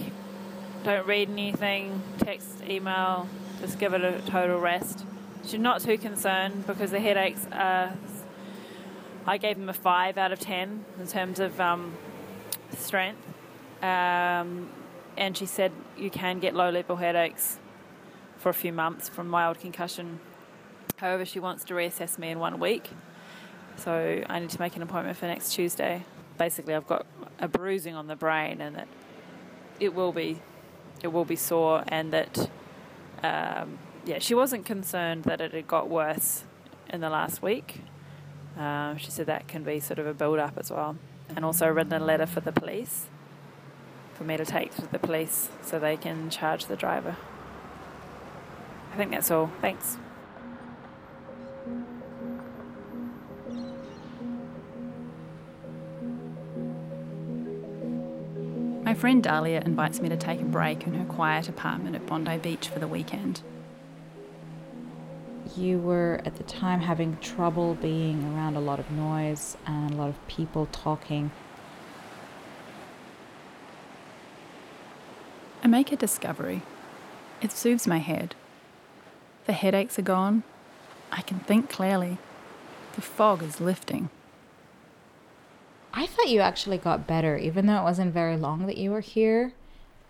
Don't 0.83 1.07
read 1.07 1.29
anything, 1.29 2.03
text, 2.19 2.63
email, 2.67 3.29
just 3.61 3.79
give 3.79 3.95
it 3.95 4.05
a 4.05 4.21
total 4.27 4.59
rest. 4.59 5.05
She's 5.47 5.61
not 5.61 5.81
too 5.81 5.99
concerned 5.99 6.67
because 6.67 6.91
the 6.91 7.01
headaches 7.01 7.47
are. 7.53 7.93
I 9.27 9.37
gave 9.37 9.59
them 9.59 9.69
a 9.69 9.75
five 9.75 10.19
out 10.19 10.33
of 10.33 10.41
ten 10.41 10.85
in 10.99 11.07
terms 11.07 11.41
of 11.41 11.61
um, 11.61 11.95
strength. 12.77 13.23
Um, 13.83 14.71
and 15.17 15.37
she 15.37 15.47
said 15.47 15.73
you 15.97 16.11
can 16.11 16.41
get 16.41 16.55
low 16.55 16.71
level 16.71 16.97
headaches 16.97 17.59
for 18.39 18.49
a 18.49 18.55
few 18.55 18.73
months 18.73 19.09
from 19.09 19.29
mild 19.29 19.61
concussion 19.61 20.21
However, 21.01 21.25
she 21.25 21.41
wants 21.41 21.65
to 21.65 21.75
reassess 21.75 22.19
me 22.19 22.29
in 22.29 22.39
one 22.39 22.61
week. 22.61 22.91
So 23.77 24.23
I 24.29 24.39
need 24.39 24.51
to 24.51 24.61
make 24.61 24.77
an 24.77 24.83
appointment 24.83 25.17
for 25.17 25.27
next 25.27 25.55
Tuesday. 25.55 26.05
Basically, 26.37 26.75
I've 26.75 26.87
got 26.87 27.07
a 27.39 27.49
bruising 27.49 27.95
on 27.95 28.07
the 28.07 28.17
brain, 28.17 28.61
and 28.61 28.77
that 28.77 28.89
it 29.79 29.95
will 29.95 30.13
be, 30.13 30.43
it 31.03 31.09
will 31.09 31.25
be 31.25 31.37
sore, 31.37 31.85
and 31.89 32.13
that, 32.13 32.51
um, 33.23 33.79
yeah, 34.05 34.19
she 34.19 34.35
wasn't 34.35 34.65
concerned 34.65 35.25
that 35.25 35.41
it 35.41 35.53
had 35.53 35.69
got 35.69 35.89
worse 35.89 36.45
in 36.89 37.01
the 37.01 37.11
last 37.11 37.43
week. 37.43 37.83
Um, 38.57 38.99
she 38.99 39.11
said 39.11 39.27
that 39.27 39.49
can 39.49 39.63
be 39.63 39.81
sort 39.81 39.99
of 39.99 40.07
a 40.07 40.15
build 40.15 40.39
up 40.39 40.55
as 40.57 40.71
well, 40.71 40.97
and 41.35 41.45
also 41.45 41.69
written 41.69 41.93
a 41.93 42.05
letter 42.05 42.27
for 42.27 42.41
the 42.41 42.53
police, 42.53 43.07
for 44.15 44.25
me 44.25 44.37
to 44.37 44.45
take 44.45 44.75
to 44.77 44.87
the 44.87 44.99
police 44.99 45.51
so 45.63 45.79
they 45.79 45.97
can 45.97 46.31
charge 46.31 46.67
the 46.67 46.77
driver. 46.77 47.17
I 48.93 48.97
think 48.97 49.13
that's 49.13 49.31
all. 49.31 49.51
Thanks. 49.61 49.99
Friend 59.01 59.25
Dalia 59.25 59.65
invites 59.65 59.99
me 60.03 60.11
to 60.11 60.17
take 60.19 60.43
a 60.43 60.45
break 60.45 60.87
in 60.87 60.93
her 60.93 61.07
quiet 61.07 61.49
apartment 61.49 61.97
at 61.97 62.05
Bondi 62.05 62.37
Beach 62.37 62.69
for 62.69 62.81
the 62.81 62.87
weekend. 62.87 63.41
You 65.57 65.79
were 65.79 66.21
at 66.27 66.37
the 66.37 66.43
time 66.43 66.83
having 66.83 67.17
trouble 67.17 67.77
being 67.77 68.23
around 68.35 68.57
a 68.57 68.61
lot 68.61 68.79
of 68.79 68.91
noise 68.91 69.57
and 69.67 69.95
a 69.95 69.97
lot 69.97 70.11
of 70.11 70.29
people 70.29 70.69
talking. 70.71 71.31
I 75.65 75.67
make 75.67 75.91
a 75.93 75.97
discovery. 75.97 76.61
It 77.41 77.53
soothes 77.53 77.87
my 77.87 78.01
head. 78.01 78.35
The 79.47 79.55
headaches 79.55 79.99
are 79.99 80.03
gone. 80.03 80.43
I 81.11 81.23
can 81.23 81.39
think 81.39 81.71
clearly. 81.71 82.19
The 82.97 83.01
fog 83.01 83.43
is 83.43 83.63
lifting. 83.63 84.11
I 85.93 86.07
thought 86.07 86.29
you 86.29 86.41
actually 86.41 86.79
got 86.79 87.07
better, 87.07 87.37
even 87.37 87.67
though 87.67 87.79
it 87.79 87.83
wasn't 87.83 88.15
very 88.15 88.37
long 88.37 88.67
that 88.67 88.77
you 88.77 88.91
were 88.91 89.01
here. 89.01 89.53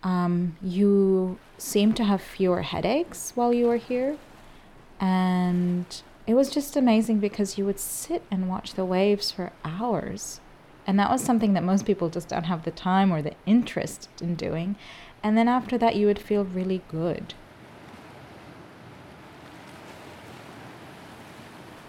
Um, 0.03 0.57
you 0.61 1.39
seemed 1.57 1.95
to 1.97 2.03
have 2.03 2.21
fewer 2.21 2.61
headaches 2.61 3.31
while 3.35 3.53
you 3.53 3.65
were 3.65 3.77
here. 3.77 4.17
And 4.99 5.85
it 6.27 6.35
was 6.35 6.49
just 6.49 6.75
amazing 6.75 7.19
because 7.19 7.57
you 7.57 7.65
would 7.65 7.79
sit 7.79 8.23
and 8.29 8.47
watch 8.47 8.75
the 8.75 8.85
waves 8.85 9.31
for 9.31 9.51
hours. 9.65 10.39
And 10.85 10.99
that 10.99 11.09
was 11.09 11.23
something 11.23 11.53
that 11.53 11.63
most 11.63 11.85
people 11.85 12.09
just 12.09 12.29
don't 12.29 12.43
have 12.45 12.63
the 12.63 12.71
time 12.71 13.11
or 13.11 13.21
the 13.21 13.33
interest 13.45 14.09
in 14.21 14.35
doing. 14.35 14.75
And 15.23 15.37
then 15.37 15.47
after 15.47 15.77
that, 15.77 15.95
you 15.95 16.07
would 16.07 16.19
feel 16.19 16.43
really 16.43 16.81
good. 16.89 17.33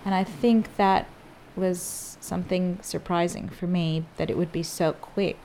And 0.04 0.14
I 0.14 0.24
think 0.24 0.76
that 0.76 1.06
was 1.56 2.16
something 2.20 2.78
surprising 2.82 3.48
for 3.48 3.66
me 3.66 4.04
that 4.16 4.30
it 4.30 4.36
would 4.36 4.52
be 4.52 4.62
so 4.62 4.92
quick. 4.92 5.38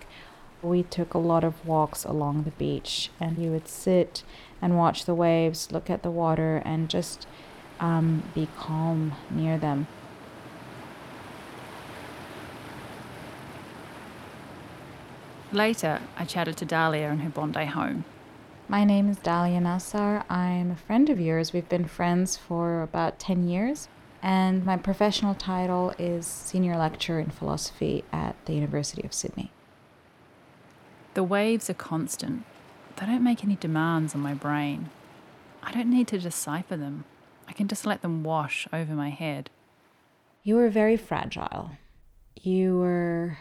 We 0.62 0.84
took 0.84 1.14
a 1.14 1.20
lot 1.20 1.44
of 1.44 1.66
walks 1.66 2.04
along 2.04 2.44
the 2.44 2.52
beach, 2.52 3.12
and 3.20 3.38
you 3.38 3.52
would 3.52 3.68
sit 3.68 4.24
and 4.62 4.78
watch 4.78 5.06
the 5.06 5.14
waves, 5.14 5.72
look 5.72 5.90
at 5.90 6.04
the 6.04 6.12
water, 6.12 6.62
and 6.66 6.90
just 6.90 7.28
um, 7.80 8.24
be 8.34 8.48
calm 8.58 9.14
near 9.30 9.58
them. 9.58 9.88
Later, 15.52 16.02
I 16.18 16.26
chatted 16.26 16.58
to 16.58 16.66
Dalia 16.66 17.12
in 17.12 17.20
her 17.20 17.30
Bondi 17.30 17.66
home. 17.66 18.04
My 18.68 18.84
name 18.84 19.10
is 19.10 19.18
Dalia 19.18 19.62
Nassar. 19.62 20.30
I'm 20.30 20.72
a 20.72 20.76
friend 20.76 21.10
of 21.10 21.22
yours. 21.22 21.54
We've 21.54 21.70
been 21.70 21.86
friends 21.86 22.36
for 22.36 22.82
about 22.82 23.18
10 23.18 23.48
years 23.48 23.88
and 24.22 24.66
my 24.66 24.78
professional 24.78 25.36
title 25.36 25.94
is 25.98 26.26
Senior 26.26 26.78
Lecturer 26.78 27.20
in 27.20 27.30
Philosophy 27.30 28.04
at 28.12 28.36
the 28.46 28.54
University 28.54 29.04
of 29.04 29.14
Sydney. 29.14 29.52
The 31.14 31.24
waves 31.24 31.70
are 31.70 31.76
constant. 31.76 32.44
They 32.96 33.06
don't 33.06 33.24
make 33.24 33.44
any 33.44 33.56
demands 33.56 34.16
on 34.16 34.22
my 34.22 34.34
brain. 34.34 34.90
I 35.64 35.72
don't 35.72 35.90
need 35.90 36.08
to 36.10 36.20
decipher 36.20 36.78
them. 36.78 37.06
I 37.48 37.54
can 37.54 37.68
just 37.68 37.86
let 37.86 38.02
them 38.02 38.24
wash 38.24 38.68
over 38.72 38.94
my 38.94 39.10
head. 39.10 39.50
You 40.44 40.56
were 40.56 40.70
very 40.70 40.98
fragile. 40.98 41.72
You 42.42 42.78
were, 42.78 43.38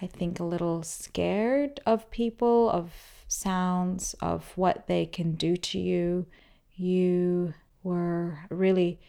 I 0.00 0.06
think, 0.06 0.38
a 0.38 0.44
little 0.44 0.82
scared 0.82 1.80
of 1.86 2.10
people, 2.10 2.70
of 2.70 2.92
sounds, 3.28 4.14
of 4.20 4.52
what 4.56 4.86
they 4.86 5.06
can 5.06 5.34
do 5.34 5.56
to 5.56 5.78
you. 5.78 6.26
You 6.74 7.54
were 7.82 8.40
really 8.50 9.00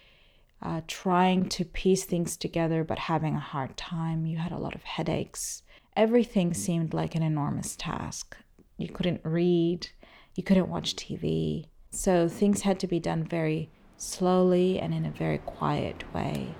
uh, 0.61 0.81
trying 0.87 1.47
to 1.49 1.65
piece 1.65 2.05
things 2.05 2.35
together 2.35 2.83
but 2.83 2.99
having 2.99 3.35
a 3.35 3.39
hard 3.39 3.77
time. 3.77 4.25
You 4.25 4.37
had 4.37 4.51
a 4.51 4.57
lot 4.57 4.75
of 4.75 4.83
headaches. 4.83 5.63
Everything 5.95 6.53
seemed 6.53 6.93
like 6.93 7.15
an 7.15 7.23
enormous 7.23 7.75
task. 7.75 8.37
You 8.77 8.89
couldn't 8.89 9.21
read, 9.23 9.89
you 10.35 10.43
couldn't 10.43 10.69
watch 10.69 10.95
TV. 10.95 11.65
So 11.89 12.27
things 12.27 12.61
had 12.61 12.79
to 12.81 12.87
be 12.87 12.99
done 12.99 13.23
very 13.23 13.71
slowly 13.97 14.79
and 14.79 14.93
in 14.93 15.05
a 15.05 15.11
very 15.11 15.39
quiet 15.39 16.03
way. 16.13 16.53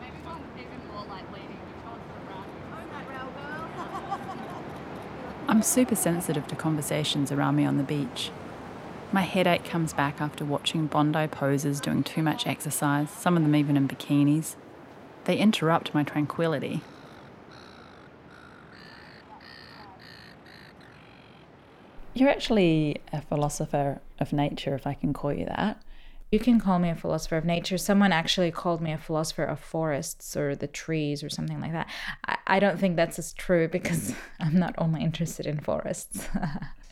I'm 5.48 5.62
super 5.62 5.94
sensitive 5.94 6.46
to 6.48 6.56
conversations 6.56 7.30
around 7.30 7.56
me 7.56 7.66
on 7.66 7.76
the 7.76 7.82
beach. 7.82 8.30
My 9.14 9.22
headache 9.22 9.64
comes 9.64 9.92
back 9.92 10.20
after 10.20 10.44
watching 10.44 10.88
Bondi 10.88 11.28
posers 11.28 11.78
doing 11.78 12.02
too 12.02 12.20
much 12.20 12.48
exercise, 12.48 13.08
some 13.10 13.36
of 13.36 13.44
them 13.44 13.54
even 13.54 13.76
in 13.76 13.86
bikinis. 13.86 14.56
They 15.22 15.36
interrupt 15.36 15.94
my 15.94 16.02
tranquility. 16.02 16.80
You're 22.12 22.28
actually 22.28 23.02
a 23.12 23.20
philosopher 23.20 24.00
of 24.18 24.32
nature, 24.32 24.74
if 24.74 24.84
I 24.84 24.94
can 24.94 25.12
call 25.12 25.32
you 25.32 25.44
that. 25.44 25.80
You 26.32 26.40
can 26.40 26.58
call 26.58 26.80
me 26.80 26.90
a 26.90 26.96
philosopher 26.96 27.36
of 27.36 27.44
nature. 27.44 27.78
Someone 27.78 28.10
actually 28.10 28.50
called 28.50 28.80
me 28.80 28.90
a 28.90 28.98
philosopher 28.98 29.44
of 29.44 29.60
forests 29.60 30.36
or 30.36 30.56
the 30.56 30.66
trees 30.66 31.22
or 31.22 31.30
something 31.30 31.60
like 31.60 31.70
that. 31.70 31.88
I, 32.26 32.38
I 32.48 32.58
don't 32.58 32.80
think 32.80 32.96
that's 32.96 33.20
as 33.20 33.32
true 33.32 33.68
because 33.68 34.12
I'm 34.40 34.58
not 34.58 34.74
only 34.76 35.04
interested 35.04 35.46
in 35.46 35.60
forests. 35.60 36.26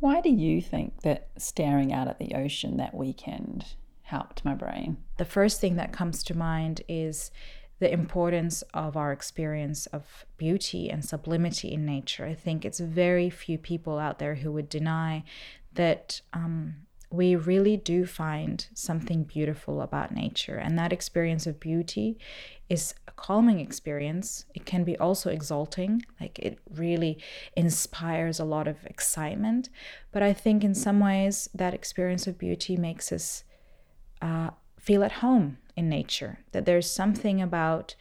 Why 0.00 0.20
do 0.20 0.30
you 0.30 0.60
think 0.60 1.02
that 1.02 1.28
staring 1.36 1.92
out 1.92 2.08
at 2.08 2.18
the 2.18 2.34
ocean 2.34 2.76
that 2.76 2.94
weekend 2.94 3.74
helped 4.02 4.44
my 4.44 4.54
brain? 4.54 4.98
The 5.16 5.24
first 5.24 5.60
thing 5.60 5.76
that 5.76 5.92
comes 5.92 6.22
to 6.24 6.36
mind 6.36 6.82
is 6.88 7.30
the 7.78 7.92
importance 7.92 8.62
of 8.72 8.96
our 8.96 9.12
experience 9.12 9.86
of 9.86 10.24
beauty 10.36 10.88
and 10.88 11.04
sublimity 11.04 11.72
in 11.72 11.84
nature. 11.84 12.24
I 12.24 12.34
think 12.34 12.64
it's 12.64 12.80
very 12.80 13.30
few 13.30 13.58
people 13.58 13.98
out 13.98 14.18
there 14.18 14.36
who 14.36 14.52
would 14.52 14.68
deny 14.68 15.24
that 15.72 16.20
um, 16.32 16.76
we 17.14 17.36
really 17.36 17.76
do 17.76 18.06
find 18.06 18.66
something 18.74 19.24
beautiful 19.24 19.80
about 19.80 20.14
nature. 20.14 20.56
And 20.56 20.78
that 20.78 20.92
experience 20.92 21.46
of 21.46 21.60
beauty 21.60 22.18
is 22.68 22.94
a 23.06 23.12
calming 23.12 23.60
experience. 23.60 24.46
It 24.54 24.64
can 24.64 24.84
be 24.84 24.96
also 24.98 25.30
exalting, 25.30 26.04
like 26.20 26.38
it 26.38 26.58
really 26.74 27.18
inspires 27.56 28.40
a 28.40 28.44
lot 28.44 28.66
of 28.66 28.84
excitement. 28.84 29.68
But 30.12 30.22
I 30.22 30.32
think 30.32 30.64
in 30.64 30.74
some 30.74 31.00
ways, 31.00 31.48
that 31.54 31.74
experience 31.74 32.26
of 32.26 32.38
beauty 32.38 32.76
makes 32.76 33.12
us 33.12 33.44
uh, 34.20 34.50
feel 34.78 35.04
at 35.04 35.12
home 35.12 35.58
in 35.76 35.88
nature, 35.88 36.38
that 36.52 36.66
there's 36.66 36.90
something 36.90 37.40
about 37.40 37.94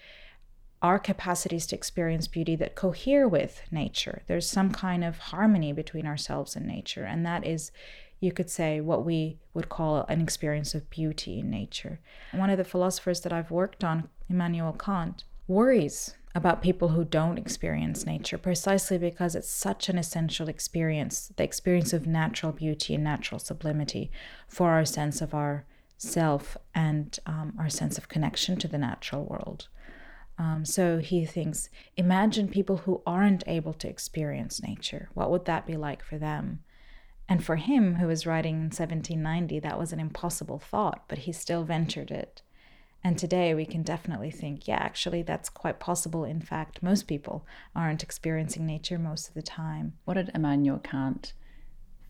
our 0.81 0.99
capacities 0.99 1.65
to 1.67 1.75
experience 1.75 2.27
beauty 2.27 2.55
that 2.57 2.75
cohere 2.75 3.27
with 3.27 3.61
nature. 3.71 4.21
There's 4.27 4.49
some 4.49 4.71
kind 4.71 5.03
of 5.03 5.17
harmony 5.17 5.71
between 5.71 6.05
ourselves 6.05 6.55
and 6.55 6.65
nature, 6.67 7.05
and 7.05 7.25
that 7.25 7.47
is, 7.47 7.71
you 8.19 8.31
could 8.31 8.49
say, 8.49 8.79
what 8.79 9.05
we 9.05 9.39
would 9.53 9.69
call 9.69 10.05
an 10.07 10.21
experience 10.21 10.73
of 10.73 10.89
beauty 10.89 11.39
in 11.39 11.49
nature. 11.49 11.99
One 12.31 12.49
of 12.49 12.57
the 12.57 12.63
philosophers 12.63 13.21
that 13.21 13.33
I've 13.33 13.51
worked 13.51 13.83
on, 13.83 14.09
Immanuel 14.29 14.73
Kant, 14.73 15.25
worries 15.47 16.15
about 16.35 16.61
people 16.61 16.89
who 16.89 17.05
don't 17.05 17.37
experience 17.37 18.05
nature 18.05 18.37
precisely 18.37 18.97
because 18.97 19.35
it's 19.35 19.49
such 19.49 19.87
an 19.87 19.97
essential 19.97 20.49
experience 20.49 21.31
the 21.35 21.43
experience 21.43 21.93
of 21.93 22.07
natural 22.07 22.51
beauty 22.51 22.95
and 22.95 23.03
natural 23.03 23.37
sublimity 23.37 24.09
for 24.47 24.71
our 24.71 24.85
sense 24.85 25.21
of 25.21 25.33
our 25.33 25.65
self 25.97 26.57
and 26.73 27.19
um, 27.25 27.53
our 27.59 27.69
sense 27.69 27.97
of 27.97 28.09
connection 28.09 28.57
to 28.57 28.67
the 28.67 28.77
natural 28.77 29.25
world. 29.25 29.67
Um, 30.37 30.65
so 30.65 30.97
he 30.97 31.25
thinks, 31.25 31.69
imagine 31.95 32.47
people 32.47 32.77
who 32.77 33.03
aren't 33.05 33.43
able 33.47 33.73
to 33.73 33.87
experience 33.87 34.63
nature. 34.63 35.09
What 35.13 35.29
would 35.29 35.45
that 35.45 35.67
be 35.67 35.77
like 35.77 36.03
for 36.03 36.17
them? 36.17 36.59
And 37.27 37.43
for 37.43 37.55
him, 37.55 37.95
who 37.95 38.07
was 38.07 38.25
writing 38.25 38.55
in 38.55 38.63
1790, 38.63 39.59
that 39.59 39.79
was 39.79 39.93
an 39.93 39.99
impossible 39.99 40.59
thought, 40.59 41.03
but 41.07 41.19
he 41.19 41.31
still 41.31 41.63
ventured 41.63 42.11
it. 42.11 42.41
And 43.03 43.17
today 43.17 43.53
we 43.53 43.65
can 43.65 43.83
definitely 43.83 44.31
think, 44.31 44.67
yeah, 44.67 44.77
actually, 44.77 45.23
that's 45.23 45.49
quite 45.49 45.79
possible. 45.79 46.23
In 46.23 46.41
fact, 46.41 46.83
most 46.83 47.07
people 47.07 47.45
aren't 47.75 48.03
experiencing 48.03 48.65
nature 48.65 48.99
most 48.99 49.27
of 49.27 49.33
the 49.33 49.41
time. 49.41 49.93
What 50.05 50.13
did 50.15 50.31
Immanuel 50.33 50.79
Kant 50.79 51.33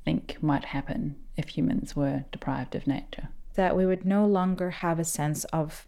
think 0.05 0.37
might 0.41 0.65
happen 0.65 1.15
if 1.37 1.49
humans 1.49 1.95
were 1.95 2.25
deprived 2.31 2.75
of 2.75 2.85
nature? 2.85 3.29
that 3.55 3.75
we 3.75 3.85
would 3.85 4.05
no 4.05 4.25
longer 4.25 4.69
have 4.69 4.99
a 4.99 5.03
sense 5.03 5.43
of 5.45 5.87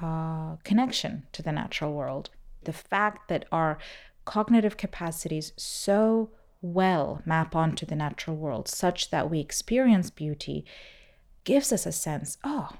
uh, 0.00 0.56
connection 0.64 1.24
to 1.32 1.42
the 1.42 1.52
natural 1.52 1.92
world. 1.92 2.30
The 2.64 2.72
fact 2.72 3.28
that 3.28 3.46
our 3.50 3.78
cognitive 4.24 4.76
capacities 4.76 5.52
so 5.56 6.30
well 6.62 7.22
map 7.24 7.56
onto 7.56 7.86
the 7.86 7.96
natural 7.96 8.36
world, 8.36 8.68
such 8.68 9.10
that 9.10 9.30
we 9.30 9.40
experience 9.40 10.10
beauty, 10.10 10.64
gives 11.44 11.72
us 11.72 11.86
a 11.86 11.92
sense 11.92 12.38
oh, 12.44 12.70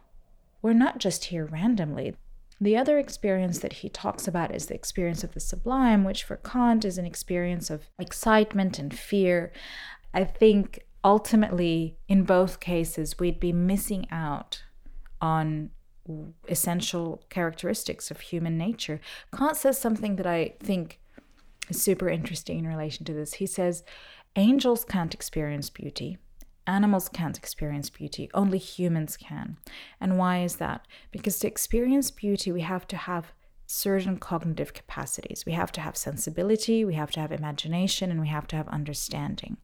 we're 0.62 0.72
not 0.72 0.98
just 0.98 1.26
here 1.26 1.46
randomly. 1.46 2.14
The 2.60 2.76
other 2.76 2.98
experience 2.98 3.60
that 3.60 3.74
he 3.74 3.88
talks 3.88 4.28
about 4.28 4.54
is 4.54 4.66
the 4.66 4.74
experience 4.74 5.24
of 5.24 5.32
the 5.32 5.40
sublime, 5.40 6.04
which 6.04 6.24
for 6.24 6.36
Kant 6.36 6.84
is 6.84 6.98
an 6.98 7.06
experience 7.06 7.70
of 7.70 7.88
excitement 7.98 8.78
and 8.78 8.96
fear. 8.96 9.50
I 10.12 10.24
think 10.24 10.80
ultimately, 11.02 11.96
in 12.06 12.24
both 12.24 12.60
cases, 12.60 13.18
we'd 13.18 13.40
be 13.40 13.52
missing 13.52 14.06
out 14.10 14.62
on 15.22 15.70
essential 16.48 17.22
characteristics 17.30 18.10
of 18.10 18.20
human 18.20 18.58
nature. 18.58 19.00
Kant 19.34 19.56
says 19.56 19.78
something 19.78 20.16
that 20.16 20.26
I 20.26 20.54
think 20.60 21.00
super 21.72 22.08
interesting 22.08 22.58
in 22.58 22.66
relation 22.66 23.04
to 23.06 23.12
this. 23.12 23.34
He 23.34 23.46
says, 23.46 23.84
Angels 24.36 24.84
can't 24.84 25.14
experience 25.14 25.70
beauty. 25.70 26.18
Animals 26.66 27.08
can't 27.08 27.36
experience 27.36 27.90
beauty, 27.90 28.30
only 28.32 28.58
humans 28.58 29.16
can. 29.16 29.56
And 30.00 30.18
why 30.18 30.42
is 30.42 30.56
that? 30.56 30.86
Because 31.10 31.38
to 31.40 31.48
experience 31.48 32.10
beauty, 32.10 32.52
we 32.52 32.60
have 32.60 32.86
to 32.88 32.96
have 32.96 33.32
certain 33.66 34.18
cognitive 34.18 34.74
capacities. 34.74 35.44
We 35.46 35.52
have 35.52 35.72
to 35.72 35.80
have 35.80 35.96
sensibility, 35.96 36.84
we 36.84 36.94
have 36.94 37.10
to 37.12 37.20
have 37.20 37.32
imagination, 37.32 38.10
and 38.10 38.20
we 38.20 38.28
have 38.28 38.46
to 38.48 38.56
have 38.56 38.68
understanding. 38.68 39.56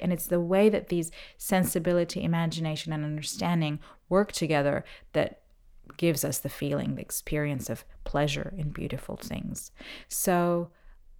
And 0.00 0.12
it's 0.12 0.26
the 0.26 0.40
way 0.40 0.68
that 0.68 0.88
these 0.88 1.10
sensibility, 1.36 2.22
imagination, 2.22 2.92
and 2.92 3.04
understanding 3.04 3.80
work 4.08 4.32
together 4.32 4.84
that 5.12 5.42
gives 5.96 6.24
us 6.24 6.38
the 6.38 6.48
feeling, 6.48 6.94
the 6.94 7.02
experience 7.02 7.68
of 7.68 7.84
pleasure 8.04 8.54
in 8.56 8.70
beautiful 8.70 9.16
things. 9.16 9.72
So 10.08 10.70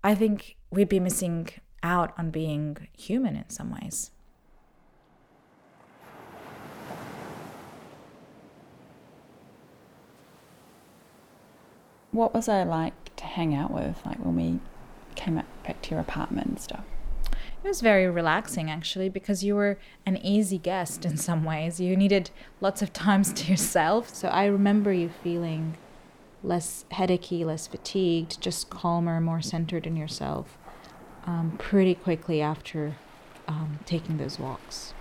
I 0.03 0.15
think 0.15 0.57
we'd 0.71 0.89
be 0.89 1.01
missing 1.01 1.49
out 1.83 2.13
on 2.17 2.31
being 2.31 2.89
human 2.97 3.37
in 3.37 3.49
some 3.51 3.71
ways. 3.73 4.11
What 12.13 12.33
was 12.33 12.49
I 12.49 12.63
like 12.63 13.15
to 13.17 13.25
hang 13.25 13.55
out 13.55 13.71
with, 13.71 14.01
like 14.07 14.19
when 14.19 14.37
we 14.37 14.61
came 15.15 15.43
back 15.65 15.83
to 15.83 15.91
your 15.91 16.01
apartment 16.01 16.47
and 16.47 16.61
stuff? 16.61 16.85
It 17.63 17.67
was 17.67 17.81
very 17.81 18.09
relaxing 18.09 18.71
actually 18.71 19.09
because 19.09 19.43
you 19.43 19.57
were 19.57 19.79
an 20.07 20.17
easy 20.19 20.59
guest 20.59 21.05
in 21.05 21.17
some 21.17 21.45
ways. 21.45 21.81
You 21.81 21.97
needed 21.97 22.31
lots 22.61 22.83
of 22.83 22.93
times 23.05 23.33
to 23.35 23.51
yourself. 23.51 24.15
So 24.15 24.29
I 24.29 24.47
remember 24.47 24.93
you 24.93 25.11
feeling 25.23 25.77
less 26.43 26.85
headachy, 26.93 27.45
less 27.45 27.67
fatigued, 27.67 28.41
just 28.41 28.71
calmer, 28.71 29.21
more 29.21 29.43
centered 29.43 29.87
in 29.87 29.97
yourself 29.97 30.57
um, 31.25 31.57
pretty 31.59 31.95
quickly 31.95 32.41
after 32.41 32.97
um, 33.47 33.79
taking 33.85 34.19
those 34.19 34.39
walks. 34.39 34.95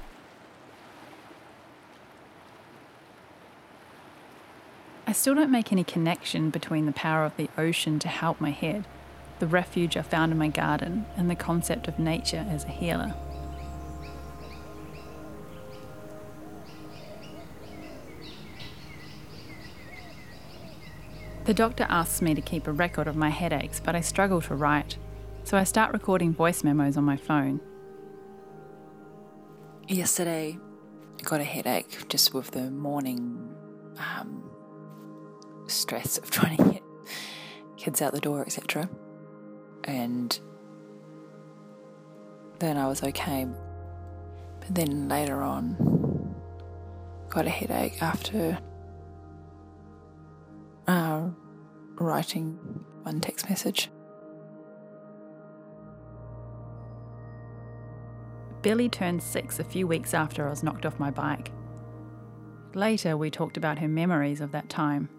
I 5.05 5.13
still 5.13 5.35
don't 5.35 5.51
make 5.51 5.71
any 5.71 5.85
connection 5.85 6.49
between 6.49 6.85
the 6.85 6.91
power 6.91 7.23
of 7.23 7.37
the 7.37 7.49
ocean 7.57 7.97
to 7.99 8.07
help 8.09 8.41
my 8.41 8.51
head 8.51 8.85
the 9.39 9.47
refuge 9.47 9.95
I 9.95 10.01
found 10.01 10.31
in 10.31 10.37
my 10.37 10.47
garden, 10.47 11.05
and 11.15 11.29
the 11.29 11.35
concept 11.35 11.87
of 11.87 11.99
nature 11.99 12.45
as 12.49 12.63
a 12.63 12.69
healer. 12.69 13.13
The 21.47 21.53
doctor 21.53 21.87
asks 21.89 22.21
me 22.21 22.35
to 22.35 22.41
keep 22.41 22.67
a 22.67 22.71
record 22.71 23.07
of 23.07 23.15
my 23.15 23.29
headaches, 23.29 23.79
but 23.79 23.95
I 23.95 24.01
struggle 24.01 24.41
to 24.41 24.53
write, 24.53 24.97
so 25.43 25.57
I 25.57 25.63
start 25.63 25.93
recording 25.93 26.33
voice 26.33 26.63
memos 26.63 26.97
on 26.97 27.03
my 27.03 27.17
phone. 27.17 27.61
Yesterday, 29.87 30.59
I 31.19 31.23
got 31.23 31.39
a 31.39 31.45
headache 31.45 32.07
just 32.09 32.33
with 32.33 32.51
the 32.51 32.69
morning 32.69 33.55
um, 33.97 34.43
stress 35.67 36.19
of 36.19 36.29
trying 36.37 36.57
to 36.57 36.63
get 36.73 36.83
kids 37.77 38.01
out 38.01 38.13
the 38.13 38.19
door, 38.19 38.41
etc 38.45 38.87
and 39.87 40.39
then 42.59 42.77
I 42.77 42.87
was 42.87 43.01
okay. 43.01 43.47
But 44.59 44.75
then 44.75 45.07
later 45.07 45.41
on, 45.41 46.35
got 47.29 47.45
a 47.45 47.49
headache 47.49 48.01
after 48.03 48.59
uh, 50.87 51.27
writing 51.95 52.57
one 53.03 53.19
text 53.19 53.49
message. 53.49 53.89
Billy 58.61 58.89
turned 58.89 59.21
six 59.21 59.59
a 59.59 59.63
few 59.63 59.87
weeks 59.87 60.13
after 60.13 60.47
I 60.47 60.49
was 60.49 60.63
knocked 60.63 60.85
off 60.85 60.99
my 60.99 61.11
bike. 61.11 61.51
Later, 62.73 63.15
we 63.15 63.29
talked 63.29 63.57
about 63.57 63.79
her 63.79 63.87
memories 63.87 64.41
of 64.41 64.51
that 64.51 64.69
time 64.69 65.09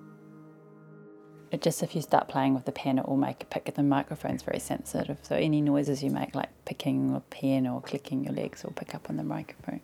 it 1.51 1.63
just 1.63 1.83
if 1.83 1.95
you 1.95 2.03
start 2.03 2.29
playing 2.29 2.55
with 2.55 2.65
the 2.65 2.73
pen, 2.73 2.99
it 2.99 3.09
will 3.09 3.17
make 3.17 3.43
a 3.43 3.47
pick. 3.47 3.73
The 3.75 3.83
microphone's 3.83 4.43
very 4.43 4.59
sensitive, 4.59 5.19
so 5.23 5.35
any 5.35 5.61
noises 5.61 6.03
you 6.03 6.11
make, 6.11 6.35
like 6.35 6.51
picking 6.65 7.15
a 7.15 7.21
pen 7.21 7.67
or 7.67 7.81
clicking 7.81 8.25
your 8.25 8.35
legs, 8.35 8.65
will 8.65 8.73
pick 8.73 8.95
up 8.95 9.09
on 9.09 9.17
the 9.17 9.25
microphone. 9.25 9.81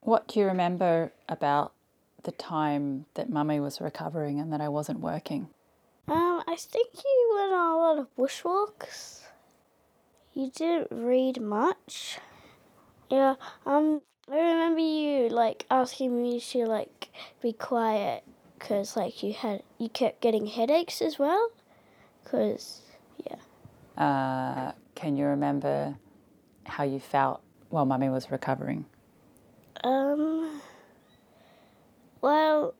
What 0.00 0.28
do 0.28 0.40
you 0.40 0.46
remember 0.46 1.12
about 1.28 1.72
the 2.24 2.32
time 2.32 3.06
that 3.14 3.30
Mummy 3.30 3.60
was 3.60 3.80
recovering 3.80 4.40
and 4.40 4.52
that 4.52 4.60
I 4.60 4.68
wasn't 4.68 5.00
working? 5.00 5.48
Um, 6.08 6.42
I 6.46 6.56
think 6.56 6.88
you 6.94 7.32
went 7.34 7.52
on 7.52 7.70
a 7.70 7.78
lot 7.78 7.98
of 7.98 8.16
bushwalks. 8.16 9.20
You 10.34 10.50
didn't 10.54 10.88
read 10.90 11.40
much. 11.40 12.18
Yeah, 13.10 13.36
um, 13.64 14.02
I 14.30 14.36
remember 14.36 14.80
you 14.80 15.28
like 15.28 15.66
asking 15.70 16.20
me 16.20 16.40
to 16.40 16.66
like 16.66 17.10
be 17.40 17.52
quiet 17.52 18.24
because 18.58 18.96
like 18.96 19.22
you 19.22 19.32
had 19.32 19.62
you 19.78 19.88
kept 19.88 20.20
getting 20.20 20.46
headaches 20.46 21.00
as 21.00 21.18
well. 21.18 21.50
Cause 22.24 22.82
yeah. 23.18 24.02
Uh, 24.02 24.72
can 24.94 25.16
you 25.16 25.26
remember 25.26 25.96
how 26.64 26.84
you 26.84 26.98
felt 26.98 27.42
while 27.68 27.84
mummy 27.84 28.08
was 28.08 28.30
recovering? 28.30 28.86
Um. 29.84 30.60
Well, 32.24 32.72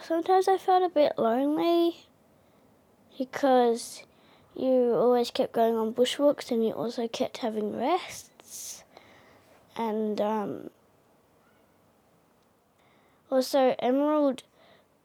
sometimes 0.00 0.46
I 0.46 0.56
felt 0.56 0.84
a 0.84 0.88
bit 0.88 1.14
lonely 1.18 2.06
because 3.18 4.04
you 4.54 4.94
always 4.94 5.32
kept 5.32 5.52
going 5.52 5.74
on 5.74 5.92
bushwalks 5.92 6.52
and 6.52 6.64
you 6.64 6.70
also 6.70 7.08
kept 7.08 7.38
having 7.38 7.76
rests. 7.76 8.84
And 9.76 10.20
um, 10.20 10.70
also, 13.28 13.74
Emerald 13.80 14.44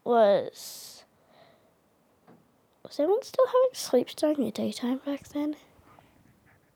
was. 0.04 1.02
Was 2.84 3.00
Emerald 3.00 3.24
still 3.24 3.48
having 3.48 3.70
sleeps 3.72 4.14
during 4.14 4.44
the 4.44 4.52
daytime 4.52 5.00
back 5.04 5.26
then? 5.30 5.56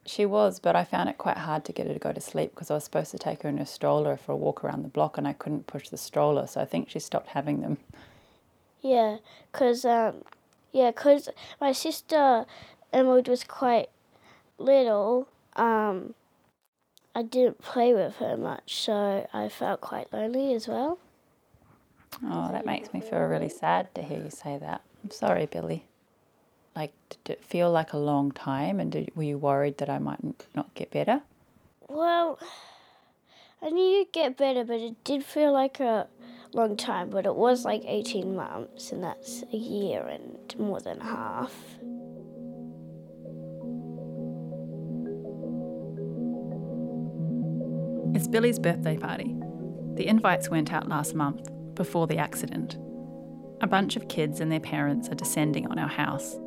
She 0.04 0.26
was, 0.26 0.58
but 0.58 0.74
I 0.74 0.84
found 0.84 1.08
it 1.08 1.18
quite 1.18 1.38
hard 1.38 1.64
to 1.66 1.72
get 1.72 1.86
her 1.86 1.92
to 1.92 1.98
go 1.98 2.12
to 2.12 2.20
sleep 2.20 2.50
because 2.54 2.70
I 2.70 2.74
was 2.74 2.84
supposed 2.84 3.12
to 3.12 3.18
take 3.18 3.42
her 3.42 3.48
in 3.48 3.58
a 3.58 3.66
stroller 3.66 4.16
for 4.16 4.32
a 4.32 4.36
walk 4.36 4.64
around 4.64 4.82
the 4.82 4.88
block 4.88 5.16
and 5.16 5.28
I 5.28 5.32
couldn't 5.32 5.68
push 5.68 5.88
the 5.88 5.96
stroller, 5.96 6.46
so 6.46 6.60
I 6.60 6.64
think 6.64 6.90
she 6.90 6.98
stopped 6.98 7.28
having 7.28 7.60
them. 7.60 7.78
Yeah, 8.80 9.18
because 9.52 9.84
um, 9.84 10.24
yeah, 10.72 10.90
cause 10.90 11.28
my 11.60 11.70
sister 11.70 12.46
Emerald 12.92 13.28
was 13.28 13.44
quite 13.44 13.90
little. 14.58 15.28
Um, 15.54 16.14
I 17.14 17.22
didn't 17.22 17.60
play 17.60 17.94
with 17.94 18.16
her 18.16 18.36
much, 18.36 18.74
so 18.74 19.28
I 19.32 19.48
felt 19.48 19.80
quite 19.80 20.12
lonely 20.12 20.52
as 20.54 20.66
well. 20.66 20.98
Oh, 22.24 22.50
that 22.50 22.66
makes 22.66 22.92
me 22.92 23.00
feel 23.00 23.20
really 23.20 23.48
sad 23.48 23.94
to 23.94 24.02
hear 24.02 24.18
you 24.18 24.30
say 24.30 24.58
that. 24.58 24.82
I'm 25.04 25.10
sorry, 25.10 25.46
Billy. 25.46 25.86
Like, 26.74 26.92
did 27.10 27.34
it 27.34 27.44
feel 27.44 27.70
like 27.70 27.92
a 27.92 27.98
long 27.98 28.32
time, 28.32 28.80
and 28.80 28.90
did, 28.90 29.12
were 29.14 29.22
you 29.22 29.38
worried 29.38 29.78
that 29.78 29.90
I 29.90 29.98
might 29.98 30.20
not 30.54 30.74
get 30.74 30.90
better? 30.90 31.22
Well, 31.88 32.38
I 33.60 33.70
knew 33.70 33.84
you'd 33.84 34.12
get 34.12 34.36
better, 34.36 34.64
but 34.64 34.80
it 34.80 35.04
did 35.04 35.24
feel 35.24 35.52
like 35.52 35.80
a 35.80 36.08
long 36.52 36.76
time. 36.76 37.10
But 37.10 37.26
it 37.26 37.34
was 37.34 37.64
like 37.64 37.82
18 37.86 38.34
months, 38.34 38.90
and 38.90 39.04
that's 39.04 39.44
a 39.52 39.56
year 39.56 40.00
and 40.06 40.54
more 40.58 40.80
than 40.80 41.00
half. 41.00 41.52
It's 48.14 48.28
Billy's 48.28 48.58
birthday 48.58 48.96
party. 48.96 49.34
The 49.94 50.06
invites 50.06 50.48
went 50.48 50.72
out 50.72 50.88
last 50.88 51.14
month, 51.14 51.50
before 51.74 52.06
the 52.06 52.18
accident. 52.18 52.76
A 53.60 53.66
bunch 53.66 53.96
of 53.96 54.08
kids 54.08 54.40
and 54.40 54.50
their 54.50 54.60
parents 54.60 55.08
are 55.08 55.14
descending 55.14 55.66
on 55.68 55.78
our 55.78 55.88
house. 55.88 56.38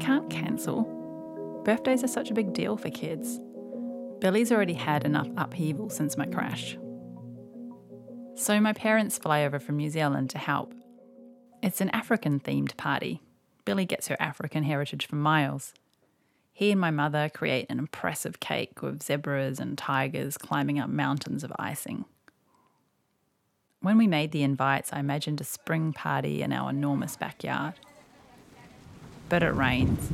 Can't 0.00 0.30
cancel. 0.30 1.62
Birthdays 1.64 2.02
are 2.02 2.08
such 2.08 2.30
a 2.30 2.34
big 2.34 2.52
deal 2.52 2.76
for 2.76 2.90
kids. 2.90 3.38
Billy's 4.18 4.50
already 4.50 4.74
had 4.74 5.04
enough 5.04 5.28
upheaval 5.36 5.90
since 5.90 6.16
my 6.16 6.26
crash. 6.26 6.76
So 8.34 8.58
my 8.60 8.72
parents 8.72 9.18
fly 9.18 9.44
over 9.44 9.58
from 9.58 9.76
New 9.76 9.90
Zealand 9.90 10.30
to 10.30 10.38
help. 10.38 10.74
It's 11.62 11.80
an 11.82 11.90
African 11.90 12.40
themed 12.40 12.76
party. 12.76 13.20
Billy 13.66 13.84
gets 13.84 14.08
her 14.08 14.16
African 14.18 14.64
heritage 14.64 15.06
from 15.06 15.20
Miles. 15.20 15.74
He 16.52 16.70
and 16.70 16.80
my 16.80 16.90
mother 16.90 17.28
create 17.28 17.66
an 17.68 17.78
impressive 17.78 18.40
cake 18.40 18.82
with 18.82 19.02
zebras 19.02 19.60
and 19.60 19.76
tigers 19.76 20.38
climbing 20.38 20.78
up 20.78 20.88
mountains 20.88 21.44
of 21.44 21.52
icing. 21.58 22.06
When 23.82 23.96
we 23.96 24.06
made 24.06 24.32
the 24.32 24.42
invites, 24.42 24.92
I 24.92 25.00
imagined 25.00 25.40
a 25.40 25.44
spring 25.44 25.92
party 25.92 26.42
in 26.42 26.52
our 26.52 26.70
enormous 26.70 27.16
backyard. 27.16 27.74
But 29.30 29.44
it 29.44 29.54
rains. 29.54 30.10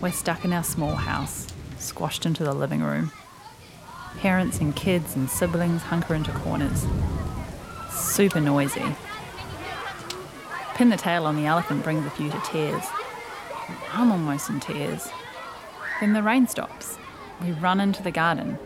We're 0.00 0.10
stuck 0.10 0.46
in 0.46 0.52
our 0.52 0.64
small 0.64 0.96
house, 0.96 1.46
squashed 1.78 2.24
into 2.24 2.42
the 2.42 2.54
living 2.54 2.82
room. 2.82 3.12
Parents 4.16 4.60
and 4.60 4.74
kids 4.74 5.14
and 5.14 5.28
siblings 5.28 5.82
hunker 5.82 6.14
into 6.14 6.32
corners. 6.32 6.86
Super 7.90 8.40
noisy. 8.40 8.96
Pin 10.74 10.88
the 10.88 10.96
tail 10.96 11.26
on 11.26 11.36
the 11.36 11.44
elephant 11.44 11.84
brings 11.84 12.06
a 12.06 12.10
few 12.10 12.30
to 12.30 12.40
tears. 12.46 12.84
I'm 13.92 14.10
almost 14.10 14.48
in 14.48 14.58
tears. 14.58 15.08
Then 16.00 16.14
the 16.14 16.22
rain 16.22 16.48
stops. 16.48 16.96
We 17.42 17.52
run 17.52 17.78
into 17.78 18.02
the 18.02 18.10
garden. 18.10 18.58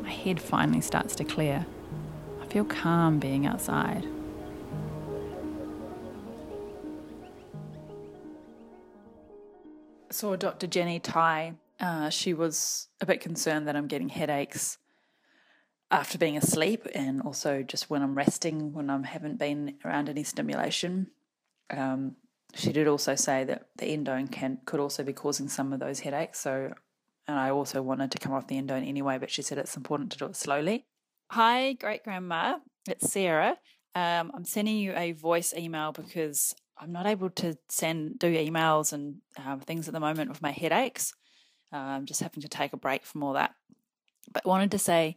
My 0.00 0.12
head 0.12 0.40
finally 0.40 0.80
starts 0.80 1.16
to 1.16 1.24
clear. 1.24 1.66
I 2.40 2.46
feel 2.46 2.64
calm 2.64 3.18
being 3.18 3.46
outside. 3.46 4.06
Saw 10.12 10.36
Dr. 10.36 10.66
Jenny 10.66 11.00
Tai. 11.00 11.54
Uh, 11.80 12.10
she 12.10 12.32
was 12.34 12.88
a 13.00 13.06
bit 13.06 13.20
concerned 13.20 13.66
that 13.66 13.76
I'm 13.76 13.88
getting 13.88 14.08
headaches 14.08 14.78
after 15.90 16.16
being 16.16 16.36
asleep 16.36 16.86
and 16.94 17.20
also 17.22 17.62
just 17.62 17.90
when 17.90 18.02
I'm 18.02 18.14
resting, 18.14 18.72
when 18.72 18.88
I 18.88 19.06
haven't 19.06 19.38
been 19.38 19.76
around 19.84 20.08
any 20.08 20.24
stimulation. 20.24 21.08
Um, 21.70 22.16
she 22.54 22.72
did 22.72 22.86
also 22.86 23.14
say 23.14 23.44
that 23.44 23.68
the 23.76 23.86
endone 23.86 24.30
can 24.30 24.58
could 24.64 24.80
also 24.80 25.02
be 25.02 25.12
causing 25.12 25.48
some 25.48 25.72
of 25.72 25.80
those 25.80 26.00
headaches. 26.00 26.40
So, 26.40 26.72
and 27.26 27.38
I 27.38 27.50
also 27.50 27.82
wanted 27.82 28.10
to 28.12 28.18
come 28.18 28.32
off 28.32 28.46
the 28.46 28.60
endone 28.60 28.86
anyway, 28.86 29.18
but 29.18 29.30
she 29.30 29.42
said 29.42 29.58
it's 29.58 29.76
important 29.76 30.12
to 30.12 30.18
do 30.18 30.26
it 30.26 30.36
slowly. 30.36 30.86
Hi, 31.30 31.72
great 31.74 32.04
grandma. 32.04 32.58
It's 32.88 33.10
Sarah. 33.10 33.56
Um, 33.94 34.32
I'm 34.34 34.44
sending 34.44 34.76
you 34.76 34.92
a 34.94 35.12
voice 35.12 35.54
email 35.54 35.92
because 35.92 36.54
I'm 36.78 36.92
not 36.92 37.06
able 37.06 37.30
to 37.30 37.56
send 37.68 38.18
do 38.18 38.32
emails 38.34 38.92
and 38.92 39.16
um, 39.44 39.60
things 39.60 39.88
at 39.88 39.94
the 39.94 40.00
moment 40.00 40.30
with 40.30 40.42
my 40.42 40.50
headaches. 40.50 41.14
Uh, 41.72 41.76
I'm 41.76 42.06
just 42.06 42.20
having 42.20 42.42
to 42.42 42.48
take 42.48 42.72
a 42.72 42.76
break 42.76 43.04
from 43.04 43.22
all 43.22 43.34
that. 43.34 43.54
But 44.32 44.46
wanted 44.46 44.70
to 44.72 44.78
say 44.78 45.16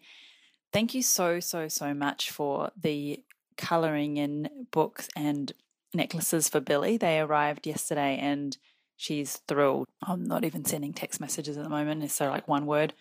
thank 0.71 0.93
you 0.93 1.01
so 1.01 1.39
so 1.39 1.67
so 1.67 1.93
much 1.93 2.31
for 2.31 2.71
the 2.79 3.23
colouring 3.57 4.17
in 4.17 4.49
books 4.71 5.09
and 5.15 5.51
necklaces 5.93 6.49
for 6.49 6.59
Billy. 6.59 6.97
They 6.97 7.19
arrived 7.19 7.65
yesterday 7.65 8.17
and 8.21 8.57
she's 8.97 9.37
thrilled. 9.47 9.87
I'm 10.01 10.23
not 10.23 10.43
even 10.43 10.65
sending 10.65 10.93
text 10.93 11.19
messages 11.19 11.57
at 11.57 11.63
the 11.63 11.69
moment. 11.69 12.03
It's 12.03 12.13
so 12.13 12.29
like 12.29 12.47
one 12.47 12.65
word. 12.65 12.93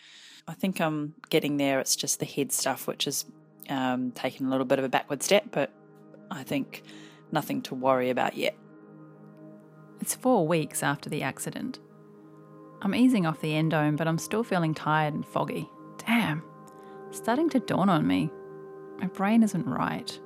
I 0.47 0.55
think 0.55 0.81
I'm 0.81 1.15
getting 1.31 1.57
there. 1.57 1.81
It's 1.81 1.97
just 1.97 2.21
the 2.21 2.27
head 2.27 2.53
stuff, 2.53 2.87
which 2.87 3.07
is 3.07 3.25
um, 3.69 4.13
taking 4.13 4.47
a 4.47 4.51
little 4.51 4.67
bit 4.67 4.79
of 4.79 4.85
a 4.85 4.89
backward 4.89 5.23
step, 5.23 5.47
but 5.51 5.71
I 6.31 6.43
think 6.43 6.83
nothing 7.35 7.61
to 7.63 7.75
worry 7.75 8.09
about 8.09 8.37
yet. 8.37 8.57
It's 10.01 10.15
four 10.15 10.47
weeks 10.47 10.83
after 10.83 11.11
the 11.11 11.23
accident. 11.23 11.79
I'm 12.81 12.95
easing 12.95 13.27
off 13.27 13.41
the 13.41 13.53
endone, 13.53 13.97
but 13.97 14.09
I'm 14.09 14.19
still 14.19 14.45
feeling 14.45 14.75
tired 14.75 15.15
and 15.15 15.27
foggy. 15.27 15.69
Damn, 16.07 16.43
starting 17.11 17.51
to 17.51 17.61
dawn 17.61 17.89
on 17.89 18.07
me. 18.07 18.31
My 18.99 19.07
brain 19.07 19.43
isn't 19.43 19.67
right. 19.67 20.19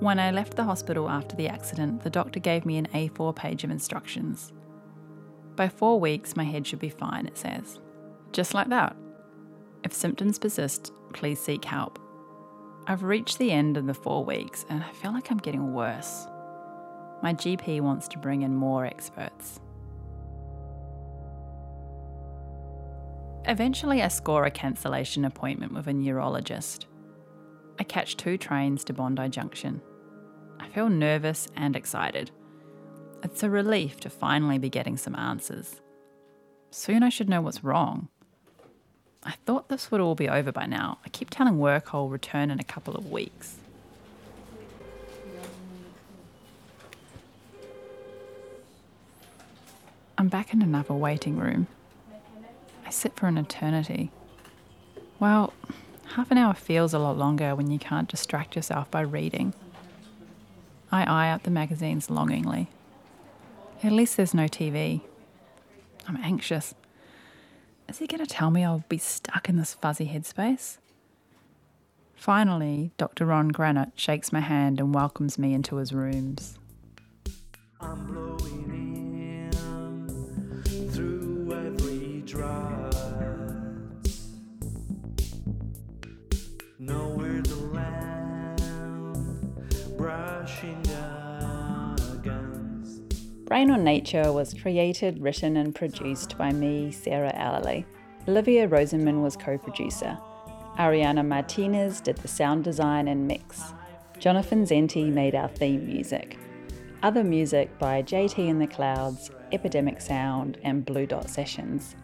When 0.00 0.18
I 0.18 0.30
left 0.30 0.56
the 0.56 0.64
hospital 0.64 1.10
after 1.10 1.36
the 1.36 1.48
accident, 1.48 2.02
the 2.02 2.10
doctor 2.10 2.40
gave 2.40 2.64
me 2.64 2.78
an 2.78 2.88
A4 2.94 3.36
page 3.36 3.64
of 3.64 3.70
instructions. 3.70 4.52
By 5.56 5.68
four 5.68 6.00
weeks, 6.00 6.36
my 6.36 6.44
head 6.44 6.66
should 6.66 6.78
be 6.78 6.88
fine, 6.88 7.26
it 7.26 7.36
says. 7.36 7.80
Just 8.32 8.54
like 8.54 8.68
that. 8.70 8.96
If 9.84 9.92
symptoms 9.92 10.38
persist, 10.38 10.92
please 11.12 11.38
seek 11.38 11.66
help. 11.66 11.98
I've 12.90 13.04
reached 13.04 13.38
the 13.38 13.52
end 13.52 13.76
of 13.76 13.86
the 13.86 13.94
four 13.94 14.24
weeks 14.24 14.66
and 14.68 14.82
I 14.82 14.90
feel 14.90 15.12
like 15.12 15.30
I'm 15.30 15.38
getting 15.38 15.74
worse. 15.74 16.26
My 17.22 17.32
GP 17.32 17.80
wants 17.82 18.08
to 18.08 18.18
bring 18.18 18.42
in 18.42 18.52
more 18.52 18.84
experts. 18.84 19.60
Eventually, 23.44 24.02
I 24.02 24.08
score 24.08 24.44
a 24.44 24.50
cancellation 24.50 25.24
appointment 25.24 25.72
with 25.72 25.86
a 25.86 25.92
neurologist. 25.92 26.88
I 27.78 27.84
catch 27.84 28.16
two 28.16 28.36
trains 28.36 28.82
to 28.82 28.92
Bondi 28.92 29.28
Junction. 29.28 29.80
I 30.58 30.66
feel 30.66 30.88
nervous 30.88 31.46
and 31.54 31.76
excited. 31.76 32.32
It's 33.22 33.44
a 33.44 33.50
relief 33.50 34.00
to 34.00 34.10
finally 34.10 34.58
be 34.58 34.68
getting 34.68 34.96
some 34.96 35.14
answers. 35.14 35.80
Soon 36.70 37.04
I 37.04 37.08
should 37.08 37.28
know 37.28 37.40
what's 37.40 37.62
wrong. 37.62 38.08
I 39.22 39.32
thought 39.44 39.68
this 39.68 39.90
would 39.90 40.00
all 40.00 40.14
be 40.14 40.28
over 40.28 40.50
by 40.50 40.66
now. 40.66 40.98
I 41.04 41.10
keep 41.10 41.30
telling 41.30 41.58
work 41.58 41.94
I'll 41.94 42.08
return 42.08 42.50
in 42.50 42.58
a 42.58 42.64
couple 42.64 42.96
of 42.96 43.10
weeks. 43.10 43.58
I'm 50.16 50.28
back 50.28 50.52
in 50.52 50.62
another 50.62 50.94
waiting 50.94 51.36
room. 51.36 51.66
I 52.86 52.90
sit 52.90 53.16
for 53.16 53.26
an 53.26 53.38
eternity. 53.38 54.10
Well, 55.18 55.52
half 56.14 56.30
an 56.30 56.38
hour 56.38 56.54
feels 56.54 56.92
a 56.92 56.98
lot 56.98 57.16
longer 57.16 57.54
when 57.54 57.70
you 57.70 57.78
can't 57.78 58.08
distract 58.08 58.56
yourself 58.56 58.90
by 58.90 59.02
reading. 59.02 59.54
I 60.92 61.04
eye 61.04 61.30
out 61.30 61.44
the 61.44 61.50
magazines 61.50 62.10
longingly. 62.10 62.68
At 63.82 63.92
least 63.92 64.16
there's 64.16 64.34
no 64.34 64.44
TV. 64.44 65.02
I'm 66.06 66.18
anxious. 66.22 66.74
Is 67.90 67.98
he 67.98 68.06
going 68.06 68.24
to 68.24 68.26
tell 68.26 68.52
me 68.52 68.64
I'll 68.64 68.84
be 68.88 68.98
stuck 68.98 69.48
in 69.48 69.56
this 69.56 69.74
fuzzy 69.74 70.06
headspace? 70.06 70.78
Finally, 72.14 72.92
Dr. 72.96 73.26
Ron 73.26 73.48
Granot 73.48 73.90
shakes 73.96 74.32
my 74.32 74.38
hand 74.38 74.78
and 74.78 74.94
welcomes 74.94 75.40
me 75.40 75.52
into 75.52 75.74
his 75.74 75.92
rooms. 75.92 76.56
Nowhere 77.82 78.00
Brain 93.50 93.72
on 93.72 93.82
Nature 93.82 94.32
was 94.32 94.54
created, 94.54 95.20
written, 95.20 95.56
and 95.56 95.74
produced 95.74 96.38
by 96.38 96.52
me, 96.52 96.92
Sarah 96.92 97.32
Allely. 97.34 97.84
Olivia 98.28 98.68
Rosenman 98.68 99.22
was 99.22 99.36
co 99.36 99.58
producer. 99.58 100.16
Ariana 100.78 101.26
Martinez 101.26 102.00
did 102.00 102.16
the 102.18 102.28
sound 102.28 102.62
design 102.62 103.08
and 103.08 103.26
mix. 103.26 103.72
Jonathan 104.20 104.64
Zenti 104.64 105.12
made 105.12 105.34
our 105.34 105.48
theme 105.48 105.84
music. 105.84 106.38
Other 107.02 107.24
music 107.24 107.76
by 107.80 108.04
JT 108.04 108.38
in 108.38 108.60
the 108.60 108.68
Clouds, 108.68 109.32
Epidemic 109.50 110.00
Sound, 110.00 110.58
and 110.62 110.86
Blue 110.86 111.06
Dot 111.06 111.28
Sessions. 111.28 111.96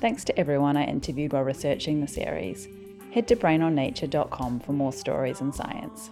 Thanks 0.00 0.24
to 0.24 0.38
everyone 0.38 0.78
I 0.78 0.86
interviewed 0.86 1.34
while 1.34 1.42
researching 1.44 2.00
the 2.00 2.08
series. 2.08 2.66
Head 3.12 3.28
to 3.28 3.36
brainonnature.com 3.36 4.60
for 4.60 4.72
more 4.72 4.92
stories 4.94 5.42
and 5.42 5.54
science. 5.54 6.08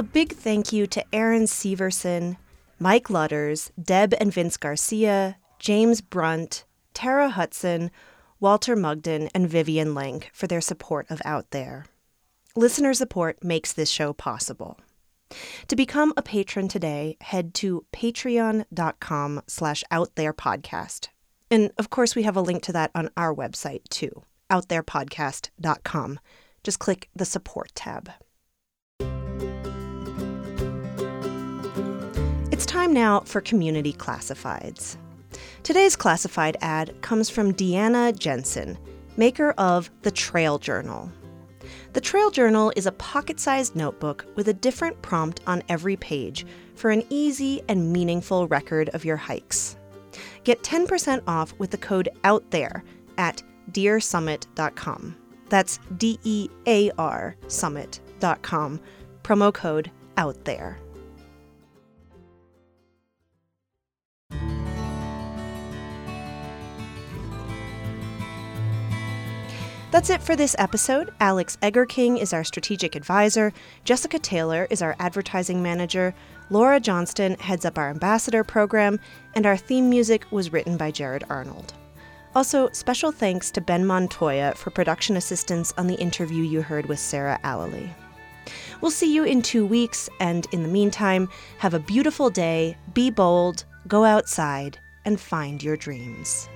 A 0.00 0.02
big 0.02 0.32
thank 0.32 0.72
you 0.72 0.86
to 0.86 1.04
Aaron 1.12 1.42
Severson, 1.42 2.38
Mike 2.78 3.10
Lutters, 3.10 3.70
Deb 3.78 4.14
and 4.18 4.32
Vince 4.32 4.56
Garcia, 4.56 5.36
James 5.58 6.00
Brunt, 6.00 6.64
Tara 6.94 7.28
Hudson, 7.28 7.90
Walter 8.40 8.74
Mugden, 8.74 9.28
and 9.34 9.46
Vivian 9.46 9.94
Lenk 9.94 10.30
for 10.32 10.46
their 10.46 10.62
support 10.62 11.04
of 11.10 11.20
Out 11.26 11.50
There. 11.50 11.84
Listener 12.56 12.94
support 12.94 13.44
makes 13.44 13.74
this 13.74 13.90
show 13.90 14.14
possible. 14.14 14.78
To 15.68 15.76
become 15.76 16.14
a 16.16 16.22
patron 16.22 16.66
today, 16.66 17.18
head 17.20 17.52
to 17.56 17.84
patreon.com 17.92 19.42
slash 19.48 19.84
outtherepodcast. 19.92 21.08
And 21.50 21.72
of 21.76 21.90
course, 21.90 22.16
we 22.16 22.22
have 22.22 22.38
a 22.38 22.40
link 22.40 22.62
to 22.62 22.72
that 22.72 22.90
on 22.94 23.10
our 23.18 23.34
website 23.34 23.86
too, 23.90 24.22
outtherepodcast.com. 24.50 26.20
Just 26.64 26.78
click 26.78 27.10
the 27.14 27.26
support 27.26 27.74
tab. 27.74 28.10
Time 32.90 32.94
now 32.94 33.20
for 33.20 33.40
community 33.40 33.92
classifieds. 33.92 34.96
Today's 35.62 35.96
classified 35.96 36.56
ad 36.60 37.00
comes 37.02 37.30
from 37.30 37.54
Deanna 37.54 38.16
Jensen, 38.18 38.78
maker 39.16 39.52
of 39.52 39.90
The 40.02 40.10
Trail 40.10 40.58
Journal. 40.58 41.10
The 41.92 42.00
Trail 42.00 42.30
Journal 42.30 42.72
is 42.76 42.86
a 42.86 42.92
pocket 42.92 43.38
sized 43.38 43.76
notebook 43.76 44.26
with 44.34 44.48
a 44.48 44.54
different 44.54 45.00
prompt 45.02 45.40
on 45.46 45.62
every 45.68 45.96
page 45.96 46.46
for 46.74 46.90
an 46.90 47.04
easy 47.10 47.62
and 47.68 47.92
meaningful 47.92 48.48
record 48.48 48.88
of 48.90 49.04
your 49.04 49.16
hikes. 49.16 49.76
Get 50.44 50.62
10% 50.62 51.22
off 51.26 51.52
with 51.58 51.70
the 51.70 51.78
code 51.78 52.08
OUTTHERE 52.24 52.82
at 53.18 53.42
dearsummit.com. 53.72 55.16
That's 55.48 55.78
D 55.96 56.18
E 56.24 56.48
A 56.66 56.90
R 56.92 57.36
summit.com. 57.48 58.80
Promo 59.22 59.52
code 59.52 59.90
OUTTHERE. 60.16 60.89
That's 69.90 70.08
it 70.08 70.22
for 70.22 70.36
this 70.36 70.54
episode. 70.56 71.12
Alex 71.18 71.58
Eggerking 71.62 72.20
is 72.20 72.32
our 72.32 72.44
strategic 72.44 72.94
advisor, 72.94 73.52
Jessica 73.82 74.20
Taylor 74.20 74.68
is 74.70 74.82
our 74.82 74.94
advertising 75.00 75.64
manager, 75.64 76.14
Laura 76.48 76.78
Johnston 76.78 77.34
heads 77.40 77.64
up 77.64 77.76
our 77.76 77.90
ambassador 77.90 78.44
program, 78.44 79.00
and 79.34 79.46
our 79.46 79.56
theme 79.56 79.90
music 79.90 80.26
was 80.30 80.52
written 80.52 80.76
by 80.76 80.92
Jared 80.92 81.24
Arnold. 81.28 81.74
Also, 82.36 82.70
special 82.70 83.10
thanks 83.10 83.50
to 83.50 83.60
Ben 83.60 83.84
Montoya 83.84 84.54
for 84.54 84.70
production 84.70 85.16
assistance 85.16 85.72
on 85.76 85.88
the 85.88 85.96
interview 85.96 86.44
you 86.44 86.62
heard 86.62 86.86
with 86.86 87.00
Sarah 87.00 87.40
Allely. 87.42 87.90
We'll 88.80 88.92
see 88.92 89.12
you 89.12 89.24
in 89.24 89.42
two 89.42 89.66
weeks, 89.66 90.08
and 90.20 90.46
in 90.52 90.62
the 90.62 90.68
meantime, 90.68 91.28
have 91.58 91.74
a 91.74 91.80
beautiful 91.80 92.30
day, 92.30 92.76
be 92.94 93.10
bold, 93.10 93.64
go 93.88 94.04
outside, 94.04 94.78
and 95.04 95.20
find 95.20 95.62
your 95.64 95.76
dreams. 95.76 96.48